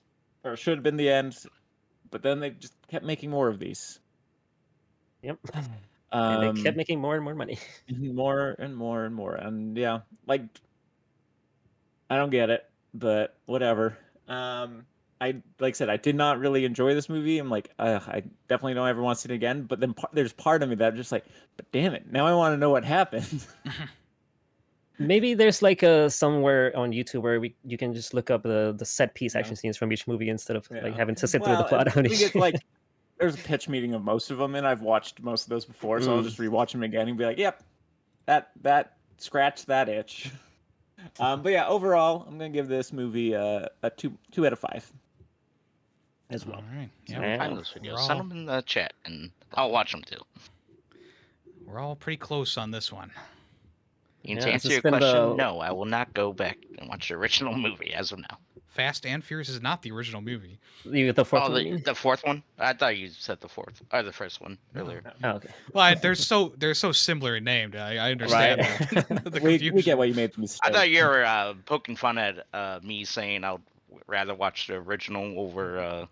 [0.51, 1.37] or should have been the end.
[2.09, 3.99] But then they just kept making more of these.
[5.21, 5.39] Yep.
[5.55, 5.63] Um,
[6.43, 7.59] and they kept making more and more money.
[7.89, 10.41] more and more and more and yeah like
[12.09, 12.63] i don't get it
[12.93, 13.97] but whatever
[14.27, 14.85] um
[15.19, 18.23] i like i said i did not really enjoy this movie i'm like Ugh, i
[18.47, 20.75] definitely don't ever want to see it again but then par- there's part of me
[20.75, 21.25] that I'm just like
[21.57, 23.45] but damn it now i want to know what happened
[24.99, 28.73] Maybe there's like a somewhere on YouTube where we you can just look up the
[28.77, 29.39] the set piece Yeah.
[29.41, 30.81] action scenes from each movie instead of Yeah.
[30.83, 32.19] like having to sit Well, through the plot and on we each.
[32.19, 32.55] get, like
[33.19, 35.99] there's a pitch meeting of most of them and i've watched most of those before
[36.01, 36.25] so i'll Mm.
[36.25, 37.63] just rewatch them again and be like yep
[38.27, 40.29] that that scratch that itch
[41.19, 44.59] um but yeah overall i'm gonna give this movie uh, a two two out of
[44.59, 44.87] five
[46.29, 46.89] as well All right.
[47.07, 47.37] Yeah, Yeah.
[47.37, 47.93] Find those videos.
[47.93, 50.19] We're Send them in the chat, and I'll watch them too.
[51.65, 53.11] we're all pretty close on this one.
[54.25, 57.07] And Yeah, to answer your question, the- no, I will not go back and watch
[57.09, 58.37] the original movie as of now.
[58.69, 60.59] Fast and Furious is not the original movie.
[60.85, 61.63] You the fourth oh, one.
[61.63, 62.43] the, the fourth one?
[62.59, 64.81] I thought you said the fourth or the first one No.
[64.81, 65.01] earlier.
[65.23, 65.49] Oh, okay.
[65.73, 67.75] Well, I, they're so they're so similar named.
[67.75, 68.89] I, I understand Right.
[69.23, 69.75] the, the we, confusion.
[69.75, 72.45] we get why you made the mistake I thought you were uh, poking fun at
[72.53, 73.57] uh, me saying I'd
[74.05, 75.79] rather watch the original over.
[75.79, 76.05] Uh,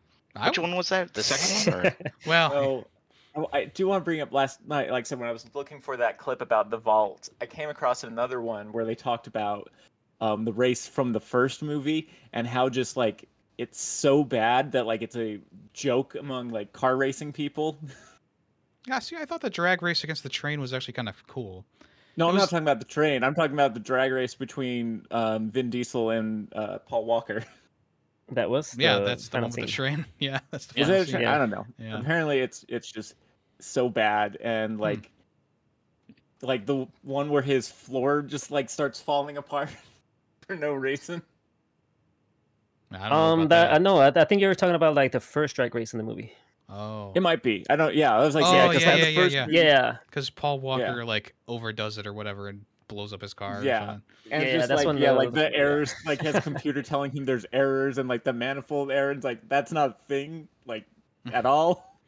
[0.44, 1.14] which w- one was that?
[1.14, 1.86] The second one?
[1.86, 1.95] Or?
[2.26, 2.88] Well, So,
[3.36, 5.45] oh, I do want to bring up last night, like I said, when I was
[5.53, 9.28] looking for that clip about the vault, I came across another one where they talked
[9.28, 9.72] about
[10.22, 14.86] um, the race from the first movie and how just like it's so bad that
[14.86, 15.40] like it's a
[15.74, 17.78] joke among like car racing people.
[18.88, 18.99] yeah.
[18.99, 21.66] See, I thought the drag race against the train was actually kind of cool.
[22.18, 23.24] No, It I'm was- not talking about the train.
[23.24, 27.44] I'm talking about the drag race between um, Vin Diesel and uh, Paul Walker.
[28.32, 30.03] That was yeah, that's the one with the train.
[30.18, 31.22] Yeah, that's the Is final it a train?
[31.22, 31.36] Yeah.
[31.36, 31.66] I don't know.
[31.78, 31.99] Yeah.
[31.99, 33.14] Apparently, it's it's just
[33.60, 34.38] so bad
[34.73, 34.77] Hmm.
[34.77, 35.11] and like
[36.41, 39.69] like the one where his floor just like starts falling apart
[40.48, 41.22] for no reason.
[42.91, 43.77] I don't Um, about that, I that.
[43.77, 43.98] know.
[43.99, 46.34] I, I think you were talking about like the first drag race in the movie.
[46.69, 47.65] Oh, It might be.
[47.69, 47.95] I don't.
[47.95, 49.48] Yeah, I was like, Oh, yeah, 'cause yeah, that's yeah, the yeah, first yeah.
[49.48, 53.64] movie, Yeah, because Paul Walker like overdoes it or whatever and blows up his car.
[53.64, 53.73] Yeah.
[53.73, 54.03] something.
[54.32, 55.56] And Yeah, just that's like when yeah, like the yeah.
[55.56, 59.72] errors, like his computer telling him there's errors and like the manifold errors, like that's
[59.72, 60.86] not a thing, like
[61.32, 62.02] at all.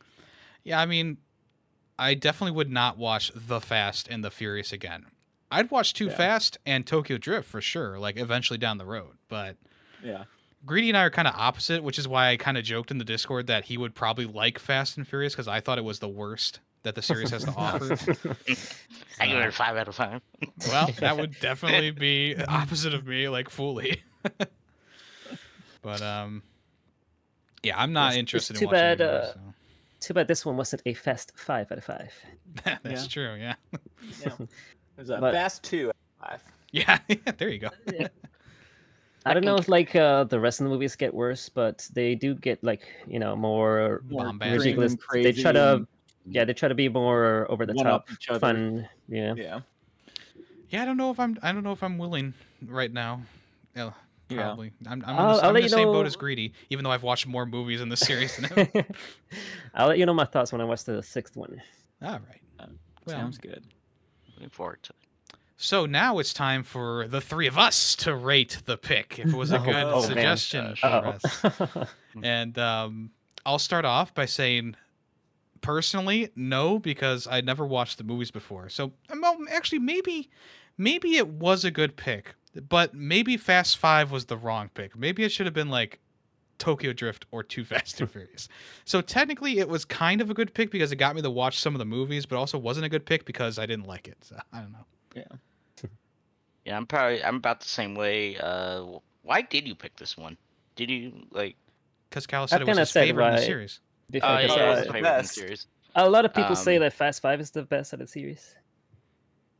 [0.64, 1.18] Yeah, I mean,
[2.00, 5.06] I definitely would not watch The Fast and The Furious again.
[5.52, 6.16] I'd watch Too Yeah.
[6.18, 9.18] Fast and Tokyo Drift for sure, like eventually down the road.
[9.30, 9.56] But
[10.04, 10.26] Yeah.
[10.66, 12.98] Greedy and I are kind of opposite, which is why I kind of joked in
[12.98, 16.00] the Discord that he would probably like Fast and Furious because I thought it was
[16.00, 17.94] the worst that the series has to offer.
[19.20, 20.22] I give it a five out of five.
[20.68, 24.04] Well, that would definitely be opposite of me, like fully.
[25.82, 26.44] but um,
[27.64, 28.80] yeah, I'm not It's- it's interested too in watching.
[28.80, 29.54] bad, the uh, movie,
[30.00, 32.14] Too bad this one wasn't a fast five out of five.
[32.64, 32.72] so.
[32.84, 33.08] That's Yeah.
[33.10, 33.36] true.
[33.36, 33.56] Yeah.
[34.22, 34.36] Yeah.
[34.96, 35.92] There's a But- fast two.
[36.20, 36.42] Five.
[36.72, 37.00] Yeah.
[37.38, 37.70] there you go.
[39.26, 42.14] I don't know if like uh, the rest of the movies get worse, but they
[42.14, 44.60] do get like you know more Bombastic.
[44.60, 44.96] ridiculous.
[45.14, 45.88] and They try to
[46.30, 48.40] yeah, they try to be more over the one top, up each other.
[48.40, 48.88] fun.
[49.08, 49.34] Yeah.
[49.36, 49.60] Yeah.
[50.70, 51.38] Yeah, I don't know if I'm.
[51.42, 52.34] I don't know if I'm willing
[52.66, 53.22] right now.
[53.76, 53.92] Yeah,
[54.30, 54.44] Yeah.
[54.44, 54.72] probably.
[54.88, 55.04] I'm.
[55.06, 56.92] I'm, I'll- in the, I'll I'm in the you same boat as Greedy, even though
[56.92, 58.68] I've watched more movies in the series than.
[59.74, 61.62] I'll let you know my thoughts when I watch the sixth one.
[62.02, 62.42] All right.
[62.60, 62.70] Well,
[63.08, 63.64] Sounds good.
[64.36, 64.92] Looking forward to
[65.32, 65.38] it.
[65.56, 69.18] so now it's time for the three of us to rate the pick.
[69.18, 70.02] If it was a Oh, good oh, man.
[70.38, 71.88] suggestion for us.
[72.24, 73.12] And um,
[73.46, 74.76] I'll start off by saying,
[75.62, 78.70] personally, no, because I never watched the movies before.
[78.70, 80.30] So, um, well, actually, maybe,
[80.78, 82.34] maybe it was a good pick.
[82.70, 84.96] But maybe Fast Five was the wrong pick.
[84.98, 86.00] Maybe it should have been like
[86.58, 88.48] Tokyo Drift or Too Fast and Furious.
[88.86, 91.60] So technically, it was kind of a good pick because it got me to watch
[91.60, 94.18] some of the movies, but also wasn't a good pick because I didn't like it.
[94.22, 94.86] So I don't know.
[95.16, 95.24] Yeah,
[96.66, 98.38] Yeah, I'm probably I'm about the same way.
[98.38, 100.38] Uh, why did you pick this one?
[100.76, 101.56] Did you like?
[102.10, 103.80] Because Cal said it was his said favorite in the series.
[104.12, 105.68] Before, Oh I yeah, guess, it uh, was the my favorite in the series.
[105.96, 108.56] a lot of people say Um, that Fast Five is the best of the series.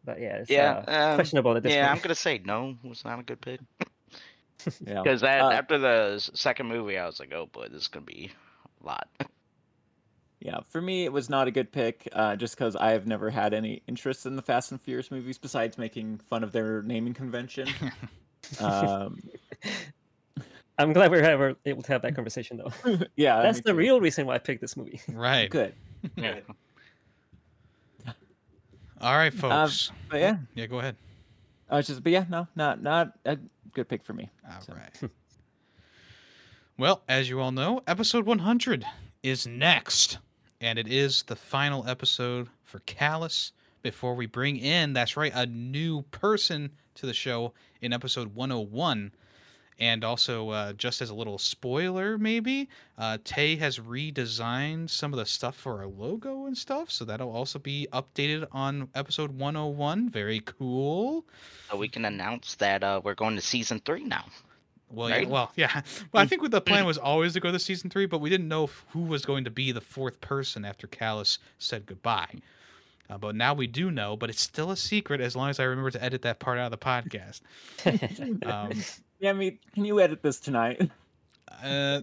[0.08, 2.78] But yeah, it's Yeah, uh, um, questionable at this Yeah, I'm gonna say no.
[2.82, 3.60] It was not a good pick
[4.86, 5.02] Yeah.
[5.04, 8.32] because Uh, after the second movie, I was like, oh boy, this is gonna be
[8.82, 9.08] a lot.
[10.40, 13.32] Yeah, for me, it was not a good pick, uh, just because I have never
[13.32, 17.16] had any interest in the Fast and Furious movies besides making fun of their naming
[17.16, 17.68] convention.
[18.60, 19.18] um,
[20.78, 23.00] I'm glad we were able to have that conversation though.
[23.16, 23.78] yeah, That's the too.
[23.78, 25.02] real reason why I picked this movie.
[25.12, 25.50] Right.
[25.50, 25.74] Good.
[26.16, 26.34] Yeah.
[26.36, 26.44] Good.
[29.02, 29.92] All right, um, folks.
[30.10, 30.96] But yeah, yeah, go ahead.
[31.70, 33.38] I was just, but yeah, no, not not a
[33.74, 34.30] good pick for me.
[34.50, 35.12] All So- right.
[36.78, 38.86] well, as you all know, episode 100
[39.24, 40.20] is next,
[40.62, 43.52] and it is the final episode for Kalas
[43.82, 49.12] before we bring in, that's right, a new person to the show in episode 101.
[49.80, 52.68] And also, uh, just as a little spoiler, maybe,
[52.98, 56.90] uh, Tay has redesigned some of the stuff for our logo and stuff.
[56.90, 60.10] So that'll also be updated on episode 101.
[60.10, 61.26] Very cool.
[61.70, 64.26] So we can announce that uh, we're going to season three now.
[64.90, 65.24] Well, Right?
[65.28, 65.82] yeah, well, yeah.
[66.12, 68.48] Well, I think the plan was always to go to season three, but we didn't
[68.48, 72.36] know who was going to be the fourth person after Kalas said goodbye.
[73.10, 75.64] Uh, but now we do know, but it's still a secret as long as I
[75.64, 77.42] remember to edit that part out of the podcast.
[78.46, 78.72] Um,
[79.20, 80.90] Yeah, I mean, can you edit this tonight?
[81.64, 82.02] uh,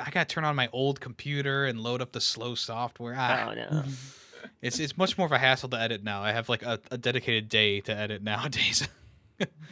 [0.00, 3.14] I got to turn on my old computer and load up the slow software.
[3.16, 3.84] Ah, oh no.
[4.62, 6.22] it's it's much more of a hassle to edit now.
[6.22, 8.88] I have like a, a dedicated day to edit nowadays.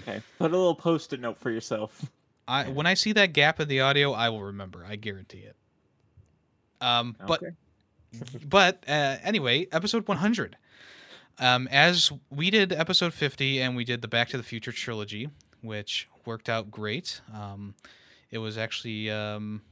[0.07, 2.05] Okay, put a little post-it note for yourself.
[2.47, 4.85] I when I see that gap in the audio, I will remember.
[4.87, 5.57] I guarantee it.
[6.83, 7.55] Um, but Okay.
[8.45, 10.59] but uh, anyway, episode 100.
[11.39, 15.31] Um, as we did episode 50 and we did the Back to the Future trilogy,
[15.65, 17.21] which worked out great.
[17.33, 17.75] Um,
[18.31, 19.63] it was actually um,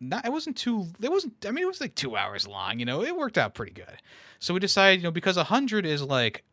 [0.00, 0.24] not.
[0.24, 0.86] It wasn't too.
[1.00, 1.34] It wasn't.
[1.46, 2.78] I mean, it was like two hours long.
[2.78, 4.00] You know, it worked out pretty good.
[4.38, 6.44] So we decided, you know, because 100 is like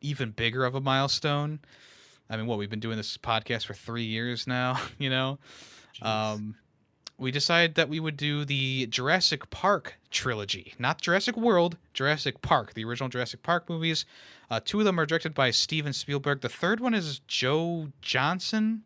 [0.00, 1.60] even bigger of a milestone.
[2.28, 4.80] I mean, what we've been doing this podcast for three years now.
[4.98, 5.38] You know,
[6.02, 6.56] um,
[7.20, 12.72] we decided that we would do the Jurassic Park trilogy, not Jurassic World, Jurassic Park,
[12.72, 14.06] the original Jurassic Park movies.
[14.50, 16.40] Uh, two of them are directed by Steven Spielberg.
[16.40, 18.84] The third one is Joe Johnston.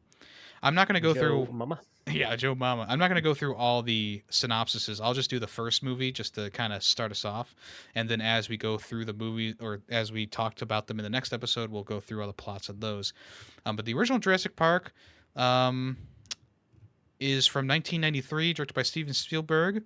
[0.62, 1.48] I'm not going to go Joe through.
[1.52, 1.80] Mama.
[2.06, 2.84] Yeah, Joe Mama.
[2.86, 5.00] I'm not going to go through all the synopsises.
[5.02, 7.54] I'll just do the first movie just to kind of start us off.
[7.94, 11.02] And then as we go through the movie, or as we talked about them in
[11.02, 13.14] the next episode, we'll go through all the plots of those.
[13.64, 14.92] Um, but the original Jurassic Park
[15.34, 15.96] um,
[17.20, 19.82] is from 1993, directed by Steven Spielberg.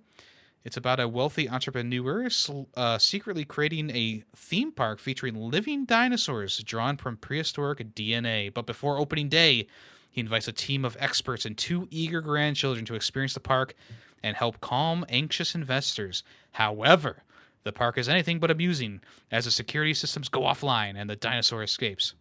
[0.63, 2.27] It's about a wealthy entrepreneur
[2.75, 8.53] uh, secretly creating a theme park featuring living dinosaurs drawn from prehistoric DNA.
[8.53, 9.67] But before opening day,
[10.11, 13.73] he invites a team of experts and two eager grandchildren to experience the park
[14.21, 16.23] and help calm anxious investors.
[16.51, 17.23] However,
[17.63, 19.01] the park is anything but amusing
[19.31, 22.15] as the security systems go offline and the dinosaur escapes.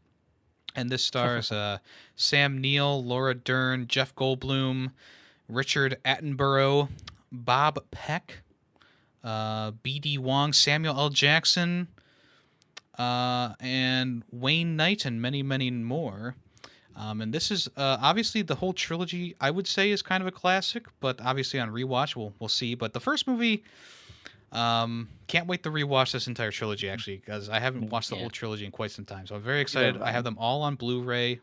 [0.74, 1.78] And this stars uh,
[2.16, 4.92] Sam Neill, Laura Dern, Jeff Goldblum,
[5.48, 6.88] Richard Attenborough,
[7.32, 8.42] Bob Peck,
[9.24, 10.18] uh, B.D.
[10.18, 11.10] Wong, Samuel L.
[11.10, 11.88] Jackson,
[12.98, 16.34] uh, and Wayne Knight, and many, many more.
[16.98, 19.36] Um, and this is uh, obviously the whole trilogy.
[19.40, 22.74] I would say is kind of a classic, but obviously on rewatch we'll we'll see.
[22.74, 23.62] But the first movie,
[24.52, 28.22] um, can't wait to rewatch this entire trilogy actually because I haven't watched the Yeah.
[28.22, 29.26] whole trilogy in quite some time.
[29.26, 30.00] So I'm very excited.
[30.00, 31.40] I have them all on Blu-ray.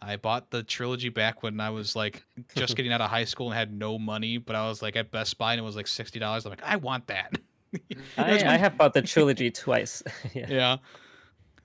[0.00, 3.48] I bought the trilogy back when I was like just getting out of high school
[3.48, 5.88] and had no money, but I was like at Best Buy and it was like
[5.88, 6.46] sixty dollars.
[6.46, 7.36] I'm like, I want that.
[8.16, 10.02] I, one- I have bought the trilogy twice.
[10.34, 10.46] yeah.
[10.48, 10.76] yeah.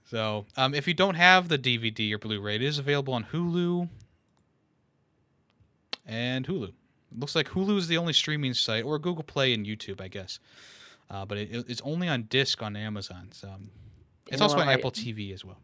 [0.05, 3.87] So, um, if you don't have the DVD or Blu-ray, it is available on Hulu
[6.05, 6.69] and Hulu.
[6.69, 6.73] It
[7.19, 10.39] looks like Hulu is the only streaming site, or Google Play and YouTube, I guess.
[11.13, 13.29] Uh, but it, it's only on disc on Amazon.
[13.31, 13.69] So um,
[14.27, 15.59] it's You also what, on I- Apple TV as well.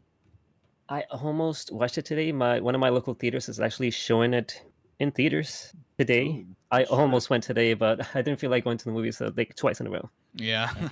[0.90, 2.32] I almost watched it today.
[2.32, 4.62] My one of my local theaters is actually showing it
[5.00, 6.46] in theaters today.
[6.72, 9.56] I almost went today, but I didn't feel like going to the movies so like
[9.56, 10.10] twice in a row.
[10.36, 10.70] Yeah.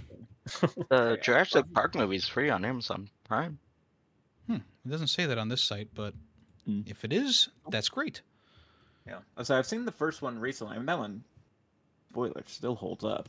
[0.90, 3.60] The Jurassic Park movie is free on Amazon Prime.
[4.48, 4.56] hmm.
[4.86, 6.14] It doesn't say that on this site, but
[6.66, 6.82] Hmm.
[6.86, 8.22] if it is, that's great.
[9.08, 9.20] Yeah.
[9.44, 10.76] So I've seen the first one recently.
[10.76, 11.24] I mean, that one,
[12.12, 13.28] spoiler, still holds up.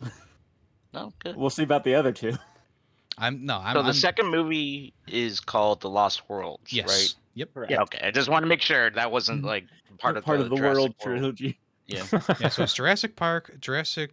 [0.98, 1.36] Oh, good.
[1.36, 2.34] we'll see about the other two.
[3.18, 3.58] I'm no.
[3.58, 6.88] I'm, so the I'm- second movie is called The Lost Worlds, Yes.
[6.88, 7.46] right?
[7.54, 7.70] Correct.
[7.70, 7.82] Yeah.
[7.82, 9.64] Okay, I just want to make sure that wasn't like
[9.98, 11.58] part of part the, of the Jurassic world trilogy.
[11.86, 12.04] Yeah.
[12.40, 14.10] Yeah, so it's Jurassic Park, Jurassic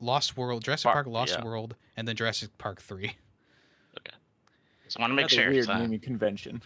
[0.00, 1.44] Lost World, Jurassic Park, Park, Lost yeah.
[1.44, 3.06] World, and then Jurassic Park 3.
[3.06, 4.16] Okay.
[4.84, 5.50] Just want to make Another sure.
[5.52, 6.62] Weird so- naming convention.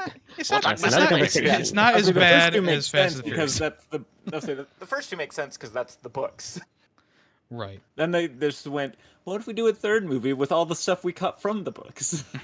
[0.00, 0.08] Eh,
[0.38, 2.68] It's We'll not, talk it's not, it's, it's not as was gonna- the first bad
[2.68, 4.04] as Fast and the because that's the.
[4.32, 6.60] I'll the, the first two make sense because that's the books.
[7.50, 7.80] Right.
[7.94, 8.96] Then they just went.
[9.24, 11.72] What if we do a third movie with all the stuff we cut from the
[11.72, 12.24] books?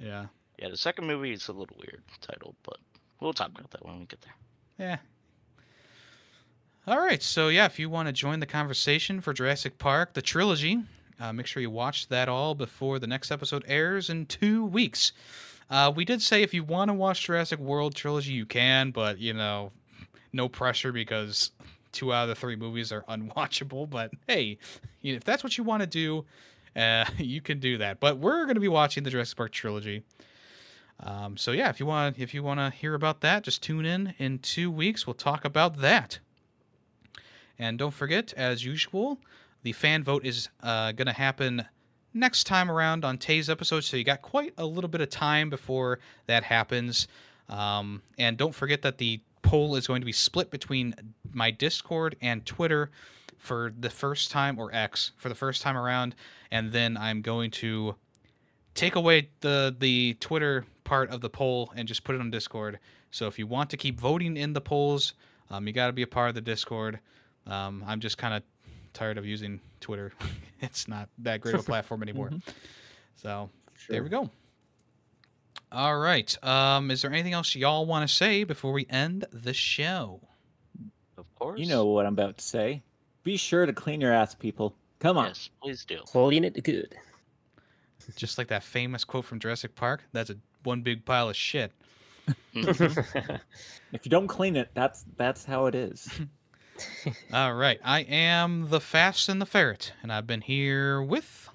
[0.00, 0.26] Yeah.
[0.58, 2.78] Yeah, the second movie is a little weird title, but
[3.20, 4.34] we'll talk about that when we get there.
[4.78, 4.98] Yeah.
[6.86, 7.22] All right.
[7.22, 10.82] So, yeah, if you want to join the conversation for Jurassic Park, the trilogy,
[11.20, 15.12] uh, make sure you watch that all before the next episode airs in two weeks.
[15.70, 19.18] Uh, we did say if you want to watch Jurassic World trilogy, you can, but,
[19.18, 19.70] you know,
[20.32, 21.50] no pressure because
[21.98, 23.88] two out of the three movies are unwatchable.
[23.88, 24.58] But hey,
[25.02, 26.24] if that's what you want to do,
[26.76, 28.00] uh, you can do that.
[28.00, 30.02] But we're going to be watching the Jurassic Park trilogy.
[31.00, 33.86] Um, so yeah, if you want if you want to hear about that, just tune
[33.86, 35.06] in in two weeks.
[35.06, 36.18] We'll talk about that.
[37.58, 39.18] And don't forget, as usual,
[39.62, 41.66] the fan vote is uh, going to happen
[42.14, 43.80] next time around on Tay's episode.
[43.80, 47.08] So you got quite a little bit of time before that happens.
[47.48, 50.94] Um, and don't forget that the poll is going to be split between
[51.32, 52.90] my Discord and Twitter
[53.38, 56.14] for the first time, or X for the first time around.
[56.50, 57.94] And then I'm going to
[58.74, 62.78] take away the the Twitter part of the poll and just put it on Discord.
[63.10, 65.14] So if you want to keep voting in the polls,
[65.50, 66.98] um, you got to be a part of the Discord.
[67.46, 68.42] Um, I'm just kind of
[68.92, 70.12] tired of using Twitter.
[70.60, 72.30] it's not that great of a platform anymore.
[73.16, 73.50] So
[73.88, 74.30] there we go.
[75.70, 76.44] All right.
[76.44, 80.20] Um, is there anything else y'all want to say before we end the show?
[81.16, 81.60] Of course.
[81.60, 82.82] you know what I'm about to say.
[83.24, 84.74] Be sure to clean your ass, people.
[85.00, 85.26] Come on.
[85.26, 85.98] Yes, please do.
[86.12, 86.96] Holding it good.
[88.16, 90.02] Just like that famous quote from Jurassic Park.
[90.12, 91.72] That's a one big pile of shit.
[93.90, 96.10] If you don't clean it, that's that's how it is.
[97.32, 97.80] All right.
[97.82, 101.48] I am the Fast and the Ferret, and I've been here with.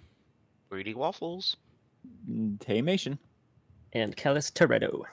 [0.69, 1.57] Greedy waffles.
[2.27, 3.19] Taymation.
[3.93, 5.03] And Kalas Toretto.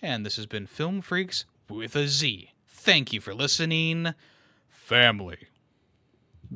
[0.00, 2.50] And this has been Film Freakz with a Z.
[2.68, 4.14] Thank you for listening,
[4.68, 5.48] family.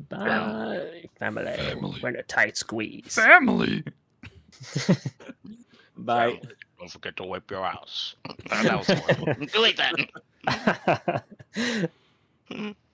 [0.09, 1.45] Bye, family.
[1.45, 1.99] Family.
[2.01, 3.15] We're in a tight squeeze.
[3.15, 3.83] Family.
[5.97, 6.41] Bye.
[6.79, 8.15] Don't forget to wipe your ass.
[8.49, 9.51] that was.
[9.51, 9.77] Delete
[10.47, 11.25] that.